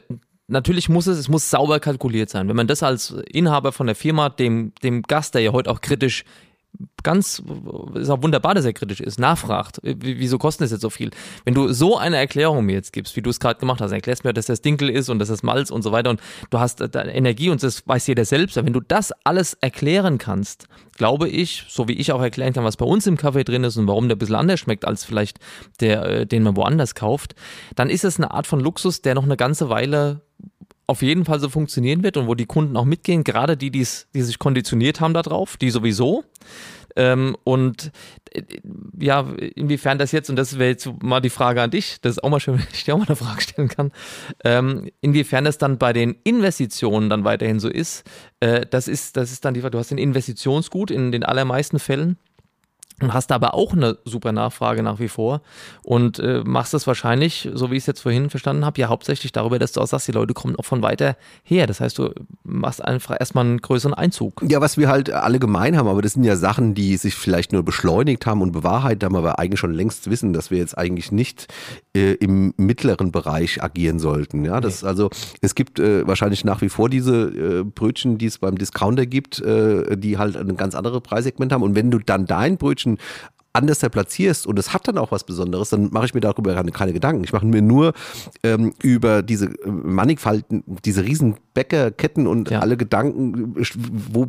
natürlich 0.50 0.90
muss 0.90 1.08
es, 1.08 1.18
es 1.18 1.30
muss 1.30 1.50
sauber 1.50 1.80
kalkuliert 1.80 2.30
sein. 2.30 2.48
Wenn 2.50 2.56
man 2.56 2.68
das 2.68 2.84
als 2.84 3.12
Inhaber 3.32 3.72
von 3.72 3.88
der 3.88 3.96
Firma 3.96 4.30
dem, 4.30 4.74
dem 4.84 5.04
Gast, 5.04 5.36
der 5.36 5.42
ja 5.42 5.52
heute 5.52 5.72
auch 5.72 5.82
kritisch 5.82 6.26
ganz, 7.04 7.42
ist 7.96 8.10
auch 8.10 8.22
wunderbar, 8.24 8.54
dass 8.54 8.66
er 8.66 8.74
kritisch 8.74 9.00
ist, 9.00 9.20
nachfragt, 9.20 9.80
wieso 9.84 10.38
kostet 10.38 10.66
das 10.66 10.72
jetzt 10.72 10.82
so 10.82 10.90
viel? 10.90 11.12
Wenn 11.46 11.54
du 11.54 11.72
so 11.74 11.98
eine 11.98 12.18
Erklärung 12.18 12.66
mir 12.66 12.74
jetzt 12.74 12.94
gibst, 12.94 13.16
wie 13.16 13.22
du 13.22 13.30
es 13.30 13.40
gerade 13.40 13.60
gemacht 13.60 13.82
hast, 13.82 13.92
erklärst 13.92 14.24
mir, 14.24 14.34
dass 14.34 14.46
das 14.46 14.62
Dinkel 14.62 14.90
ist 14.90 15.10
und 15.10 15.20
dass 15.20 15.30
das 15.30 15.44
Malz 15.44 15.72
und 15.72 15.82
so 15.82 15.92
weiter 15.92 16.10
und 16.10 16.22
du 16.50 16.60
hast 16.60 16.82
Energie 16.82 17.50
und 17.50 17.64
das 17.64 17.88
weiß 17.88 18.08
jeder 18.08 18.26
selbst, 18.26 18.58
aber 18.58 18.68
wenn 18.68 18.74
du 18.74 18.82
das 18.82 19.12
alles 19.24 19.54
erklären 19.56 20.18
kannst, 20.18 20.68
glaube 20.98 21.30
ich, 21.30 21.66
so 21.70 21.88
wie 21.88 21.94
ich 21.94 22.12
auch 22.12 22.22
erklären 22.22 22.54
kann, 22.54 22.64
was 22.64 22.78
bei 22.78 22.86
uns 22.86 23.08
im 23.08 23.18
Kaffee 23.18 23.44
drin 23.44 23.64
ist 23.64 23.78
und 23.78 23.88
warum 23.88 24.08
der 24.08 24.16
ein 24.16 24.20
bisschen 24.20 24.36
anders 24.36 24.60
schmeckt 24.60 24.86
als 24.86 25.06
vielleicht 25.06 25.40
der, 25.80 26.06
äh, 26.06 26.26
den 26.26 26.44
man 26.44 26.56
woanders 26.56 26.96
kauft, 26.96 27.36
dann 27.76 27.90
ist 27.90 28.04
es 28.04 28.18
eine 28.18 28.32
Art 28.32 28.48
von 28.48 28.60
Luxus, 28.60 29.02
der 29.02 29.16
noch 29.16 29.24
eine 29.24 29.38
ganze 29.38 29.70
Weile 29.70 30.22
auf 30.88 31.02
jeden 31.02 31.26
Fall 31.26 31.40
so 31.40 31.50
funktionieren 31.50 32.04
wird 32.04 32.18
und 32.18 32.28
wo 32.28 32.36
die 32.36 32.48
Kunden 32.48 32.76
auch 32.76 32.86
mitgehen, 32.86 33.24
gerade 33.24 33.56
die, 33.56 33.70
die 33.70 33.84
sich 33.84 34.40
konditioniert 34.40 35.00
haben 35.00 35.14
darauf, 35.14 35.56
die 35.58 35.70
sowieso. 35.70 36.24
Ähm, 36.96 37.38
und 37.44 37.92
äh, 38.32 38.42
ja, 39.00 39.22
inwiefern 39.56 40.00
das 40.00 40.12
jetzt, 40.12 40.30
und 40.30 40.36
das 40.36 40.58
wäre 40.58 40.72
jetzt 40.72 40.90
mal 41.02 41.20
die 41.20 41.30
Frage 41.30 41.62
an 41.62 41.70
dich, 41.70 42.02
das 42.02 42.14
ist 42.14 42.24
auch 42.24 42.30
mal 42.30 42.40
schön, 42.40 42.56
wenn 42.58 42.68
ich 42.74 42.84
dir 42.84 42.96
auch 42.96 43.00
mal 43.00 43.08
eine 43.08 43.16
Frage 43.16 43.42
stellen 43.42 43.68
kann, 43.68 43.92
ähm, 44.44 44.90
inwiefern 45.02 45.46
das 45.46 45.58
dann 45.58 45.78
bei 45.78 45.94
den 45.94 46.16
Investitionen 46.24 47.10
dann 47.10 47.24
weiterhin 47.24 47.60
so 47.60 47.70
ist, 47.70 48.04
äh, 48.40 48.66
das 48.66 48.88
ist, 48.88 49.16
das 49.18 49.32
ist 49.32 49.46
dann 49.46 49.54
die 49.54 49.62
Frage, 49.62 49.72
du 49.72 49.80
hast 49.80 49.92
ein 49.92 49.98
Investitionsgut 49.98 50.92
in 50.92 51.12
den 51.12 51.24
allermeisten 51.24 51.80
Fällen 51.80 52.18
und 53.02 53.14
hast 53.14 53.32
aber 53.32 53.54
auch 53.54 53.74
eine 53.74 53.98
super 54.06 54.32
Nachfrage 54.32 54.84
nach 54.84 55.00
wie 55.00 55.08
vor 55.08 55.42
und 55.84 56.20
äh, 56.20 56.44
machst 56.46 56.74
es 56.74 56.88
wahrscheinlich, 56.88 57.50
so 57.54 57.72
wie 57.72 57.76
ich 57.76 57.84
es 57.84 57.88
jetzt 57.88 58.02
vorhin 58.02 58.30
verstanden 58.30 58.66
habe, 58.66 58.80
ja 58.80 58.90
hauptsächlich 58.90 59.32
darüber, 59.32 59.60
dass 59.60 59.72
du 59.72 59.82
auch 59.82 59.88
sagst, 59.88 60.08
die 60.08 60.12
Leute 60.12 60.34
kommen 60.34 60.56
auch 60.56 60.66
von 60.66 60.82
weiter 60.82 61.16
her. 61.44 61.68
Das 61.68 61.82
heißt, 61.82 61.98
du 61.98 62.14
machst 62.44 62.84
einfach 62.84 63.16
erstmal 63.20 63.46
einen 63.46 63.60
größeren 63.60 63.94
Einzug. 63.94 64.44
Ja, 64.48 64.62
was 64.62 64.78
wir 64.78 64.90
halt 64.90 65.12
alle 65.12 65.40
gemein 65.40 65.78
haben, 65.78 65.88
aber 65.88 66.02
das 66.02 66.14
sind 66.14 66.24
ja 66.24 66.36
Sachen, 66.36 66.74
die 66.74 66.98
sich 66.98 67.16
vielleicht 67.16 67.54
nur 67.54 67.64
beschleunigt 67.64 68.26
haben 68.26 68.42
und 68.42 68.52
bewahrheitet 68.52 69.04
haben, 69.04 69.16
aber 69.16 69.40
eigentlich 69.40 69.60
schon 69.60 69.74
längst 69.74 70.10
wissen, 70.10 70.34
dass 70.34 70.52
wir 70.52 70.58
jetzt 70.58 70.78
eigentlich 70.78 71.12
nicht 71.12 71.48
äh, 72.00 72.14
im 72.14 72.54
mittleren 72.58 73.12
Bereich 73.12 73.62
agieren 73.62 74.00
sollten. 74.00 74.46
Ja, 74.46 74.62
das 74.62 74.82
nee. 74.82 74.88
also 74.88 75.10
es 75.42 75.56
gibt 75.56 75.80
äh, 75.80 76.08
wahrscheinlich 76.08 76.46
nach 76.46 76.62
wie 76.62 76.70
vor 76.70 76.90
diese 76.90 77.60
äh, 77.60 77.64
Brötchen, 77.64 78.18
die 78.18 78.26
es 78.26 78.38
beim 78.38 78.58
Discounter 78.58 79.06
gibt, 79.06 79.42
äh, 79.42 79.98
die 79.98 80.18
halt 80.18 80.38
ein 80.38 80.58
ganz 80.58 80.76
anderes 80.76 81.02
Preissegment 81.02 81.52
haben 81.52 81.64
und 81.64 81.76
wenn 81.76 81.92
du 81.92 82.00
dann 82.00 82.26
dein 82.26 82.58
Brötchen 82.58 82.98
Anders 83.52 83.80
platzierst 83.80 84.46
und 84.46 84.60
es 84.60 84.74
hat 84.74 84.88
dann 84.88 84.98
auch 84.98 85.12
was 85.12 85.24
Besonderes, 85.24 85.70
dann 85.70 85.90
mache 85.92 86.06
ich 86.06 86.14
mir 86.14 86.20
darüber 86.20 86.54
keine 86.72 86.94
Gedanken. 86.94 87.24
Ich 87.24 87.34
mache 87.34 87.46
mir 87.46 87.62
nur 87.62 87.94
ähm, 88.44 88.74
über 88.84 89.24
diese 89.24 89.48
äh, 89.48 89.70
Mannigfalten, 89.70 90.64
diese 90.86 91.04
riesen 91.04 91.36
Bäckerketten 91.56 92.28
und 92.28 92.52
ja. 92.52 92.60
alle 92.60 92.78
Gedanken, 92.78 93.56
wo 94.12 94.28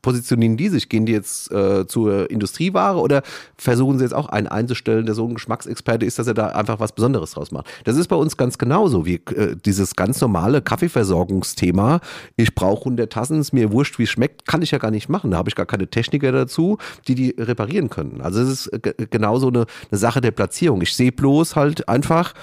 positionieren 0.00 0.56
die 0.56 0.68
sich? 0.68 0.88
Gehen 0.88 1.04
die 1.04 1.12
jetzt 1.12 1.50
äh, 1.52 1.86
zur 1.86 2.30
Industrieware 2.30 2.98
oder 2.98 3.22
versuchen 3.58 3.98
sie 3.98 4.04
jetzt 4.04 4.14
auch 4.14 4.28
einen 4.28 4.46
einzustellen, 4.46 5.04
der 5.04 5.14
so 5.14 5.26
ein 5.26 5.34
Geschmacksexperte 5.34 6.06
ist, 6.06 6.18
dass 6.18 6.26
er 6.26 6.34
da 6.34 6.48
einfach 6.48 6.80
was 6.80 6.92
Besonderes 6.92 7.32
draus 7.32 7.50
macht? 7.50 7.66
Das 7.84 7.96
ist 7.96 8.08
bei 8.08 8.16
uns 8.16 8.36
ganz 8.36 8.56
genauso 8.56 9.04
wie 9.04 9.16
äh, 9.34 9.56
dieses 9.64 9.96
ganz 9.96 10.20
normale 10.20 10.62
Kaffeeversorgungsthema. 10.62 12.00
Ich 12.36 12.54
brauche 12.54 12.80
100 12.80 13.12
Tassen, 13.12 13.40
ist 13.40 13.52
mir 13.52 13.72
wurscht, 13.72 13.98
wie 13.98 14.04
es 14.04 14.10
schmeckt, 14.10 14.46
kann 14.46 14.62
ich 14.62 14.70
ja 14.70 14.78
gar 14.78 14.90
nicht 14.90 15.08
machen. 15.08 15.32
Da 15.32 15.36
habe 15.36 15.48
ich 15.48 15.56
gar 15.56 15.66
keine 15.66 15.88
Techniker 15.88 16.32
dazu, 16.32 16.78
die 17.06 17.14
die 17.14 17.34
reparieren 17.38 17.90
können. 17.90 18.20
Also 18.22 18.45
es 18.48 18.66
ist 18.66 18.86
äh, 18.86 19.06
genauso 19.10 19.48
eine, 19.48 19.66
eine 19.90 19.98
Sache 19.98 20.20
der 20.20 20.30
Platzierung. 20.30 20.80
Ich 20.82 20.94
sehe 20.94 21.12
bloß 21.12 21.56
halt 21.56 21.88
einfach, 21.88 22.34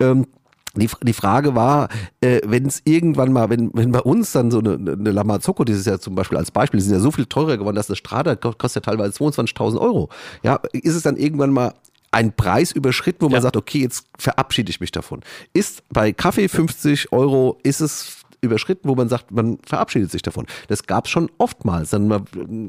ähm, 0.00 0.26
die, 0.74 0.88
die 1.02 1.12
Frage 1.12 1.54
war, 1.54 1.88
äh, 2.20 2.40
wenn 2.44 2.66
es 2.66 2.82
irgendwann 2.84 3.32
mal, 3.32 3.50
wenn, 3.50 3.70
wenn 3.74 3.92
bei 3.92 4.00
uns 4.00 4.32
dann 4.32 4.50
so 4.50 4.58
eine, 4.60 4.74
eine 4.74 5.10
Lamazocco 5.10 5.64
dieses 5.64 5.86
Jahr 5.86 6.00
zum 6.00 6.14
Beispiel 6.14 6.38
als 6.38 6.50
Beispiel, 6.50 6.78
die 6.78 6.84
sind 6.84 6.94
ja 6.94 7.00
so 7.00 7.10
viel 7.10 7.26
teurer 7.26 7.56
geworden, 7.56 7.76
dass 7.76 7.86
das 7.86 7.98
Strada 7.98 8.36
kostet 8.36 8.86
ja 8.86 8.92
teilweise 8.92 9.18
22.000 9.18 9.80
Euro. 9.80 10.08
Ja, 10.42 10.60
ist 10.72 10.94
es 10.94 11.02
dann 11.02 11.16
irgendwann 11.16 11.50
mal 11.50 11.74
ein 12.10 12.32
Preis 12.34 12.72
überschritten, 12.72 13.22
wo 13.22 13.26
man 13.26 13.36
ja. 13.36 13.42
sagt, 13.42 13.56
okay, 13.56 13.80
jetzt 13.80 14.06
verabschiede 14.18 14.70
ich 14.70 14.80
mich 14.80 14.92
davon. 14.92 15.20
Ist 15.52 15.82
bei 15.90 16.12
Kaffee 16.12 16.48
50 16.48 17.12
Euro, 17.12 17.58
ist 17.62 17.80
es 17.80 18.17
überschritten, 18.40 18.88
wo 18.88 18.94
man 18.94 19.08
sagt, 19.08 19.30
man 19.30 19.58
verabschiedet 19.64 20.10
sich 20.10 20.22
davon. 20.22 20.46
Das 20.68 20.86
gab 20.86 21.06
es 21.06 21.10
schon 21.10 21.30
oftmals. 21.38 21.90
Dann 21.90 22.12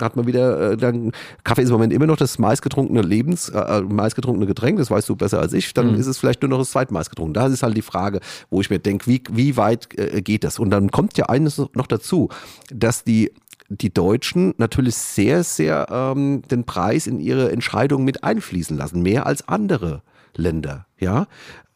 hat 0.02 0.16
man 0.16 0.28
wieder, 0.28 0.72
äh, 0.72 0.78
dann, 0.78 1.12
Kaffee 1.44 1.62
ist 1.62 1.70
im 1.70 1.74
Moment 1.74 1.94
immer 1.94 2.08
noch 2.08 2.18
das 2.18 2.40
meistgetrunkene 2.40 3.02
Lebens, 3.02 3.50
äh, 3.50 3.60
äh, 3.60 3.82
meistgetrunkene 3.82 4.48
Getränk, 4.48 4.80
das 4.80 4.90
weißt 4.90 5.08
du 5.10 5.16
besser 5.16 5.40
als 5.40 5.54
ich, 5.54 5.74
dann 5.74 5.94
mhm. 5.94 6.00
ist 6.00 6.08
es 6.08 6.18
vielleicht 6.18 6.42
nur 6.42 6.50
noch 6.50 6.60
das 6.60 6.72
zweitmeistgetrunkene. 6.72 7.34
Da 7.34 7.48
ist 7.48 7.64
halt 7.64 7.78
die 7.78 7.82
Frage, 7.82 8.20
wo 8.50 8.62
ich 8.62 8.70
mir 8.70 8.80
denke, 8.80 9.08
wie, 9.08 9.24
wie 9.32 9.58
weit 9.58 9.88
äh, 9.98 10.22
geht 10.22 10.44
das? 10.44 10.60
Und 10.60 10.72
dann 10.72 10.92
kommt 10.92 11.18
ja 11.18 11.26
eines 11.26 11.58
noch 11.58 11.88
dazu, 11.88 12.30
dass 12.72 13.04
die 13.04 13.32
die 13.72 13.94
Deutschen 13.94 14.56
natürlich 14.58 14.96
sehr, 14.96 15.44
sehr 15.44 15.88
ähm, 15.92 16.42
den 16.50 16.64
Preis 16.64 17.06
in 17.06 17.20
ihre 17.20 17.52
Entscheidungen 17.52 18.04
mit 18.04 18.24
einfließen 18.24 18.76
lassen, 18.76 19.04
mehr 19.04 19.28
als 19.28 19.48
andere 19.48 20.02
Länder. 20.36 20.86
Ja, 21.00 21.28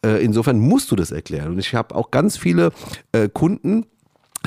äh, 0.04 0.22
insofern 0.24 0.58
musst 0.58 0.90
du 0.90 0.96
das 0.96 1.10
erklären. 1.10 1.52
Und 1.52 1.58
ich 1.58 1.74
habe 1.74 1.94
auch 1.94 2.10
ganz 2.10 2.36
viele 2.36 2.72
äh, 3.12 3.28
Kunden, 3.28 3.86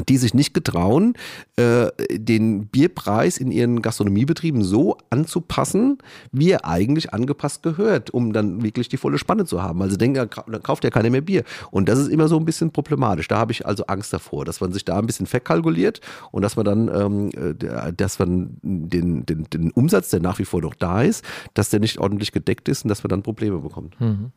die 0.07 0.17
sich 0.17 0.33
nicht 0.33 0.53
getrauen, 0.53 1.13
äh, 1.55 1.87
den 2.11 2.67
Bierpreis 2.67 3.37
in 3.37 3.51
ihren 3.51 3.81
Gastronomiebetrieben 3.81 4.63
so 4.63 4.97
anzupassen, 5.09 5.97
wie 6.31 6.51
er 6.51 6.65
eigentlich 6.65 7.13
angepasst 7.13 7.63
gehört, 7.63 8.11
um 8.11 8.33
dann 8.33 8.63
wirklich 8.63 8.89
die 8.89 8.97
volle 8.97 9.17
Spanne 9.17 9.45
zu 9.45 9.61
haben. 9.61 9.81
Also 9.81 9.97
denken, 9.97 10.29
dann 10.29 10.63
kauft 10.63 10.83
ja 10.83 10.89
keiner 10.89 11.09
mehr 11.09 11.21
Bier. 11.21 11.43
Und 11.71 11.89
das 11.89 11.99
ist 11.99 12.09
immer 12.09 12.27
so 12.27 12.37
ein 12.37 12.45
bisschen 12.45 12.71
problematisch. 12.71 13.27
Da 13.27 13.37
habe 13.37 13.51
ich 13.51 13.65
also 13.65 13.85
Angst 13.87 14.13
davor, 14.13 14.45
dass 14.45 14.61
man 14.61 14.71
sich 14.71 14.85
da 14.85 14.99
ein 14.99 15.05
bisschen 15.05 15.25
verkalkuliert 15.25 16.01
und 16.31 16.41
dass 16.41 16.55
man 16.55 16.65
dann, 16.65 16.87
ähm, 16.93 17.29
äh, 17.29 17.93
dass 17.93 18.19
man 18.19 18.57
den, 18.61 19.25
den, 19.25 19.45
den 19.45 19.71
Umsatz, 19.71 20.09
der 20.09 20.19
nach 20.19 20.39
wie 20.39 20.45
vor 20.45 20.61
noch 20.61 20.75
da 20.75 21.01
ist, 21.01 21.23
dass 21.53 21.69
der 21.69 21.79
nicht 21.79 21.99
ordentlich 21.99 22.31
gedeckt 22.31 22.69
ist 22.69 22.83
und 22.83 22.89
dass 22.89 23.03
man 23.03 23.09
dann 23.09 23.23
Probleme 23.23 23.59
bekommt. 23.59 23.99
Mhm. 23.99 24.31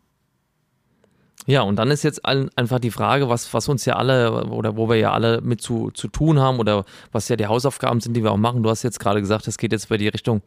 Ja, 1.46 1.62
und 1.62 1.76
dann 1.76 1.90
ist 1.90 2.02
jetzt 2.02 2.24
einfach 2.24 2.78
die 2.78 2.90
Frage, 2.90 3.28
was, 3.28 3.52
was 3.54 3.68
uns 3.68 3.84
ja 3.84 3.96
alle 3.96 4.44
oder 4.44 4.76
wo 4.76 4.88
wir 4.88 4.96
ja 4.96 5.12
alle 5.12 5.40
mit 5.40 5.60
zu, 5.60 5.90
zu 5.90 6.08
tun 6.08 6.38
haben 6.38 6.58
oder 6.58 6.84
was 7.12 7.28
ja 7.28 7.36
die 7.36 7.46
Hausaufgaben 7.46 8.00
sind, 8.00 8.14
die 8.14 8.22
wir 8.22 8.32
auch 8.32 8.36
machen. 8.36 8.62
Du 8.62 8.70
hast 8.70 8.82
jetzt 8.82 9.00
gerade 9.00 9.20
gesagt, 9.20 9.48
es 9.48 9.58
geht 9.58 9.72
jetzt 9.72 9.88
bei 9.88 9.96
die 9.96 10.08
Richtung 10.08 10.42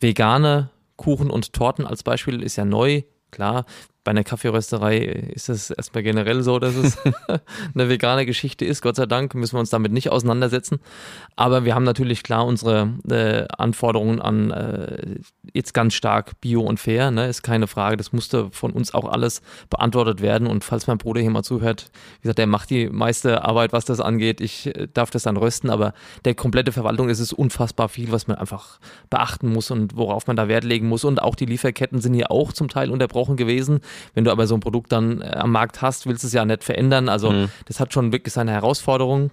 vegane 0.00 0.70
Kuchen 0.96 1.30
und 1.30 1.52
Torten 1.52 1.86
als 1.86 2.02
Beispiel, 2.02 2.42
ist 2.42 2.56
ja 2.56 2.64
neu, 2.64 3.02
klar. 3.30 3.66
Bei 4.06 4.10
einer 4.10 4.22
Kaffeerösterei 4.22 4.98
ist 4.98 5.48
es 5.48 5.70
erstmal 5.70 6.04
generell 6.04 6.44
so, 6.44 6.60
dass 6.60 6.76
es 6.76 6.96
eine 7.74 7.88
vegane 7.88 8.24
Geschichte 8.24 8.64
ist. 8.64 8.80
Gott 8.80 8.94
sei 8.94 9.06
Dank 9.06 9.34
müssen 9.34 9.56
wir 9.56 9.60
uns 9.60 9.70
damit 9.70 9.90
nicht 9.90 10.10
auseinandersetzen. 10.10 10.78
Aber 11.34 11.64
wir 11.64 11.74
haben 11.74 11.82
natürlich 11.82 12.22
klar 12.22 12.46
unsere 12.46 12.94
äh, 13.10 13.46
Anforderungen 13.58 14.20
an 14.20 14.52
äh, 14.52 15.16
jetzt 15.52 15.74
ganz 15.74 15.94
stark 15.94 16.40
bio 16.40 16.60
und 16.60 16.78
fair, 16.78 17.10
ne? 17.10 17.26
ist 17.26 17.42
keine 17.42 17.66
Frage. 17.66 17.96
Das 17.96 18.12
musste 18.12 18.48
von 18.52 18.70
uns 18.72 18.94
auch 18.94 19.06
alles 19.06 19.42
beantwortet 19.70 20.22
werden. 20.22 20.46
Und 20.46 20.62
falls 20.62 20.86
mein 20.86 20.98
Bruder 20.98 21.20
hier 21.20 21.30
mal 21.30 21.42
zuhört, 21.42 21.90
wie 22.20 22.22
gesagt, 22.22 22.38
der 22.38 22.46
macht 22.46 22.70
die 22.70 22.88
meiste 22.88 23.44
Arbeit, 23.44 23.72
was 23.72 23.84
das 23.84 24.00
angeht. 24.00 24.40
Ich 24.40 24.66
äh, 24.66 24.86
darf 24.92 25.10
das 25.10 25.24
dann 25.24 25.36
rösten, 25.36 25.68
aber 25.68 25.94
der 26.24 26.36
komplette 26.36 26.70
Verwaltung 26.70 27.08
ist 27.08 27.18
es 27.18 27.32
unfassbar 27.32 27.88
viel, 27.88 28.12
was 28.12 28.28
man 28.28 28.36
einfach 28.36 28.78
beachten 29.10 29.52
muss 29.52 29.70
und 29.72 29.96
worauf 29.96 30.28
man 30.28 30.36
da 30.36 30.46
Wert 30.46 30.62
legen 30.62 30.88
muss. 30.88 31.04
Und 31.04 31.20
auch 31.20 31.34
die 31.34 31.46
Lieferketten 31.46 32.00
sind 32.00 32.14
hier 32.14 32.30
auch 32.30 32.52
zum 32.52 32.68
Teil 32.68 32.92
unterbrochen 32.92 33.36
gewesen. 33.36 33.80
Wenn 34.14 34.24
du 34.24 34.30
aber 34.30 34.46
so 34.46 34.54
ein 34.54 34.60
Produkt 34.60 34.92
dann 34.92 35.20
äh, 35.20 35.26
am 35.36 35.52
Markt 35.52 35.82
hast, 35.82 36.06
willst 36.06 36.22
du 36.22 36.28
es 36.28 36.32
ja 36.32 36.44
nicht 36.44 36.64
verändern. 36.64 37.08
Also 37.08 37.30
mhm. 37.30 37.48
das 37.66 37.80
hat 37.80 37.92
schon 37.92 38.12
wirklich 38.12 38.34
seine 38.34 38.52
Herausforderung. 38.52 39.30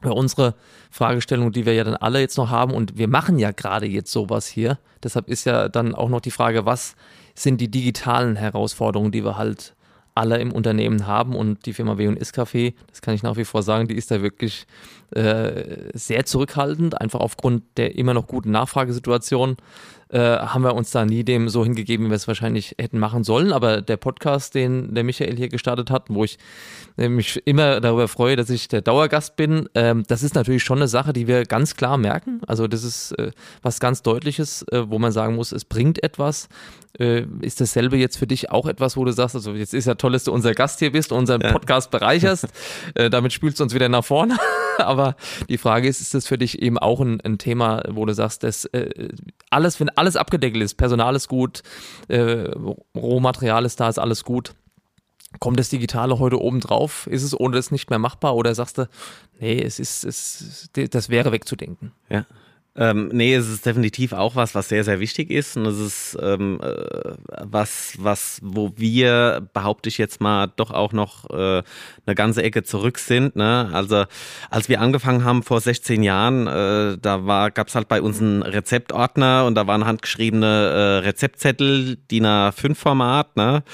Bei 0.00 0.10
unsere 0.10 0.54
Fragestellung, 0.90 1.52
die 1.52 1.64
wir 1.64 1.74
ja 1.74 1.84
dann 1.84 1.94
alle 1.94 2.20
jetzt 2.20 2.36
noch 2.36 2.50
haben, 2.50 2.74
und 2.74 2.98
wir 2.98 3.06
machen 3.06 3.38
ja 3.38 3.52
gerade 3.52 3.86
jetzt 3.86 4.10
sowas 4.10 4.48
hier. 4.48 4.78
Deshalb 5.02 5.28
ist 5.28 5.44
ja 5.44 5.68
dann 5.68 5.94
auch 5.94 6.08
noch 6.08 6.20
die 6.20 6.32
Frage, 6.32 6.66
was 6.66 6.96
sind 7.34 7.60
die 7.60 7.70
digitalen 7.70 8.34
Herausforderungen, 8.34 9.12
die 9.12 9.24
wir 9.24 9.36
halt 9.36 9.74
alle 10.14 10.38
im 10.38 10.52
Unternehmen 10.52 11.06
haben 11.06 11.34
und 11.34 11.64
die 11.64 11.72
Firma 11.72 11.96
W&S 11.96 12.34
Café, 12.34 12.74
das 12.88 13.00
kann 13.00 13.14
ich 13.14 13.22
nach 13.22 13.36
wie 13.36 13.44
vor 13.44 13.62
sagen, 13.62 13.88
die 13.88 13.94
ist 13.94 14.10
da 14.10 14.20
wirklich 14.20 14.66
äh, 15.10 15.88
sehr 15.94 16.26
zurückhaltend, 16.26 17.00
einfach 17.00 17.20
aufgrund 17.20 17.62
der 17.76 17.96
immer 17.96 18.12
noch 18.12 18.26
guten 18.26 18.50
Nachfragesituation 18.50 19.56
äh, 20.12 20.18
haben 20.18 20.62
wir 20.62 20.74
uns 20.74 20.90
da 20.90 21.04
nie 21.04 21.24
dem 21.24 21.48
so 21.48 21.64
hingegeben, 21.64 22.06
wie 22.06 22.10
wir 22.10 22.16
es 22.16 22.28
wahrscheinlich 22.28 22.76
hätten 22.78 22.98
machen 22.98 23.24
sollen. 23.24 23.52
Aber 23.52 23.82
der 23.82 23.96
Podcast, 23.96 24.54
den 24.54 24.94
der 24.94 25.04
Michael 25.04 25.36
hier 25.36 25.48
gestartet 25.48 25.90
hat, 25.90 26.04
wo 26.08 26.24
ich 26.24 26.38
mich 26.96 27.40
immer 27.46 27.80
darüber 27.80 28.08
freue, 28.08 28.36
dass 28.36 28.50
ich 28.50 28.68
der 28.68 28.82
Dauergast 28.82 29.36
bin, 29.36 29.68
ähm, 29.74 30.04
das 30.08 30.22
ist 30.22 30.34
natürlich 30.34 30.62
schon 30.62 30.78
eine 30.78 30.88
Sache, 30.88 31.12
die 31.12 31.26
wir 31.26 31.44
ganz 31.44 31.76
klar 31.76 31.98
merken. 31.98 32.40
Also 32.46 32.66
das 32.68 32.84
ist 32.84 33.12
äh, 33.12 33.30
was 33.62 33.80
ganz 33.80 34.02
Deutliches, 34.02 34.64
äh, 34.70 34.88
wo 34.88 34.98
man 34.98 35.12
sagen 35.12 35.36
muss, 35.36 35.52
es 35.52 35.64
bringt 35.64 36.02
etwas. 36.02 36.48
Äh, 36.98 37.24
ist 37.40 37.60
dasselbe 37.60 37.96
jetzt 37.96 38.18
für 38.18 38.26
dich 38.26 38.50
auch 38.50 38.66
etwas, 38.66 38.96
wo 38.98 39.04
du 39.04 39.12
sagst, 39.12 39.34
also 39.34 39.52
jetzt 39.54 39.72
ist 39.72 39.86
ja 39.86 39.94
toll, 39.94 40.12
dass 40.12 40.24
du 40.24 40.32
unser 40.32 40.52
Gast 40.52 40.78
hier 40.80 40.92
bist, 40.92 41.10
unseren 41.12 41.40
ja. 41.40 41.52
Podcast 41.52 41.90
bereicherst. 41.90 42.48
Äh, 42.94 43.10
damit 43.10 43.32
spülst 43.32 43.58
du 43.58 43.64
uns 43.64 43.74
wieder 43.74 43.88
nach 43.88 44.04
vorne. 44.04 44.36
Aber 44.78 45.16
die 45.48 45.56
Frage 45.56 45.88
ist, 45.88 46.00
ist 46.00 46.14
das 46.14 46.26
für 46.26 46.36
dich 46.36 46.60
eben 46.60 46.78
auch 46.78 47.00
ein, 47.00 47.20
ein 47.20 47.38
Thema, 47.38 47.82
wo 47.88 48.04
du 48.04 48.12
sagst, 48.12 48.42
dass 48.42 48.68
alles, 49.50 49.80
wenn 49.80 49.88
alles 49.90 50.01
abgedeckelt 50.16 50.62
ist, 50.62 50.74
Personal 50.74 51.16
ist 51.16 51.28
gut, 51.28 51.62
äh, 52.08 52.50
Rohmaterial 52.96 53.64
ist 53.64 53.80
da, 53.80 53.88
ist 53.88 53.98
alles 53.98 54.24
gut. 54.24 54.54
Kommt 55.38 55.58
das 55.58 55.70
Digitale 55.70 56.18
heute 56.18 56.40
oben 56.40 56.60
drauf? 56.60 57.06
Ist 57.06 57.22
es 57.22 57.38
ohne 57.38 57.56
das 57.56 57.70
nicht 57.70 57.88
mehr 57.88 57.98
machbar? 57.98 58.36
Oder 58.36 58.54
sagst 58.54 58.78
du, 58.78 58.88
nee, 59.40 59.62
es 59.62 59.78
ist, 59.78 60.04
es, 60.04 60.68
das 60.72 61.08
wäre 61.08 61.32
wegzudenken? 61.32 61.92
Ja, 62.10 62.26
ähm, 62.74 63.10
nee, 63.12 63.34
es 63.34 63.50
ist 63.50 63.66
definitiv 63.66 64.14
auch 64.14 64.34
was, 64.34 64.54
was 64.54 64.70
sehr, 64.70 64.82
sehr 64.82 64.98
wichtig 64.98 65.30
ist. 65.30 65.58
Und 65.58 65.66
es 65.66 65.78
ist 65.78 66.18
ähm, 66.22 66.58
äh, 66.62 67.12
was, 67.42 67.96
was, 67.98 68.38
wo 68.42 68.72
wir, 68.76 69.46
behaupte 69.52 69.90
ich 69.90 69.98
jetzt 69.98 70.22
mal, 70.22 70.50
doch 70.56 70.70
auch 70.70 70.94
noch 70.94 71.28
äh, 71.28 71.62
eine 72.06 72.14
ganze 72.14 72.42
Ecke 72.42 72.62
zurück 72.62 72.98
sind. 72.98 73.36
Ne? 73.36 73.68
Also 73.74 74.04
als 74.48 74.70
wir 74.70 74.80
angefangen 74.80 75.22
haben 75.22 75.42
vor 75.42 75.60
16 75.60 76.02
Jahren, 76.02 76.46
äh, 76.46 76.96
da 76.98 77.26
war, 77.26 77.50
gab's 77.50 77.74
halt 77.74 77.88
bei 77.88 78.00
uns 78.00 78.22
einen 78.22 78.42
Rezeptordner 78.42 79.44
und 79.44 79.54
da 79.54 79.66
waren 79.66 79.84
handgeschriebene 79.84 80.46
äh, 80.46 81.06
Rezeptzettel, 81.06 81.96
DIN 82.10 82.24
A5-Format. 82.24 83.36
Ne? 83.36 83.64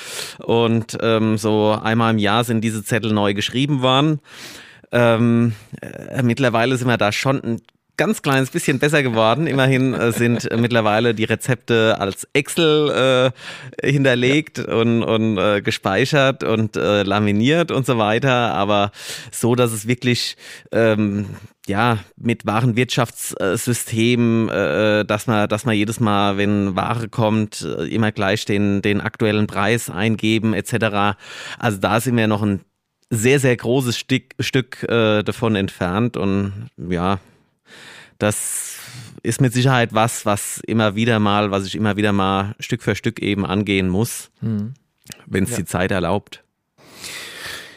Und 0.41 0.99
ähm, 1.01 1.39
so 1.39 1.79
einmal 1.81 2.15
im 2.15 2.19
Jahr 2.19 2.43
sind 2.43 2.63
diese 2.63 2.83
Zettel 2.83 3.13
neu 3.13 3.33
geschrieben 3.35 3.81
worden. 3.81 4.19
Ähm, 4.91 5.53
äh, 5.83 6.23
mittlerweile 6.23 6.77
sind 6.77 6.89
wir 6.89 6.97
da 6.97 7.13
schon 7.13 7.41
ein 7.45 7.61
ganz 7.99 8.23
kleines 8.23 8.51
bisschen 8.51 8.79
besser 8.79 9.03
geworden. 9.03 9.47
Immerhin 9.47 9.93
äh, 9.93 10.13
sind 10.13 10.51
äh, 10.51 10.57
mittlerweile 10.57 11.15
die 11.15 11.25
Rezepte 11.25 12.01
als 12.01 12.27
Excel 12.33 13.33
äh, 13.83 13.87
hinterlegt 13.87 14.61
und, 14.61 15.03
und 15.03 15.37
äh, 15.37 15.61
gespeichert 15.61 16.45
und 16.45 16.77
äh, 16.77 17.03
laminiert 17.03 17.71
und 17.71 17.85
so 17.85 17.99
weiter. 17.99 18.55
Aber 18.55 18.93
so, 19.31 19.55
dass 19.55 19.73
es 19.73 19.87
wirklich 19.87 20.39
ähm, 20.73 21.27
ja, 21.67 21.99
mit 22.17 22.47
Warenwirtschaftssystemen, 22.47 24.49
äh, 24.49 25.05
dass 25.05 25.27
man, 25.27 25.47
dass 25.49 25.67
man 25.67 25.75
jedes 25.75 26.01
Mal, 26.01 26.39
wenn 26.39 26.75
Ware 26.77 27.11
kommt, 27.11 27.61
äh, 27.61 27.89
immer 27.89 28.13
gleich 28.13 28.47
den, 28.47 28.81
den 28.81 29.03
aktuellen 29.03 29.47
Preis 29.47 29.91
eingeben, 29.91 30.55
etc. 30.55 31.19
Also 31.59 31.77
da 31.79 32.01
sind 32.01 32.17
wir 32.17 32.27
noch 32.27 32.43
ein 32.43 32.63
sehr, 33.11 33.41
sehr 33.41 33.57
großes 33.57 33.99
Stück, 33.99 34.35
Stück 34.39 34.83
äh, 34.85 35.23
davon 35.23 35.57
entfernt 35.57 36.17
und 36.17 36.69
ja, 36.77 37.19
das 38.19 38.77
ist 39.23 39.41
mit 39.41 39.53
Sicherheit 39.53 39.95
was, 39.95 40.27
was 40.27 40.61
immer 40.67 40.95
wieder 40.95 41.19
mal, 41.19 41.51
was 41.51 41.67
ich 41.67 41.75
immer 41.75 41.97
wieder 41.97 42.13
mal 42.13 42.55
Stück 42.61 42.83
für 42.83 42.95
Stück 42.95 43.21
eben 43.21 43.47
angehen 43.47 43.89
muss, 43.89 44.31
mhm. 44.41 44.75
wenn 45.27 45.45
es 45.45 45.51
ja. 45.51 45.57
die 45.59 45.65
Zeit 45.65 45.91
erlaubt. 45.91 46.45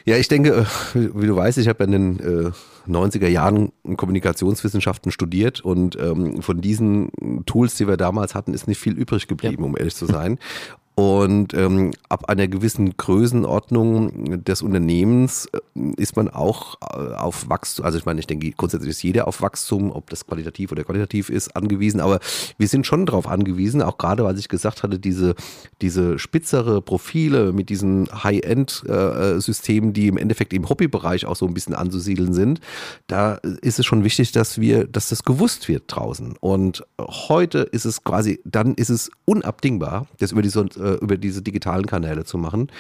Ja, 0.06 0.17
ich 0.17 0.27
denke, 0.27 0.65
äh, 0.95 1.10
wie 1.13 1.27
du 1.27 1.36
weißt, 1.36 1.58
ich 1.60 1.67
habe 1.67 1.84
in 1.84 1.91
den 1.91 2.19
äh, 2.19 2.51
90er 2.89 3.27
Jahren 3.27 3.71
Kommunikationswissenschaften 3.97 5.12
studiert 5.12 5.62
und 5.62 5.95
ähm, 5.99 6.41
von 6.41 6.62
diesen 6.62 7.12
Tools, 7.45 7.75
die 7.75 7.88
wir 7.88 7.97
damals 7.97 8.34
hatten, 8.34 8.54
ist 8.54 8.67
nicht 8.67 8.80
viel 8.80 8.97
übrig 8.97 9.27
geblieben, 9.27 9.63
ja. 9.63 9.65
um 9.65 9.77
ehrlich 9.77 9.95
zu 9.95 10.06
sein. 10.06 10.39
Und 11.01 11.55
ähm, 11.55 11.93
ab 12.09 12.29
einer 12.29 12.47
gewissen 12.47 12.95
Größenordnung 12.95 14.43
des 14.43 14.61
Unternehmens 14.61 15.47
äh, 15.47 15.59
ist 15.97 16.15
man 16.15 16.29
auch 16.29 16.75
äh, 16.79 17.15
auf 17.15 17.49
Wachstum, 17.49 17.85
also 17.85 17.97
ich 17.97 18.05
meine, 18.05 18.19
ich 18.19 18.27
denke, 18.27 18.51
grundsätzlich 18.51 18.91
ist 18.91 19.01
jeder 19.01 19.27
auf 19.27 19.41
Wachstum, 19.41 19.91
ob 19.91 20.11
das 20.11 20.27
qualitativ 20.27 20.71
oder 20.71 20.83
qualitativ 20.83 21.31
ist, 21.31 21.55
angewiesen, 21.55 22.01
aber 22.01 22.19
wir 22.59 22.67
sind 22.67 22.85
schon 22.85 23.07
darauf 23.07 23.27
angewiesen, 23.27 23.81
auch 23.81 23.97
gerade, 23.97 24.23
weil 24.25 24.37
ich 24.37 24.47
gesagt 24.47 24.83
hatte, 24.83 24.99
diese, 24.99 25.33
diese 25.81 26.19
spitzere 26.19 26.83
Profile 26.83 27.51
mit 27.51 27.69
diesen 27.69 28.07
High-End-Systemen, 28.23 29.89
äh, 29.89 29.93
die 29.93 30.07
im 30.07 30.17
Endeffekt 30.17 30.53
im 30.53 30.69
Hobbybereich 30.69 31.25
auch 31.25 31.35
so 31.35 31.47
ein 31.47 31.55
bisschen 31.55 31.73
anzusiedeln 31.73 32.33
sind, 32.33 32.59
da 33.07 33.39
ist 33.63 33.79
es 33.79 33.87
schon 33.87 34.03
wichtig, 34.03 34.33
dass 34.33 34.61
wir, 34.61 34.85
dass 34.85 35.09
das 35.09 35.23
gewusst 35.23 35.67
wird 35.67 35.85
draußen. 35.87 36.35
Und 36.39 36.85
heute 36.99 37.59
ist 37.59 37.85
es 37.85 38.03
quasi, 38.03 38.39
dann 38.45 38.75
ist 38.75 38.89
es 38.89 39.09
unabdingbar, 39.25 40.05
dass 40.19 40.31
über 40.31 40.43
diese 40.43 40.59
äh, 40.91 41.04
über 41.04 41.17
diese 41.17 41.41
digitalen 41.41 41.86
Kanäle 41.86 42.25
zu 42.25 42.38
machen. 42.38 42.71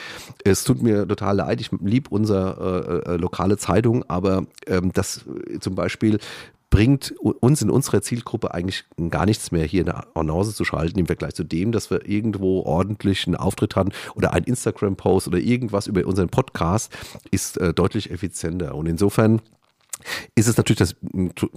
Es 0.43 0.63
tut 0.63 0.81
mir 0.81 1.07
total 1.07 1.37
leid, 1.37 1.61
ich 1.61 1.69
liebe 1.81 2.09
unsere 2.09 3.03
äh, 3.05 3.11
äh, 3.11 3.17
lokale 3.17 3.57
Zeitung, 3.57 4.03
aber 4.07 4.45
ähm, 4.67 4.91
das 4.93 5.25
äh, 5.47 5.59
zum 5.59 5.75
Beispiel 5.75 6.19
bringt 6.71 7.13
uns 7.19 7.61
in 7.61 7.69
unserer 7.69 8.01
Zielgruppe 8.01 8.53
eigentlich 8.53 8.85
gar 9.09 9.25
nichts 9.25 9.51
mehr, 9.51 9.65
hier 9.65 9.83
eine 9.83 10.15
Annonce 10.15 10.55
zu 10.55 10.63
schalten 10.63 10.97
im 10.97 11.05
Vergleich 11.05 11.35
zu 11.35 11.43
dem, 11.43 11.73
dass 11.73 11.91
wir 11.91 12.07
irgendwo 12.07 12.61
ordentlich 12.61 13.27
einen 13.27 13.35
Auftritt 13.35 13.75
haben 13.75 13.91
oder 14.15 14.33
ein 14.33 14.45
Instagram-Post 14.45 15.27
oder 15.27 15.37
irgendwas 15.37 15.87
über 15.87 16.07
unseren 16.07 16.29
Podcast 16.29 16.97
ist 17.29 17.57
äh, 17.57 17.73
deutlich 17.73 18.09
effizienter. 18.09 18.73
Und 18.73 18.87
insofern 18.87 19.41
ist 20.35 20.47
es 20.47 20.57
natürlich 20.57 20.79
das 20.79 20.95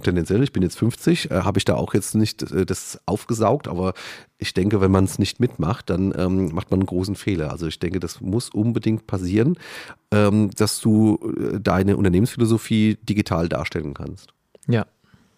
tendenziell, 0.01 0.43
ich 0.43 0.53
bin 0.53 0.63
jetzt 0.63 0.77
50, 0.77 1.31
äh, 1.31 1.41
habe 1.41 1.57
ich 1.57 1.65
da 1.65 1.75
auch 1.75 1.93
jetzt 1.93 2.15
nicht 2.15 2.43
äh, 2.51 2.65
das 2.65 2.99
aufgesaugt, 3.05 3.67
aber 3.67 3.93
ich 4.37 4.53
denke, 4.53 4.81
wenn 4.81 4.91
man 4.91 5.05
es 5.05 5.19
nicht 5.19 5.39
mitmacht, 5.39 5.89
dann 5.89 6.13
ähm, 6.17 6.53
macht 6.53 6.71
man 6.71 6.79
einen 6.79 6.87
großen 6.87 7.15
Fehler. 7.15 7.51
Also 7.51 7.67
ich 7.67 7.79
denke, 7.79 7.99
das 7.99 8.21
muss 8.21 8.49
unbedingt 8.49 9.07
passieren, 9.07 9.57
ähm, 10.11 10.51
dass 10.55 10.79
du 10.79 11.19
äh, 11.37 11.59
deine 11.59 11.97
Unternehmensphilosophie 11.97 12.97
digital 13.01 13.49
darstellen 13.49 13.93
kannst. 13.93 14.33
Ja, 14.67 14.85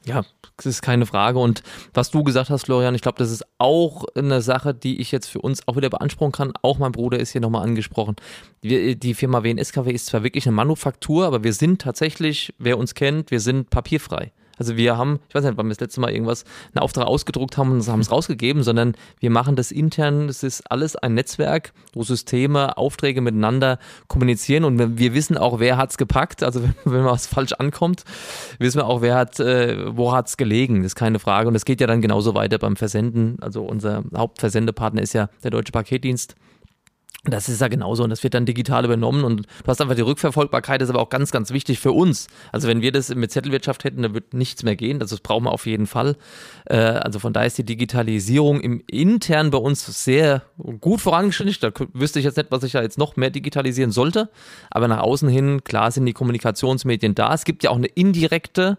ja, 0.08 0.24
das 0.56 0.66
ist 0.66 0.82
keine 0.82 1.06
Frage. 1.06 1.40
Und 1.40 1.62
was 1.94 2.10
du 2.10 2.24
gesagt 2.24 2.50
hast, 2.50 2.66
Florian, 2.66 2.96
ich 2.96 3.02
glaube, 3.02 3.18
das 3.20 3.30
ist 3.30 3.46
auch 3.58 4.06
eine 4.16 4.42
Sache, 4.42 4.74
die 4.74 5.00
ich 5.00 5.12
jetzt 5.12 5.28
für 5.28 5.40
uns 5.40 5.68
auch 5.68 5.76
wieder 5.76 5.90
beanspruchen 5.90 6.32
kann. 6.32 6.54
Auch 6.62 6.80
mein 6.80 6.94
Bruder 6.94 7.20
ist 7.20 7.32
hier 7.32 7.42
nochmal 7.42 7.64
angesprochen. 7.64 8.16
Wir, 8.62 8.96
die 8.96 9.14
Firma 9.14 9.44
WNSKW 9.44 9.92
ist 9.92 10.08
zwar 10.08 10.24
wirklich 10.24 10.48
eine 10.48 10.56
Manufaktur, 10.56 11.26
aber 11.26 11.44
wir 11.44 11.54
sind 11.54 11.82
tatsächlich, 11.82 12.54
wer 12.58 12.78
uns 12.78 12.96
kennt, 12.96 13.32
wir 13.32 13.40
sind 13.40 13.70
papierfrei. 13.70 14.32
Also 14.58 14.78
wir 14.78 14.98
haben, 14.98 15.20
ich 15.30 15.36
weiß 15.36 15.44
nicht, 15.44 15.58
wann 15.58 15.68
wir 15.68 15.74
das 15.74 15.80
letzte 15.80 16.02
Mal 16.02 16.12
irgendwas, 16.12 16.46
einen 16.74 16.84
Auftrag 16.84 17.06
ausgedruckt 17.08 17.58
haben 17.58 17.72
und 17.72 17.88
haben 17.88 18.00
es 18.00 18.12
rausgegeben, 18.12 18.64
sondern 18.64 18.94
wir 19.20 19.30
machen 19.30 19.56
das 19.56 19.72
intern, 19.72 20.30
es 20.30 20.44
ist 20.44 20.72
alles 20.72 20.96
ein 20.96 21.14
Netzwerk, 21.14 21.74
wo 21.94 22.04
Systeme, 22.04 22.78
Aufträge 22.78 23.22
miteinander 23.22 23.80
kommunizieren 24.08 24.64
und 24.64 24.98
wir 24.98 25.14
wissen 25.14 25.38
auch, 25.38 25.60
wer 25.60 25.78
hat 25.78 25.92
es 25.92 25.98
gepackt, 25.98 26.44
also 26.44 26.64
wenn, 26.64 26.76
wenn 26.86 27.06
was 27.06 27.28
falsch 27.28 27.54
ankommt, 27.54 28.04
wissen 28.60 28.80
wir 28.80 28.88
auch, 28.88 29.02
wer 29.02 29.16
hat, 29.16 29.40
äh, 29.40 29.96
wo 29.96 30.12
hat 30.14 30.28
es 30.28 30.38
gelegen, 30.38 30.78
das 30.78 30.88
ist 30.88 30.96
keine 30.96 31.20
Frage. 31.20 31.48
Und 31.48 31.56
es 31.56 31.66
geht 31.66 31.82
ja 31.82 31.88
dann 31.88 32.02
genauso 32.02 32.34
weiter 32.34 32.58
beim 32.58 32.76
Versenden, 32.76 33.38
also 33.42 33.64
unser 33.64 34.04
Hauptversendepartner 34.16 35.02
ist 35.02 35.14
ja 35.14 35.30
der 35.44 35.52
Deutsche 35.52 35.72
Paketdienst 35.72 36.36
Das 37.30 37.50
ist 37.50 37.62
ja 37.62 37.68
genauso 37.68 38.04
und 38.04 38.10
das 38.10 38.24
wird 38.24 38.34
dann 38.34 38.46
digital 38.46 38.86
übernommen 38.86 39.24
und 39.24 39.42
du 39.42 39.68
hast 39.68 39.82
einfach 39.82 39.96
die 39.96 40.02
Rückverfolgbarkeit, 40.02 40.82
ist 40.82 40.90
aber 40.90 41.02
auch 41.02 41.10
ganz, 41.10 41.32
ganz 41.32 41.52
wichtig 41.52 41.80
für 41.80 41.92
uns. 41.92 42.28
Also 42.52 42.68
wenn 42.68 42.82
wir 42.82 42.92
das 42.92 43.14
mit 43.14 43.32
Zettelwirtschaft 43.32 43.84
hätten, 43.84 44.02
dann 44.02 44.14
wird 44.14 44.34
nichts 44.34 44.64
mehr 44.64 44.76
gehen, 44.76 45.00
das 45.00 45.18
brauchen 45.20 45.44
wir 45.44 45.52
auf 45.52 45.66
jeden 45.66 45.88
Fall. 45.88 46.16
Äh, 46.66 46.78
also 46.78 47.20
von 47.20 47.34
daher 47.34 47.48
ist 47.48 47.58
die 47.58 47.66
Digitalisierung 47.66 48.62
im 48.62 48.82
intern 48.88 49.52
bei 49.52 49.58
uns 49.58 49.86
sehr 50.04 50.44
gut 50.80 51.02
vorangeschritten. 51.02 51.48
Da 51.62 51.72
wüsste 51.94 52.20
ich 52.20 52.26
jetzt 52.26 52.38
nicht, 52.38 52.52
was 52.52 52.64
ich 52.64 52.72
da 52.72 52.82
jetzt 52.82 52.98
noch 52.98 53.16
mehr 53.16 53.30
digitalisieren 53.30 53.92
sollte, 53.92 54.30
aber 54.70 54.88
nach 54.88 55.00
außen 55.00 55.30
hin, 55.30 55.64
klar 55.64 55.92
sind 55.92 56.06
die 56.06 56.14
Kommunikationsmedien 56.14 57.16
da. 57.16 57.34
Es 57.34 57.46
gibt 57.46 57.64
ja 57.64 57.70
auch 57.70 57.76
eine 57.76 57.88
indirekte 57.88 58.78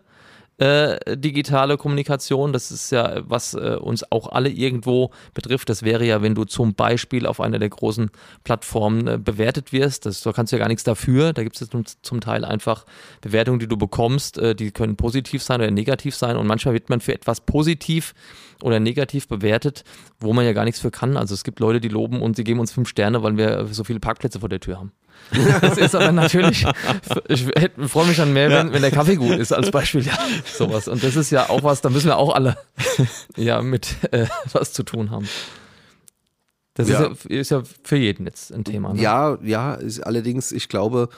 äh, 0.58 1.16
digitale 1.16 1.76
Kommunikation. 1.76 2.52
Das 2.52 2.70
ist 2.70 2.90
ja, 2.90 3.22
was 3.28 3.54
äh, 3.54 3.76
uns 3.80 4.10
auch 4.10 4.28
alle 4.32 4.48
irgendwo 4.48 5.10
betrifft. 5.32 5.68
Das 5.68 5.82
wäre 5.82 6.04
ja, 6.04 6.20
wenn 6.20 6.34
du 6.34 6.44
zum 6.44 6.74
Beispiel 6.74 7.26
auf 7.26 7.40
einer 7.40 7.58
der 7.58 7.68
großen 7.68 8.10
Plattformen 8.44 9.06
äh, 9.06 9.18
bewertet 9.18 9.72
wirst. 9.72 10.06
Das, 10.06 10.20
da 10.22 10.32
kannst 10.32 10.52
du 10.52 10.56
ja 10.56 10.60
gar 10.60 10.68
nichts 10.68 10.84
dafür. 10.84 11.32
Da 11.32 11.42
gibt 11.44 11.60
es 11.60 11.68
zum, 11.68 11.84
zum, 12.02 12.20
Teil 12.20 12.44
einfach 12.44 12.86
Bewertungen, 13.20 13.60
die 13.60 13.68
du 13.68 13.76
bekommst. 13.76 14.38
Äh, 14.38 14.54
die 14.54 14.72
können 14.72 14.96
positiv 14.96 15.42
sein 15.42 15.60
oder 15.60 15.70
negativ 15.70 16.16
sein. 16.16 16.36
Und 16.36 16.46
manchmal 16.46 16.74
wird 16.74 16.90
man 16.90 17.00
für 17.00 17.14
etwas 17.14 17.40
positiv 17.40 18.14
oder 18.62 18.80
negativ 18.80 19.28
bewertet, 19.28 19.84
wo 20.18 20.32
man 20.32 20.44
ja 20.44 20.52
gar 20.52 20.64
nichts 20.64 20.80
für 20.80 20.90
kann. 20.90 21.16
Also 21.16 21.34
es 21.34 21.44
gibt 21.44 21.60
Leute, 21.60 21.80
die 21.80 21.88
loben 21.88 22.20
und 22.20 22.34
sie 22.34 22.44
geben 22.44 22.58
uns 22.58 22.72
fünf 22.72 22.88
Sterne, 22.88 23.22
weil 23.22 23.36
wir 23.36 23.66
so 23.70 23.84
viele 23.84 24.00
Parkplätze 24.00 24.40
vor 24.40 24.48
der 24.48 24.60
Tür 24.60 24.78
haben. 24.78 24.92
Das 25.60 25.76
ist 25.76 25.94
aber 25.94 26.12
natürlich, 26.12 26.64
ich 27.28 27.46
freue 27.86 28.06
mich 28.06 28.16
dann 28.16 28.32
mehr, 28.32 28.50
wenn, 28.50 28.72
wenn 28.72 28.82
der 28.82 28.90
Kaffee 28.90 29.16
gut 29.16 29.36
ist, 29.36 29.52
als 29.52 29.70
Beispiel, 29.70 30.02
ja, 30.02 30.18
sowas. 30.44 30.88
Und 30.88 31.04
das 31.04 31.16
ist 31.16 31.30
ja 31.30 31.48
auch 31.50 31.62
was, 31.62 31.80
da 31.80 31.90
müssen 31.90 32.06
wir 32.06 32.16
auch 32.16 32.34
alle 32.34 32.56
ja 33.36 33.60
mit 33.60 33.96
äh, 34.10 34.26
was 34.52 34.72
zu 34.72 34.82
tun 34.82 35.10
haben. 35.10 35.28
Das 36.74 36.88
ja. 36.88 37.06
Ist, 37.06 37.24
ja, 37.24 37.36
ist 37.40 37.50
ja 37.50 37.62
für 37.82 37.96
jeden 37.96 38.24
jetzt 38.24 38.52
ein 38.52 38.64
Thema. 38.64 38.94
Ne? 38.94 39.02
Ja, 39.02 39.36
ja, 39.42 39.74
ist 39.74 40.00
allerdings, 40.00 40.52
ich 40.52 40.68
glaube, 40.68 41.08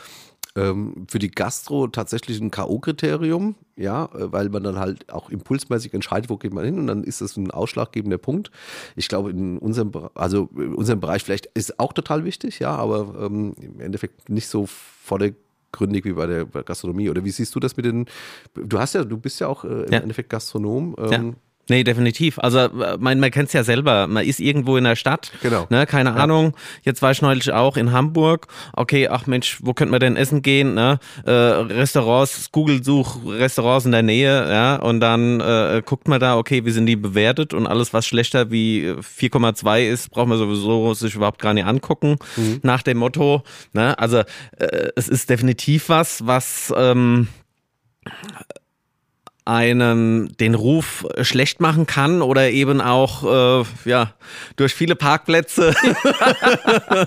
ähm, 0.56 1.06
für 1.08 1.18
die 1.18 1.30
Gastro 1.30 1.86
tatsächlich 1.86 2.40
ein 2.40 2.50
K.O.-Kriterium, 2.50 3.54
ja, 3.76 4.06
äh, 4.06 4.32
weil 4.32 4.48
man 4.48 4.64
dann 4.64 4.78
halt 4.78 5.12
auch 5.12 5.30
impulsmäßig 5.30 5.94
entscheidet, 5.94 6.28
wo 6.30 6.36
geht 6.36 6.52
man 6.52 6.64
hin 6.64 6.78
und 6.78 6.86
dann 6.86 7.04
ist 7.04 7.20
das 7.20 7.36
ein 7.36 7.50
ausschlaggebender 7.50 8.18
Punkt. 8.18 8.50
Ich 8.96 9.08
glaube, 9.08 9.30
in 9.30 9.58
unserem, 9.58 9.92
also 10.14 10.48
in 10.56 10.74
unserem 10.74 11.00
Bereich 11.00 11.22
vielleicht 11.22 11.46
ist 11.46 11.78
auch 11.78 11.92
total 11.92 12.24
wichtig, 12.24 12.58
ja, 12.58 12.74
aber 12.74 13.26
ähm, 13.26 13.54
im 13.60 13.80
Endeffekt 13.80 14.28
nicht 14.28 14.48
so 14.48 14.66
vordergründig 14.66 16.04
wie 16.04 16.14
bei 16.14 16.26
der 16.26 16.46
Gastronomie. 16.46 17.10
Oder 17.10 17.24
wie 17.24 17.30
siehst 17.30 17.54
du 17.54 17.60
das 17.60 17.76
mit 17.76 17.86
den, 17.86 18.06
du 18.54 18.78
hast 18.78 18.94
ja, 18.94 19.04
du 19.04 19.18
bist 19.18 19.40
ja 19.40 19.46
auch 19.46 19.64
äh, 19.64 19.84
im 19.84 19.92
ja. 19.92 20.00
Endeffekt 20.00 20.30
Gastronom. 20.30 20.96
Ähm, 20.98 21.10
ja. 21.10 21.32
Nee, 21.70 21.84
definitiv. 21.84 22.40
Also 22.40 22.58
äh, 22.58 22.96
man, 22.98 23.20
man 23.20 23.30
kennt 23.30 23.46
es 23.46 23.52
ja 23.52 23.62
selber. 23.62 24.08
Man 24.08 24.26
ist 24.26 24.40
irgendwo 24.40 24.76
in 24.76 24.82
der 24.82 24.96
Stadt. 24.96 25.30
Genau. 25.40 25.68
Ne, 25.70 25.86
keine 25.86 26.10
ja. 26.10 26.16
Ahnung. 26.16 26.54
Jetzt 26.82 27.00
war 27.00 27.12
ich 27.12 27.22
neulich 27.22 27.52
auch 27.52 27.76
in 27.76 27.92
Hamburg. 27.92 28.48
Okay, 28.72 29.06
ach 29.06 29.28
Mensch, 29.28 29.58
wo 29.62 29.72
könnte 29.72 29.92
man 29.92 30.00
denn 30.00 30.16
essen 30.16 30.42
gehen? 30.42 30.74
Ne? 30.74 30.98
Äh, 31.24 31.30
Restaurants, 31.30 32.50
Google 32.50 32.82
such 32.82 33.18
Restaurants 33.24 33.86
in 33.86 33.92
der 33.92 34.02
Nähe, 34.02 34.50
ja, 34.50 34.76
und 34.76 34.98
dann 34.98 35.40
äh, 35.40 35.80
guckt 35.84 36.08
man 36.08 36.18
da, 36.18 36.36
okay, 36.36 36.64
wie 36.64 36.72
sind 36.72 36.86
die 36.86 36.96
bewertet 36.96 37.54
und 37.54 37.68
alles, 37.68 37.94
was 37.94 38.04
schlechter 38.04 38.50
wie 38.50 38.90
4,2 38.90 39.86
ist, 39.86 40.10
braucht 40.10 40.26
man 40.26 40.38
sowieso 40.38 40.92
sich 40.94 41.14
überhaupt 41.14 41.40
gar 41.40 41.54
nicht 41.54 41.66
angucken. 41.66 42.16
Mhm. 42.36 42.58
Nach 42.62 42.82
dem 42.82 42.98
Motto. 42.98 43.44
Ne? 43.72 43.96
Also 43.96 44.18
äh, 44.58 44.88
es 44.96 45.08
ist 45.08 45.30
definitiv 45.30 45.88
was, 45.88 46.26
was 46.26 46.74
ähm, 46.76 47.28
einem 49.50 50.28
den 50.38 50.54
Ruf 50.54 51.06
schlecht 51.22 51.60
machen 51.60 51.86
kann 51.86 52.22
oder 52.22 52.50
eben 52.50 52.80
auch 52.80 53.62
äh, 53.62 53.64
ja 53.84 54.12
durch 54.56 54.74
viele 54.74 54.96
Parkplätze 54.96 55.74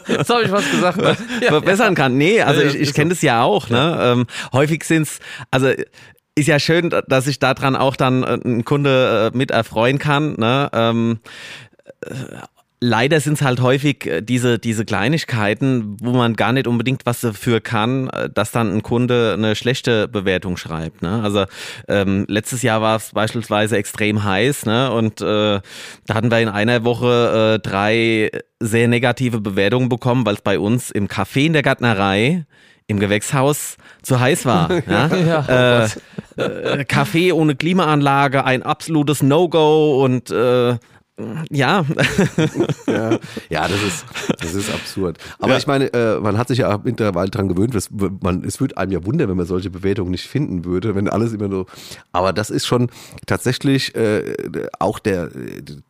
Jetzt 0.08 0.30
habe 0.30 0.44
ich 0.44 0.52
was 0.52 0.70
gesagt 0.70 0.98
ne? 0.98 1.16
verbessern 1.48 1.96
kann. 1.96 2.18
Nee, 2.18 2.41
also 2.41 2.62
ich, 2.62 2.76
ich 2.76 2.94
kenne 2.94 3.12
das 3.12 3.22
ja 3.22 3.44
auch. 3.44 3.70
Ne? 3.70 3.98
Ähm, 4.02 4.26
häufig 4.52 4.84
sind's 4.84 5.20
also 5.52 5.72
ist 6.36 6.48
ja 6.48 6.60
schön, 6.60 6.89
dass 7.08 7.28
ich 7.28 7.39
daran 7.39 7.76
auch 7.76 7.96
dann 7.96 8.24
äh, 8.24 8.39
ein 8.44 8.66
Kunde 8.66 9.32
äh, 9.34 9.38
mit 9.38 9.52
erfreuen 9.52 10.00
kann. 10.00 10.36
Ne? 10.38 10.70
Ähm, 10.74 11.20
leider 12.84 13.21
sind 13.21 13.36
es 13.36 13.41
halt 13.41 13.61
häufig 13.61 14.05
äh, 14.05 14.21
diese, 14.21 14.59
diese 14.59 14.84
Kleinigkeiten, 14.84 15.95
wo 16.01 16.11
man 16.11 16.36
gar 16.36 16.51
nicht 16.51 16.67
unbedingt 16.67 17.05
was 17.05 17.21
dafür 17.21 17.61
kann, 17.61 18.09
äh, 18.09 18.29
dass 18.29 18.51
dann 18.51 18.75
ein 18.75 18.84
Kunde 18.84 19.34
eine 19.38 19.55
schlechte 19.55 20.09
Bewertung 20.09 20.57
schreibt. 20.57 21.01
Ne? 21.01 21.21
Also 21.23 21.45
ähm, 21.88 22.25
letztes 22.27 22.61
Jahr 22.61 22.81
war 22.81 22.97
es 22.97 23.11
beispielsweise 23.11 23.77
extrem 23.77 24.23
heiß 24.23 24.65
ne? 24.65 24.91
und 24.91 25.21
äh, 25.21 25.61
da 26.07 26.13
hatten 26.13 26.29
wir 26.29 26.39
in 26.41 26.49
einer 26.49 26.84
Woche 26.84 27.55
äh, 27.55 27.59
drei 27.59 28.31
sehr 28.59 28.88
negative 28.89 29.39
Bewertungen 29.39 29.88
bekommen, 29.88 30.25
weil 30.25 30.36
es 30.36 30.41
bei 30.41 30.59
uns 30.59 30.91
im 30.91 31.07
Café 31.07 31.45
in 31.45 31.53
der 31.53 31.63
Gärtnerei 31.63 32.45
im 32.88 32.99
Gewächshaus 32.99 33.77
zu 34.01 34.19
heiß 34.19 34.45
war. 34.45 34.69
Ja? 34.88 35.07
ja 35.07 35.88
oh 36.38 36.41
äh, 36.41 36.84
Kaffee 36.86 37.31
ohne 37.31 37.55
Klimaanlage, 37.55 38.43
ein 38.43 38.63
absolutes 38.63 39.23
No-Go 39.23 40.03
und 40.03 40.29
äh, 40.31 40.77
ja. 41.51 41.86
ja. 42.88 43.20
ja, 43.49 43.68
das 43.68 43.84
ist, 43.84 44.05
das 44.39 44.53
ist 44.55 44.74
absurd. 44.74 45.20
Aber 45.38 45.51
ja. 45.51 45.57
ich 45.57 45.68
meine, 45.68 45.93
äh, 45.93 46.20
man 46.20 46.39
hat 46.39 46.47
sich 46.47 46.59
ja 46.59 46.80
mittlerweile 46.84 47.30
daran 47.30 47.49
gewöhnt, 47.49 47.76
dass 47.76 47.89
man, 47.91 48.43
es 48.43 48.59
würde 48.59 48.78
einem 48.78 48.91
ja 48.91 49.05
wundern, 49.05 49.30
wenn 49.30 49.38
man 49.38 49.45
solche 49.45 49.70
Bewertungen 49.70 50.09
nicht 50.09 50.28
finden 50.28 50.66
würde, 50.66 50.95
wenn 50.95 51.07
alles 51.07 51.34
immer 51.34 51.49
so. 51.49 51.68
Aber 52.11 52.34
das 52.34 52.49
ist 52.49 52.66
schon 52.66 52.89
tatsächlich 53.28 53.95
äh, 53.95 54.36
auch 54.80 54.97
der 54.97 55.30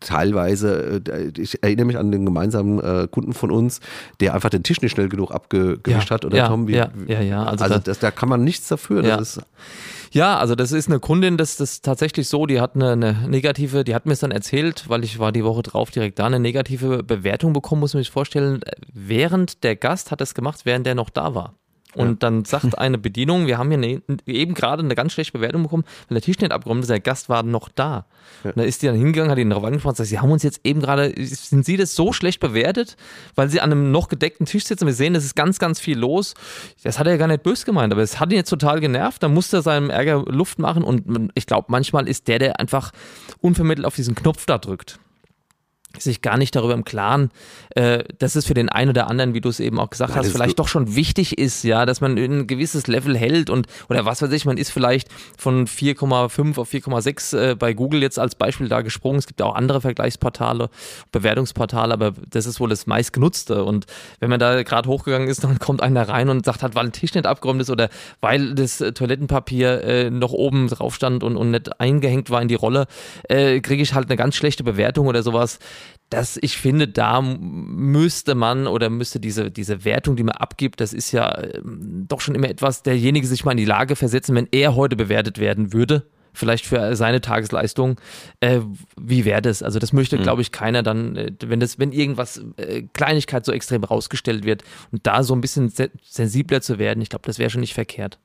teilweise, 0.02 1.02
äh, 1.08 1.32
ich 1.38 1.64
erinnere 1.64 1.86
mich 1.86 1.98
an 1.98 2.12
den 2.12 2.26
gemeinsamen 2.26 2.80
äh, 2.80 3.08
Kunden 3.10 3.34
von 3.34 3.50
uns, 3.50 3.80
der 4.20 4.34
einfach 4.34 4.50
den 4.50 4.64
Tisch 4.64 4.82
nicht 4.82 4.92
schnell 4.92 5.08
genug 5.08 5.32
abgewischt 5.32 5.88
ja. 5.88 6.10
hat, 6.10 6.26
oder 6.26 6.36
ja, 6.36 6.48
Tom? 6.50 6.68
Wie, 6.68 6.76
ja, 6.76 6.90
ja, 7.08 7.22
ja. 7.22 7.44
Also, 7.46 7.64
also 7.64 7.80
das, 7.80 8.00
da 8.00 8.12
kann 8.12 8.28
man 8.28 8.44
nichts 8.44 8.68
dafür. 8.68 9.04
Ja. 9.06 9.18
Das 9.18 9.38
ist, 9.38 9.46
ja, 10.14 10.38
also 10.38 10.54
das 10.54 10.72
ist 10.72 10.88
eine 10.88 11.00
Kundin, 11.00 11.38
das, 11.38 11.60
ist 11.60 11.84
tatsächlich 11.84 12.28
so, 12.30 12.46
die 12.46 12.62
hat 12.62 12.76
eine, 12.76 12.92
eine 12.92 13.14
negative, 13.28 13.84
die 13.84 13.96
hat 13.96 14.06
mir 14.06 14.14
es 14.14 14.20
dann 14.20 14.32
erzählt, 14.32 14.88
weil 14.88 15.04
ich 15.04 15.18
war 15.18 15.32
die 15.32 15.44
Woche 15.44 15.64
drauf 15.64 15.90
direkt 15.90 16.20
da, 16.20 16.28
eine 16.28 16.40
negative 16.40 17.04
Bewertung 17.04 17.52
bekommen, 17.54 17.80
muss 17.80 17.96
man 17.96 18.04
sich 18.04 18.12
vorstellen, 18.12 18.62
während 18.94 19.64
der 19.64 19.76
Gast 19.76 20.12
hat 20.12 20.22
es 20.22 20.36
gemacht, 20.36 20.62
während 20.66 20.86
der 20.86 20.96
noch 20.96 21.10
da 21.10 21.34
war. 21.34 21.56
Und 21.96 22.08
ja. 22.08 22.16
dann 22.20 22.46
sagt 22.46 22.78
eine 22.78 22.98
Bedienung, 22.98 23.48
wir 23.48 23.58
haben 23.58 23.70
hier 23.70 23.78
eine, 23.78 24.02
eben 24.26 24.54
gerade 24.54 24.84
eine 24.84 24.96
ganz 24.96 25.14
schlechte 25.14 25.34
Bewertung 25.34 25.64
bekommen, 25.64 25.84
weil 26.08 26.16
der 26.16 26.22
Tisch 26.22 26.40
nicht 26.40 26.52
abgeräumt 26.52 26.82
ist, 26.82 26.90
der 26.90 27.00
Gast 27.00 27.30
war 27.30 27.44
noch 27.44 27.70
da. 27.70 28.06
Ja. 28.44 28.52
Und 28.52 28.58
da 28.58 28.64
ist 28.64 28.82
die 28.82 28.88
dann 28.88 28.96
hingegangen, 28.96 29.32
hat 29.32 29.38
ihn 29.38 29.50
darauf 29.50 29.66
angesprochen 29.66 29.92
und 29.92 29.98
sagt, 29.98 30.10
sie 30.10 30.20
haben 30.20 30.32
uns 30.32 30.44
jetzt 30.44 30.62
eben 30.64 30.82
gerade, 30.82 31.14
sind 31.18 31.66
Sie 31.66 31.78
das 31.78 31.96
so 31.96 32.14
schlecht 32.14 32.40
bewertet, 32.40 32.98
weil 33.36 33.50
Sie 33.50 33.62
an 33.62 33.72
einem 33.72 33.92
noch 33.92 34.08
gedeckten 34.10 34.46
Tisch 34.46 34.66
sitzen? 34.66 34.86
Wir 34.86 34.94
sehen, 34.94 35.16
es 35.16 35.26
ist 35.26 35.36
ganz, 35.36 35.60
ganz 35.60 35.80
viel 35.80 35.98
los. 35.98 36.34
Das 36.84 37.00
hat 37.00 37.08
er 37.08 37.14
ja 37.14 37.18
gar 37.18 37.28
nicht 37.28 37.44
böse 37.44 37.66
gemeint, 37.66 37.94
aber 37.94 38.02
es 38.02 38.20
hat 38.20 38.32
ihn 38.32 38.38
jetzt 38.38 38.50
total 38.50 38.80
genervt. 38.80 39.22
Da 39.22 39.28
musste 39.28 39.58
er 39.58 39.62
seinem 39.62 39.90
Ärger 39.90 40.24
Luft 40.28 40.60
machen 40.60 40.84
und 40.84 41.32
ich 41.36 41.46
glaube, 41.46 41.68
manchmal 41.70 42.08
ist 42.08 42.28
der, 42.28 42.40
der 42.40 42.60
einfach 42.60 42.92
unvermittelt 43.42 43.86
auf 43.86 43.96
diesen 43.96 44.16
Knopf 44.16 44.46
da 44.46 44.58
drückt 44.58 45.00
sich 46.00 46.22
gar 46.22 46.38
nicht 46.38 46.56
darüber 46.56 46.74
im 46.74 46.84
Klaren, 46.84 47.30
äh, 47.76 48.04
dass 48.18 48.36
es 48.36 48.46
für 48.46 48.54
den 48.54 48.70
einen 48.70 48.90
oder 48.90 49.10
anderen, 49.10 49.34
wie 49.34 49.42
du 49.42 49.50
es 49.50 49.60
eben 49.60 49.80
auch 49.80 49.90
gesagt 49.90 50.12
ja, 50.12 50.18
hast, 50.18 50.32
vielleicht 50.32 50.58
doch 50.58 50.68
schon 50.68 50.96
wichtig 50.96 51.38
ist, 51.38 51.64
ja, 51.64 51.86
dass 51.86 52.02
man 52.02 52.18
ein 52.18 52.48
gewisses 52.48 52.88
Level 52.88 53.16
hält 53.16 53.50
und 53.50 53.68
oder 53.90 54.06
was 54.06 54.22
weiß 54.22 54.32
ich, 54.32 54.46
man 54.46 54.58
ist 54.58 54.72
vielleicht 54.72 55.10
von 55.38 55.68
4,5 55.68 56.58
auf 56.58 56.72
4,6 56.72 57.38
äh, 57.38 57.56
bei 57.56 57.74
Google 57.74 58.02
jetzt 58.02 58.18
als 58.18 58.36
Beispiel 58.36 58.70
da 58.70 58.82
gesprungen. 58.82 59.20
Es 59.20 59.28
gibt 59.28 59.42
auch 59.42 59.56
andere 59.56 59.82
Vergleichsportale, 59.82 60.70
Bewertungsportale, 61.12 61.94
aber 61.94 62.14
das 62.30 62.46
ist 62.46 62.60
wohl 62.60 62.70
das 62.70 62.88
meistgenutzte. 62.88 63.64
Und 63.64 63.86
wenn 64.20 64.30
man 64.30 64.40
da 64.40 64.64
gerade 64.64 64.90
hochgegangen 64.90 65.28
ist, 65.28 65.44
dann 65.44 65.60
kommt 65.60 65.82
einer 65.82 66.10
rein 66.10 66.30
und 66.30 66.46
sagt 66.46 66.64
halt, 66.64 66.76
weil 66.76 66.86
ein 66.86 66.92
Tisch 66.92 67.14
nicht 67.14 67.28
abgeräumt 67.28 67.62
ist 67.62 67.70
oder 67.70 67.90
weil 68.20 68.56
das 68.56 68.78
Toilettenpapier 68.78 69.84
äh, 69.84 70.10
noch 70.10 70.32
oben 70.32 70.68
drauf 70.68 70.96
stand 70.96 71.24
und, 71.24 71.38
und 71.38 71.52
nicht 71.52 71.80
eingehängt 71.80 72.32
war 72.32 72.42
in 72.42 72.48
die 72.48 72.56
Rolle, 72.56 72.88
äh, 73.30 73.60
kriege 73.60 73.84
ich 73.84 73.94
halt 73.94 74.10
eine 74.10 74.18
ganz 74.18 74.36
schlechte 74.36 74.64
Bewertung 74.64 75.08
oder 75.08 75.22
sowas 75.22 75.60
dass 76.10 76.38
ich 76.42 76.58
finde, 76.58 76.88
da 76.88 77.22
müsste 77.22 78.36
man 78.36 78.68
oder 78.68 78.90
müsste 78.90 79.20
diese, 79.20 79.50
diese 79.50 79.84
Wertung, 79.84 80.16
die 80.16 80.24
man 80.24 80.36
abgibt, 80.36 80.80
das 80.80 80.94
ist 80.94 81.12
ja 81.12 81.42
ähm, 81.42 82.06
doch 82.08 82.22
schon 82.22 82.36
immer 82.36 82.50
etwas, 82.50 82.84
derjenige 82.84 83.26
sich 83.26 83.46
mal 83.46 83.52
in 83.52 83.58
die 83.58 83.66
Lage 83.66 83.96
versetzen, 83.96 84.36
wenn 84.36 84.48
er 84.52 84.76
heute 84.76 84.96
bewertet 84.96 85.40
werden 85.40 85.74
würde, 85.74 86.06
vielleicht 86.34 86.66
für 86.66 86.96
seine 86.96 87.22
Tagesleistung, 87.22 88.00
äh, 88.42 88.60
wie 89.00 89.26
wäre 89.26 89.42
das? 89.42 89.64
Also 89.64 89.80
das 89.80 89.94
möchte, 89.94 90.18
mhm. 90.18 90.24
glaube 90.24 90.42
ich, 90.42 90.52
keiner 90.52 90.84
dann, 90.84 91.16
äh, 91.16 91.32
wenn 91.46 91.60
das, 91.60 91.80
wenn 91.80 91.92
irgendwas 91.92 92.44
äh, 92.58 92.84
Kleinigkeit 92.94 93.46
so 93.46 93.52
extrem 93.52 93.84
rausgestellt 93.84 94.44
wird 94.44 94.64
und 94.92 95.08
da 95.08 95.24
so 95.24 95.34
ein 95.34 95.42
bisschen 95.42 95.72
sensibler 96.04 96.62
zu 96.62 96.80
werden, 96.80 97.02
ich 97.02 97.10
glaube, 97.10 97.26
das 97.26 97.40
wäre 97.40 97.50
schon 97.50 97.62
nicht 97.62 97.74
verkehrt. 97.74 98.20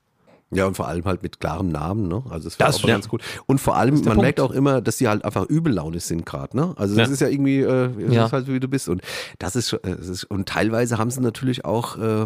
Ja, 0.51 0.65
und 0.65 0.75
vor 0.75 0.87
allem 0.87 1.05
halt 1.05 1.21
mit 1.21 1.39
klarem 1.39 1.69
Namen, 1.69 2.07
ne? 2.07 2.23
Also 2.29 2.49
das 2.49 2.59
wäre 2.59 2.69
auch 2.69 2.79
ja. 2.81 2.95
ganz 2.95 3.07
gut. 3.07 3.21
Und 3.45 3.61
vor 3.61 3.75
allem, 3.75 3.95
man 3.95 4.03
Punkt. 4.03 4.21
merkt 4.21 4.39
auch 4.39 4.51
immer, 4.51 4.81
dass 4.81 4.97
die 4.97 5.07
halt 5.07 5.23
einfach 5.23 5.45
übellaunisch 5.45 6.03
sind 6.03 6.25
gerade, 6.25 6.57
ne? 6.57 6.73
Also 6.75 6.95
das 6.95 7.07
ja. 7.07 7.13
ist 7.13 7.19
ja 7.19 7.27
irgendwie, 7.27 7.59
äh, 7.59 7.89
das 8.05 8.13
ja. 8.13 8.25
ist 8.25 8.33
halt 8.33 8.47
wie 8.47 8.59
du 8.59 8.67
bist. 8.67 8.89
Und 8.89 9.01
das 9.37 9.55
ist, 9.55 9.77
das 9.83 10.07
ist 10.07 10.23
und 10.23 10.49
teilweise 10.49 10.97
haben 10.97 11.11
sie 11.11 11.21
natürlich 11.21 11.65
auch 11.65 11.97
äh, 11.97 12.25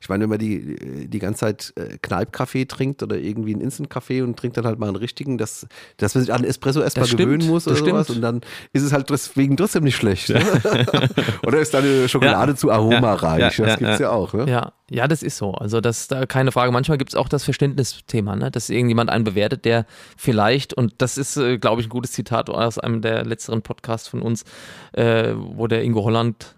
ich 0.00 0.08
meine, 0.08 0.22
wenn 0.22 0.30
man 0.30 0.38
die, 0.38 1.08
die 1.08 1.18
ganze 1.18 1.40
Zeit 1.40 1.72
äh, 1.76 1.98
Kneipkaffee 2.00 2.66
trinkt 2.66 3.02
oder 3.02 3.16
irgendwie 3.16 3.52
einen 3.52 3.62
Instant-Kaffee 3.62 4.22
und 4.22 4.38
trinkt 4.38 4.56
dann 4.56 4.66
halt 4.66 4.78
mal 4.78 4.86
einen 4.86 4.96
richtigen, 4.96 5.38
dass, 5.38 5.66
dass 5.96 6.14
man 6.14 6.24
sich 6.24 6.32
an 6.32 6.44
Espresso 6.44 6.80
erstmal 6.80 7.08
gewöhnen 7.08 7.46
muss 7.46 7.66
oder 7.66 7.76
sowas 7.76 8.10
und 8.10 8.20
dann 8.20 8.40
ist 8.72 8.82
es 8.82 8.92
halt 8.92 9.10
deswegen 9.10 9.56
trotzdem 9.56 9.84
nicht 9.84 9.96
schlecht. 9.96 10.28
Ne? 10.28 10.42
oder 11.46 11.60
ist 11.60 11.74
deine 11.74 12.08
Schokolade 12.08 12.52
ja. 12.52 12.56
zu 12.56 12.70
aromareich? 12.70 13.58
Ja. 13.58 13.64
das 13.66 13.78
gibt 13.78 13.90
es 13.90 13.98
ja 13.98 14.10
auch. 14.10 14.32
Ne? 14.32 14.48
Ja. 14.48 14.72
ja, 14.90 15.08
das 15.08 15.22
ist 15.22 15.36
so. 15.36 15.52
Also 15.52 15.80
das 15.80 16.02
ist 16.02 16.28
keine 16.28 16.52
Frage. 16.52 16.72
Manchmal 16.72 16.98
gibt 16.98 17.12
es 17.12 17.16
auch 17.16 17.28
das 17.28 17.44
Verständnisthema, 17.44 18.36
ne? 18.36 18.50
dass 18.50 18.70
irgendjemand 18.70 19.10
einen 19.10 19.24
bewertet, 19.24 19.64
der 19.64 19.86
vielleicht, 20.16 20.74
und 20.74 20.94
das 20.98 21.18
ist, 21.18 21.36
äh, 21.36 21.58
glaube 21.58 21.80
ich, 21.80 21.88
ein 21.88 21.90
gutes 21.90 22.12
Zitat 22.12 22.50
aus 22.50 22.78
einem 22.78 23.02
der 23.02 23.24
letzteren 23.24 23.62
Podcasts 23.62 24.08
von 24.08 24.22
uns, 24.22 24.44
äh, 24.92 25.32
wo 25.36 25.66
der 25.66 25.82
Ingo 25.82 26.04
Holland 26.04 26.54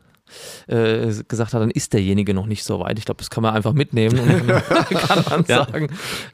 äh, 0.66 1.12
gesagt 1.28 1.52
hat, 1.52 1.60
dann 1.60 1.70
ist 1.70 1.92
derjenige 1.92 2.34
noch 2.34 2.46
nicht 2.46 2.64
so 2.64 2.80
weit. 2.80 2.98
Ich 2.98 3.04
glaube, 3.04 3.18
das 3.18 3.30
kann 3.30 3.42
man 3.42 3.54
einfach 3.54 3.72
mitnehmen 3.72 4.18
und 4.18 4.46
kann 4.90 5.24
man 5.28 5.44
ja. 5.48 5.64
sagen, 5.64 5.88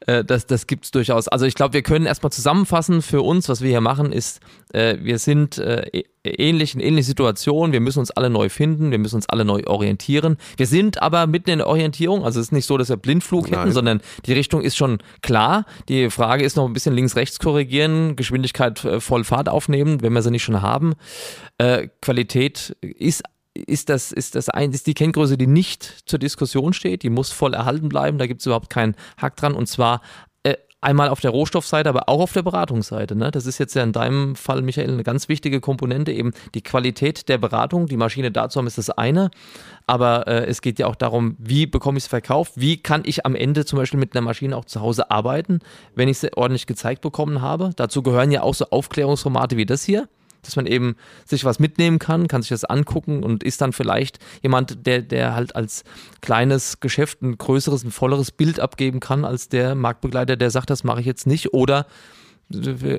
äh, 0.07 0.25
das, 0.25 0.47
das 0.47 0.67
gibt 0.67 0.85
es 0.85 0.91
durchaus. 0.91 1.29
Also 1.29 1.47
ich 1.47 1.55
glaube, 1.55 1.75
wir 1.75 1.83
können 1.83 2.07
erstmal 2.07 2.33
zusammenfassen 2.33 3.03
für 3.03 3.23
uns, 3.23 3.49
was 3.49 3.61
wir 3.61 3.71
hier 3.71 3.81
machen, 3.81 4.13
ist, 4.13 4.41
äh, 4.73 4.97
wir 5.01 5.19
sind 5.19 5.59
äh, 5.59 6.05
ähnlich, 6.25 6.75
in 6.75 6.81
ähnlichen 6.81 7.09
Situationen, 7.09 7.73
wir 7.73 7.81
müssen 7.81 7.99
uns 7.99 8.11
alle 8.11 8.31
neu 8.31 8.49
finden, 8.49 8.91
wir 8.91 8.99
müssen 8.99 9.17
uns 9.17 9.29
alle 9.29 9.45
neu 9.45 9.63
orientieren. 9.67 10.37
Wir 10.57 10.67
sind 10.67 11.03
aber 11.03 11.27
mitten 11.27 11.51
in 11.51 11.59
der 11.59 11.67
Orientierung, 11.67 12.25
also 12.25 12.41
es 12.41 12.47
ist 12.47 12.53
nicht 12.53 12.67
so, 12.67 12.77
dass 12.77 12.89
wir 12.89 12.97
Blindflug 12.97 13.51
Nein. 13.51 13.61
hätten, 13.61 13.73
sondern 13.73 14.01
die 14.27 14.33
Richtung 14.33 14.61
ist 14.63 14.77
schon 14.77 14.99
klar. 15.23 15.65
Die 15.89 16.11
Frage 16.11 16.45
ist 16.45 16.57
noch 16.57 16.67
ein 16.67 16.73
bisschen 16.73 16.95
links-rechts 16.95 17.39
korrigieren, 17.39 18.17
Geschwindigkeit 18.17 18.85
äh, 18.85 19.01
voll 19.01 19.25
Fahrt 19.25 19.49
aufnehmen, 19.49 20.03
wenn 20.03 20.13
wir 20.13 20.23
sie 20.23 20.31
nicht 20.31 20.45
schon 20.45 20.63
haben. 20.63 20.95
Äh, 21.59 21.89
Qualität 22.01 22.77
ist 22.81 23.23
ist 23.55 23.89
das, 23.89 24.13
ist 24.13 24.35
das 24.35 24.49
ein, 24.49 24.73
ist 24.73 24.87
die 24.87 24.95
Kenngröße, 24.95 25.37
die 25.37 25.47
nicht 25.47 26.03
zur 26.07 26.19
Diskussion 26.19 26.73
steht, 26.73 27.03
die 27.03 27.11
muss 27.11 27.33
voll 27.33 27.55
erhalten 27.55 27.89
bleiben, 27.89 28.19
da 28.19 28.27
gibt 28.27 28.41
es 28.41 28.47
überhaupt 28.47 28.71
keinen 28.71 28.95
Hack 29.17 29.37
dran 29.37 29.55
und 29.55 29.67
zwar 29.67 30.03
äh, 30.45 30.55
einmal 30.81 31.09
auf 31.09 31.21
der 31.21 31.33
Rohstoffseite, 31.33 31.89
aber 31.89 32.09
auch 32.09 32.21
auf 32.21 32.33
der 32.33 32.43
Beratungsseite. 32.43 33.17
Ne? 33.17 33.31
Das 33.33 33.47
ist 33.47 33.59
jetzt 33.59 33.75
ja 33.75 33.83
in 33.83 33.93
deinem 33.93 34.37
Fall, 34.37 34.63
Michael, 34.63 34.93
eine 34.93 35.03
ganz 35.03 35.29
wichtige 35.29 35.61
Komponente, 35.61 36.13
eben 36.13 36.33
die 36.55 36.63
Qualität 36.63 37.29
der 37.29 37.39
Beratung. 37.39 37.87
Die 37.87 37.97
Maschine 37.97 38.31
da 38.31 38.49
zu 38.49 38.59
haben, 38.59 38.69
ist 38.69 38.79
das 38.79 38.91
eine, 38.91 39.31
aber 39.87 40.29
äh, 40.29 40.47
es 40.47 40.63
geht 40.63 40.79
ja 40.79 40.87
auch 40.87 40.97
darum, 40.97 41.37
wie 41.39 41.67
bekomme 41.67 41.99
ich 41.99 42.05
es 42.05 42.09
verkauft, 42.09 42.53
wie 42.55 42.77
kann 42.77 43.03
ich 43.05 43.27
am 43.27 43.35
Ende 43.35 43.65
zum 43.65 43.79
Beispiel 43.79 44.01
mit 44.01 44.15
einer 44.15 44.25
Maschine 44.25 44.57
auch 44.57 44.65
zu 44.65 44.81
Hause 44.81 45.11
arbeiten, 45.11 45.59
wenn 45.97 46.09
ich 46.09 46.19
sie 46.19 46.33
ordentlich 46.37 46.67
gezeigt 46.67 47.03
bekommen 47.03 47.43
habe. 47.43 47.71
Dazu 47.75 48.03
gehören 48.03 48.31
ja 48.31 48.43
auch 48.43 48.55
so 48.55 48.67
Aufklärungsformate 48.67 49.57
wie 49.57 49.67
das 49.67 49.83
hier 49.83 50.09
dass 50.43 50.57
man 50.57 50.67
eben 50.67 50.97
sich 51.27 51.45
was 51.45 51.59
mitnehmen 51.59 51.99
kann, 51.99 52.29
kann 52.29 52.43
sich 52.43 52.51
das 52.51 52.65
angucken 52.65 53.23
und 53.23 53.43
ist 53.43 53.61
dann 53.61 53.73
vielleicht 53.73 54.19
jemand, 54.43 54.87
der, 54.87 55.03
der 55.03 55.35
halt 55.35 55.57
als 55.57 55.85
kleines 56.21 56.81
Geschäft 56.81 57.23
ein 57.23 57.39
größeres, 57.39 57.85
ein 57.85 57.91
volleres 57.91 58.31
Bild 58.31 58.61
abgeben 58.61 59.01
kann, 59.01 59.25
als 59.25 59.49
der 59.49 59.75
Marktbegleiter, 59.75 60.37
der 60.37 60.51
sagt, 60.51 60.71
das 60.71 60.85
mache 60.85 61.01
ich 61.01 61.07
jetzt 61.07 61.27
nicht 61.27 61.53
oder 61.53 61.87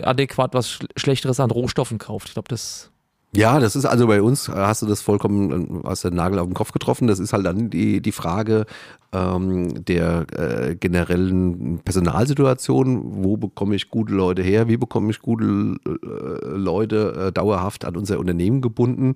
adäquat 0.04 0.54
was 0.54 0.80
Schlechteres 0.96 1.40
an 1.40 1.52
Rohstoffen 1.52 1.98
kauft. 1.98 2.30
Ich 2.30 2.34
glaube, 2.34 2.48
das 2.48 2.92
ja, 3.34 3.62
das 3.62 3.78
ist 3.78 3.86
also 3.86 4.08
bei 4.08 4.22
uns, 4.22 4.50
hast 4.50 4.82
du 4.82 4.88
das 4.88 5.02
vollkommen 5.02 5.86
aus 5.86 6.02
der 6.02 6.12
Nagel 6.12 6.38
auf 6.40 6.48
den 6.48 6.54
Kopf 6.54 6.74
getroffen. 6.74 7.08
Das 7.08 7.20
ist 7.20 7.32
halt 7.32 7.46
dann 7.46 7.70
die, 7.70 8.02
die 8.02 8.12
Frage, 8.12 8.66
ähm, 9.14 9.84
der 9.86 10.26
äh, 10.32 10.76
generellen 10.76 11.80
Personalsituation. 11.84 13.24
Wo 13.24 13.38
bekomme 13.38 13.76
ich 13.76 13.90
gute 13.90 14.14
Leute 14.14 14.42
her? 14.42 14.68
Wie 14.68 14.78
bekomme 14.78 15.12
ich 15.12 15.20
gute 15.20 15.76
äh, 15.86 16.48
Leute 16.48 17.28
äh, 17.28 17.32
dauerhaft 17.32 17.86
an 17.86 17.98
unser 17.98 18.20
Unternehmen 18.20 18.62
gebunden? 18.62 19.14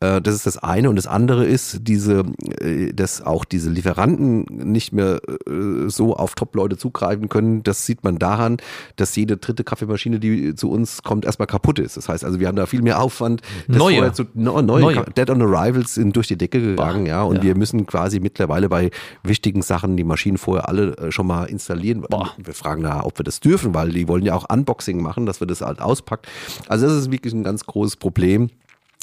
Äh, 0.00 0.20
das 0.20 0.34
ist 0.34 0.46
das 0.46 0.58
eine. 0.58 0.88
Und 0.88 0.96
das 0.96 1.06
andere 1.06 1.44
ist, 1.44 1.80
diese, 1.82 2.24
äh, 2.60 2.92
dass 2.92 3.22
auch 3.22 3.44
diese 3.44 3.70
Lieferanten 3.70 4.44
nicht 4.48 4.92
mehr 4.92 5.20
äh, 5.46 5.88
so 5.88 6.14
auf 6.14 6.34
Top-Leute 6.34 6.76
zugreifen 6.76 7.28
können. 7.28 7.62
Das 7.62 7.84
sieht 7.84 8.02
man 8.04 8.18
daran, 8.18 8.56
dass 8.96 9.14
jede 9.16 9.36
dritte 9.36 9.64
Kaffeemaschine, 9.64 10.20
die 10.20 10.54
zu 10.54 10.70
uns 10.70 11.02
kommt, 11.02 11.24
erstmal 11.24 11.46
kaputt 11.46 11.78
ist. 11.78 11.96
Das 11.96 12.08
heißt 12.08 12.24
also, 12.24 12.40
wir 12.40 12.48
haben 12.48 12.56
da 12.56 12.66
viel 12.66 12.82
mehr 12.82 13.00
Aufwand. 13.00 13.42
Neue. 13.66 14.12
Zu, 14.12 14.24
no, 14.34 14.62
neue. 14.62 14.80
neue. 14.80 15.04
Dead 15.16 15.28
on 15.28 15.42
Arrivals 15.42 15.94
sind 15.94 16.16
durch 16.16 16.28
die 16.28 16.36
Decke 16.36 16.60
gegangen, 16.60 17.06
ja. 17.06 17.22
Und 17.22 17.36
ja. 17.36 17.42
wir 17.42 17.56
müssen 17.56 17.86
quasi 17.86 18.20
mittlerweile 18.20 18.68
bei 18.68 18.90
wichtigen 19.34 19.62
Sachen 19.62 19.96
die 19.96 20.04
Maschinen 20.04 20.38
vorher 20.38 20.68
alle 20.68 20.96
äh, 20.96 21.10
schon 21.10 21.26
mal 21.26 21.46
installieren. 21.46 22.02
Boah. 22.08 22.30
Wir 22.36 22.54
fragen 22.54 22.84
da, 22.84 23.02
ob 23.02 23.18
wir 23.18 23.24
das 23.24 23.40
dürfen, 23.40 23.74
weil 23.74 23.90
die 23.90 24.06
wollen 24.06 24.24
ja 24.24 24.36
auch 24.36 24.48
Unboxing 24.48 25.02
machen, 25.02 25.26
dass 25.26 25.40
wir 25.40 25.48
das 25.48 25.60
halt 25.60 25.80
auspackt. 25.80 26.28
Also 26.68 26.86
das 26.86 26.94
ist 26.94 27.10
wirklich 27.10 27.32
ein 27.32 27.42
ganz 27.42 27.66
großes 27.66 27.96
Problem, 27.96 28.50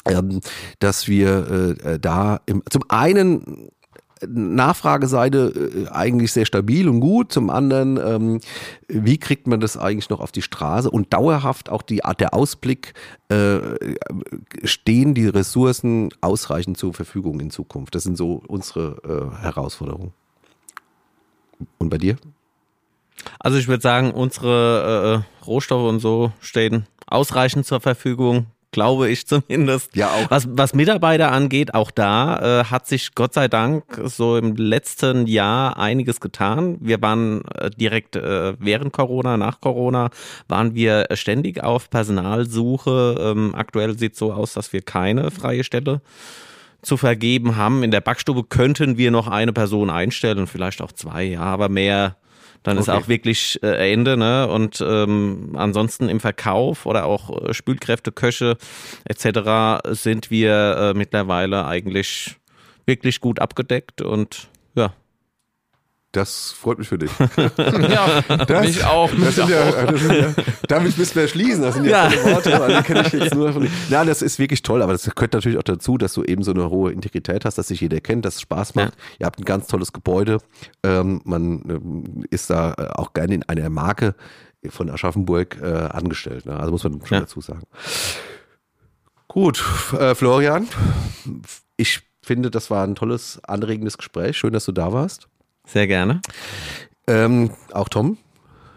ähm, 0.05 0.39
dass 0.79 1.09
wir 1.09 1.75
äh, 1.83 1.99
da 1.99 2.39
im, 2.45 2.63
zum 2.69 2.83
einen 2.87 3.71
Nachfrageseite 4.25 5.87
äh, 5.89 5.89
eigentlich 5.89 6.31
sehr 6.31 6.45
stabil 6.45 6.87
und 6.87 7.01
gut. 7.01 7.33
Zum 7.33 7.49
anderen, 7.49 7.97
ähm, 7.97 8.39
wie 8.87 9.17
kriegt 9.17 9.47
man 9.47 9.59
das 9.59 9.75
eigentlich 9.75 10.09
noch 10.09 10.21
auf 10.21 10.31
die 10.31 10.41
Straße 10.41 10.89
und 10.89 11.11
dauerhaft 11.11 11.69
auch 11.69 11.81
die 11.81 12.05
Art 12.05 12.21
der 12.21 12.33
Ausblick, 12.33 12.93
äh, 13.27 13.59
stehen 14.63 15.13
die 15.13 15.27
Ressourcen 15.27 16.09
ausreichend 16.21 16.77
zur 16.77 16.93
Verfügung 16.93 17.41
in 17.41 17.51
Zukunft? 17.51 17.95
Das 17.95 18.03
sind 18.03 18.17
so 18.17 18.41
unsere 18.47 19.33
äh, 19.37 19.43
Herausforderungen. 19.43 20.13
Und 21.77 21.89
bei 21.89 21.97
dir? 21.97 22.17
Also 23.39 23.57
ich 23.57 23.67
würde 23.67 23.81
sagen, 23.81 24.11
unsere 24.11 25.23
äh, 25.41 25.45
Rohstoffe 25.45 25.87
und 25.87 25.99
so 25.99 26.31
stehen 26.41 26.87
ausreichend 27.07 27.65
zur 27.65 27.81
Verfügung 27.81 28.47
glaube 28.71 29.09
ich 29.09 29.27
zumindest. 29.27 29.95
Ja, 29.95 30.09
auch. 30.11 30.31
Was, 30.31 30.47
was 30.49 30.73
Mitarbeiter 30.73 31.31
angeht, 31.31 31.73
auch 31.73 31.91
da 31.91 32.61
äh, 32.61 32.63
hat 32.65 32.87
sich 32.87 33.13
Gott 33.15 33.33
sei 33.33 33.47
Dank 33.47 33.83
so 34.05 34.37
im 34.37 34.55
letzten 34.55 35.27
Jahr 35.27 35.77
einiges 35.77 36.19
getan. 36.19 36.77
Wir 36.79 37.01
waren 37.01 37.43
äh, 37.55 37.69
direkt 37.69 38.15
äh, 38.15 38.53
während 38.59 38.93
Corona, 38.93 39.37
nach 39.37 39.61
Corona, 39.61 40.09
waren 40.47 40.73
wir 40.73 41.07
ständig 41.13 41.63
auf 41.63 41.89
Personalsuche. 41.89 43.17
Ähm, 43.19 43.53
aktuell 43.55 43.97
sieht 43.97 44.13
es 44.13 44.19
so 44.19 44.33
aus, 44.33 44.53
dass 44.53 44.73
wir 44.73 44.81
keine 44.81 45.31
freie 45.31 45.63
Stelle 45.63 46.01
zu 46.81 46.97
vergeben 46.97 47.55
haben. 47.55 47.83
In 47.83 47.91
der 47.91 48.01
Backstube 48.01 48.43
könnten 48.43 48.97
wir 48.97 49.11
noch 49.11 49.27
eine 49.27 49.53
Person 49.53 49.89
einstellen, 49.89 50.47
vielleicht 50.47 50.81
auch 50.81 50.91
zwei, 50.91 51.23
ja, 51.23 51.41
aber 51.41 51.69
mehr 51.69 52.15
dann 52.63 52.77
okay. 52.77 52.81
ist 52.81 52.89
auch 52.89 53.07
wirklich 53.07 53.59
äh, 53.63 53.91
Ende. 53.91 54.17
Ne? 54.17 54.47
Und 54.47 54.83
ähm, 54.87 55.53
ansonsten 55.55 56.09
im 56.09 56.19
Verkauf 56.19 56.85
oder 56.85 57.05
auch 57.05 57.49
äh, 57.49 57.53
Spülkräfte, 57.53 58.11
Köche 58.11 58.57
etc. 59.05 59.79
sind 59.91 60.29
wir 60.29 60.77
äh, 60.77 60.93
mittlerweile 60.93 61.65
eigentlich 61.65 62.35
wirklich 62.85 63.19
gut 63.19 63.39
abgedeckt 63.39 64.01
und 64.01 64.49
ja. 64.75 64.93
Das 66.11 66.51
freut 66.51 66.77
mich 66.77 66.89
für 66.89 66.97
dich. 66.97 67.11
ja, 67.37 68.21
das, 68.45 68.65
mich 68.65 68.83
auch. 68.83 69.09
Das 69.09 69.37
mich 69.37 69.47
ja, 69.47 69.85
das 69.85 70.01
ja, 70.01 70.33
damit 70.67 70.97
müssen 70.97 71.15
wir 71.15 71.27
schließen. 71.29 71.61
Das 71.61 71.75
sind 71.75 71.85
ja, 71.85 72.09
ja. 72.09 72.23
Worte, 72.25 72.49
die 72.49 72.83
kenne 72.83 73.07
ich 73.07 73.13
jetzt 73.13 73.33
nur 73.33 73.53
von 73.53 73.69
Ja, 73.89 74.03
das 74.03 74.21
ist 74.21 74.37
wirklich 74.37 74.61
toll, 74.61 74.81
aber 74.81 74.91
das 74.91 75.03
gehört 75.03 75.31
natürlich 75.31 75.57
auch 75.57 75.63
dazu, 75.63 75.97
dass 75.97 76.13
du 76.13 76.23
eben 76.23 76.43
so 76.43 76.51
eine 76.51 76.69
hohe 76.69 76.91
Integrität 76.91 77.45
hast, 77.45 77.57
dass 77.57 77.69
sich 77.69 77.79
jeder 77.79 78.01
kennt, 78.01 78.25
dass 78.25 78.35
es 78.35 78.41
Spaß 78.41 78.75
macht. 78.75 78.93
Ja. 78.95 79.15
Ihr 79.19 79.25
habt 79.27 79.39
ein 79.39 79.45
ganz 79.45 79.67
tolles 79.67 79.93
Gebäude. 79.93 80.39
Ähm, 80.83 81.21
man 81.23 81.63
ähm, 81.69 82.25
ist 82.29 82.49
da 82.49 82.73
äh, 82.73 82.87
auch 82.93 83.13
gerne 83.13 83.35
in 83.35 83.43
einer 83.43 83.69
Marke 83.69 84.15
von 84.69 84.89
Aschaffenburg 84.89 85.59
äh, 85.61 85.65
angestellt. 85.65 86.45
Ne? 86.45 86.59
Also 86.59 86.73
muss 86.73 86.83
man 86.83 87.05
schon 87.05 87.19
dazu 87.21 87.39
sagen. 87.39 87.63
Gut, 89.29 89.63
äh, 89.97 90.13
Florian, 90.13 90.67
ich 91.77 92.01
finde, 92.21 92.51
das 92.51 92.69
war 92.69 92.85
ein 92.85 92.95
tolles, 92.95 93.39
anregendes 93.43 93.97
Gespräch. 93.97 94.37
Schön, 94.37 94.51
dass 94.51 94.65
du 94.65 94.73
da 94.73 94.91
warst. 94.91 95.29
Sehr 95.71 95.87
gerne. 95.87 96.21
Ähm, 97.07 97.51
auch 97.71 97.87
Tom, 97.87 98.17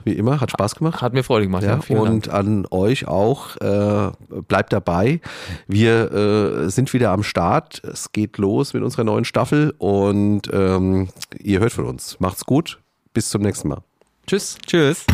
wie 0.05 0.13
immer, 0.13 0.41
hat 0.41 0.51
Spaß 0.51 0.77
gemacht. 0.77 1.03
Hat 1.03 1.13
mir 1.13 1.25
Freude 1.25 1.47
gemacht, 1.47 1.65
ja. 1.65 1.81
ja 1.87 1.99
und 1.99 2.29
Dank. 2.29 2.35
an 2.35 2.67
euch 2.71 3.09
auch, 3.09 3.57
äh, 3.57 4.13
bleibt 4.47 4.73
dabei. 4.73 5.21
Wir 5.67 6.13
äh, 6.13 6.71
sind 6.71 6.93
wieder 6.93 7.11
am 7.11 7.23
Start. 7.23 7.83
Es 7.85 8.13
geht 8.13 8.39
los 8.39 8.75
mit 8.75 8.83
unserer 8.83 9.05
neuen 9.05 9.25
Staffel 9.25 9.75
und 9.79 10.43
ähm, 10.53 11.09
ihr 11.41 11.61
hört 11.61 11.73
von 11.73 11.87
uns. 11.87 12.21
Macht's 12.21 12.45
gut. 12.45 12.81
Bis 13.13 13.29
zum 13.29 13.43
nächsten 13.43 13.69
Mal. 13.69 13.83
Tschüss. 14.27 14.57
Tschüss. 14.67 15.05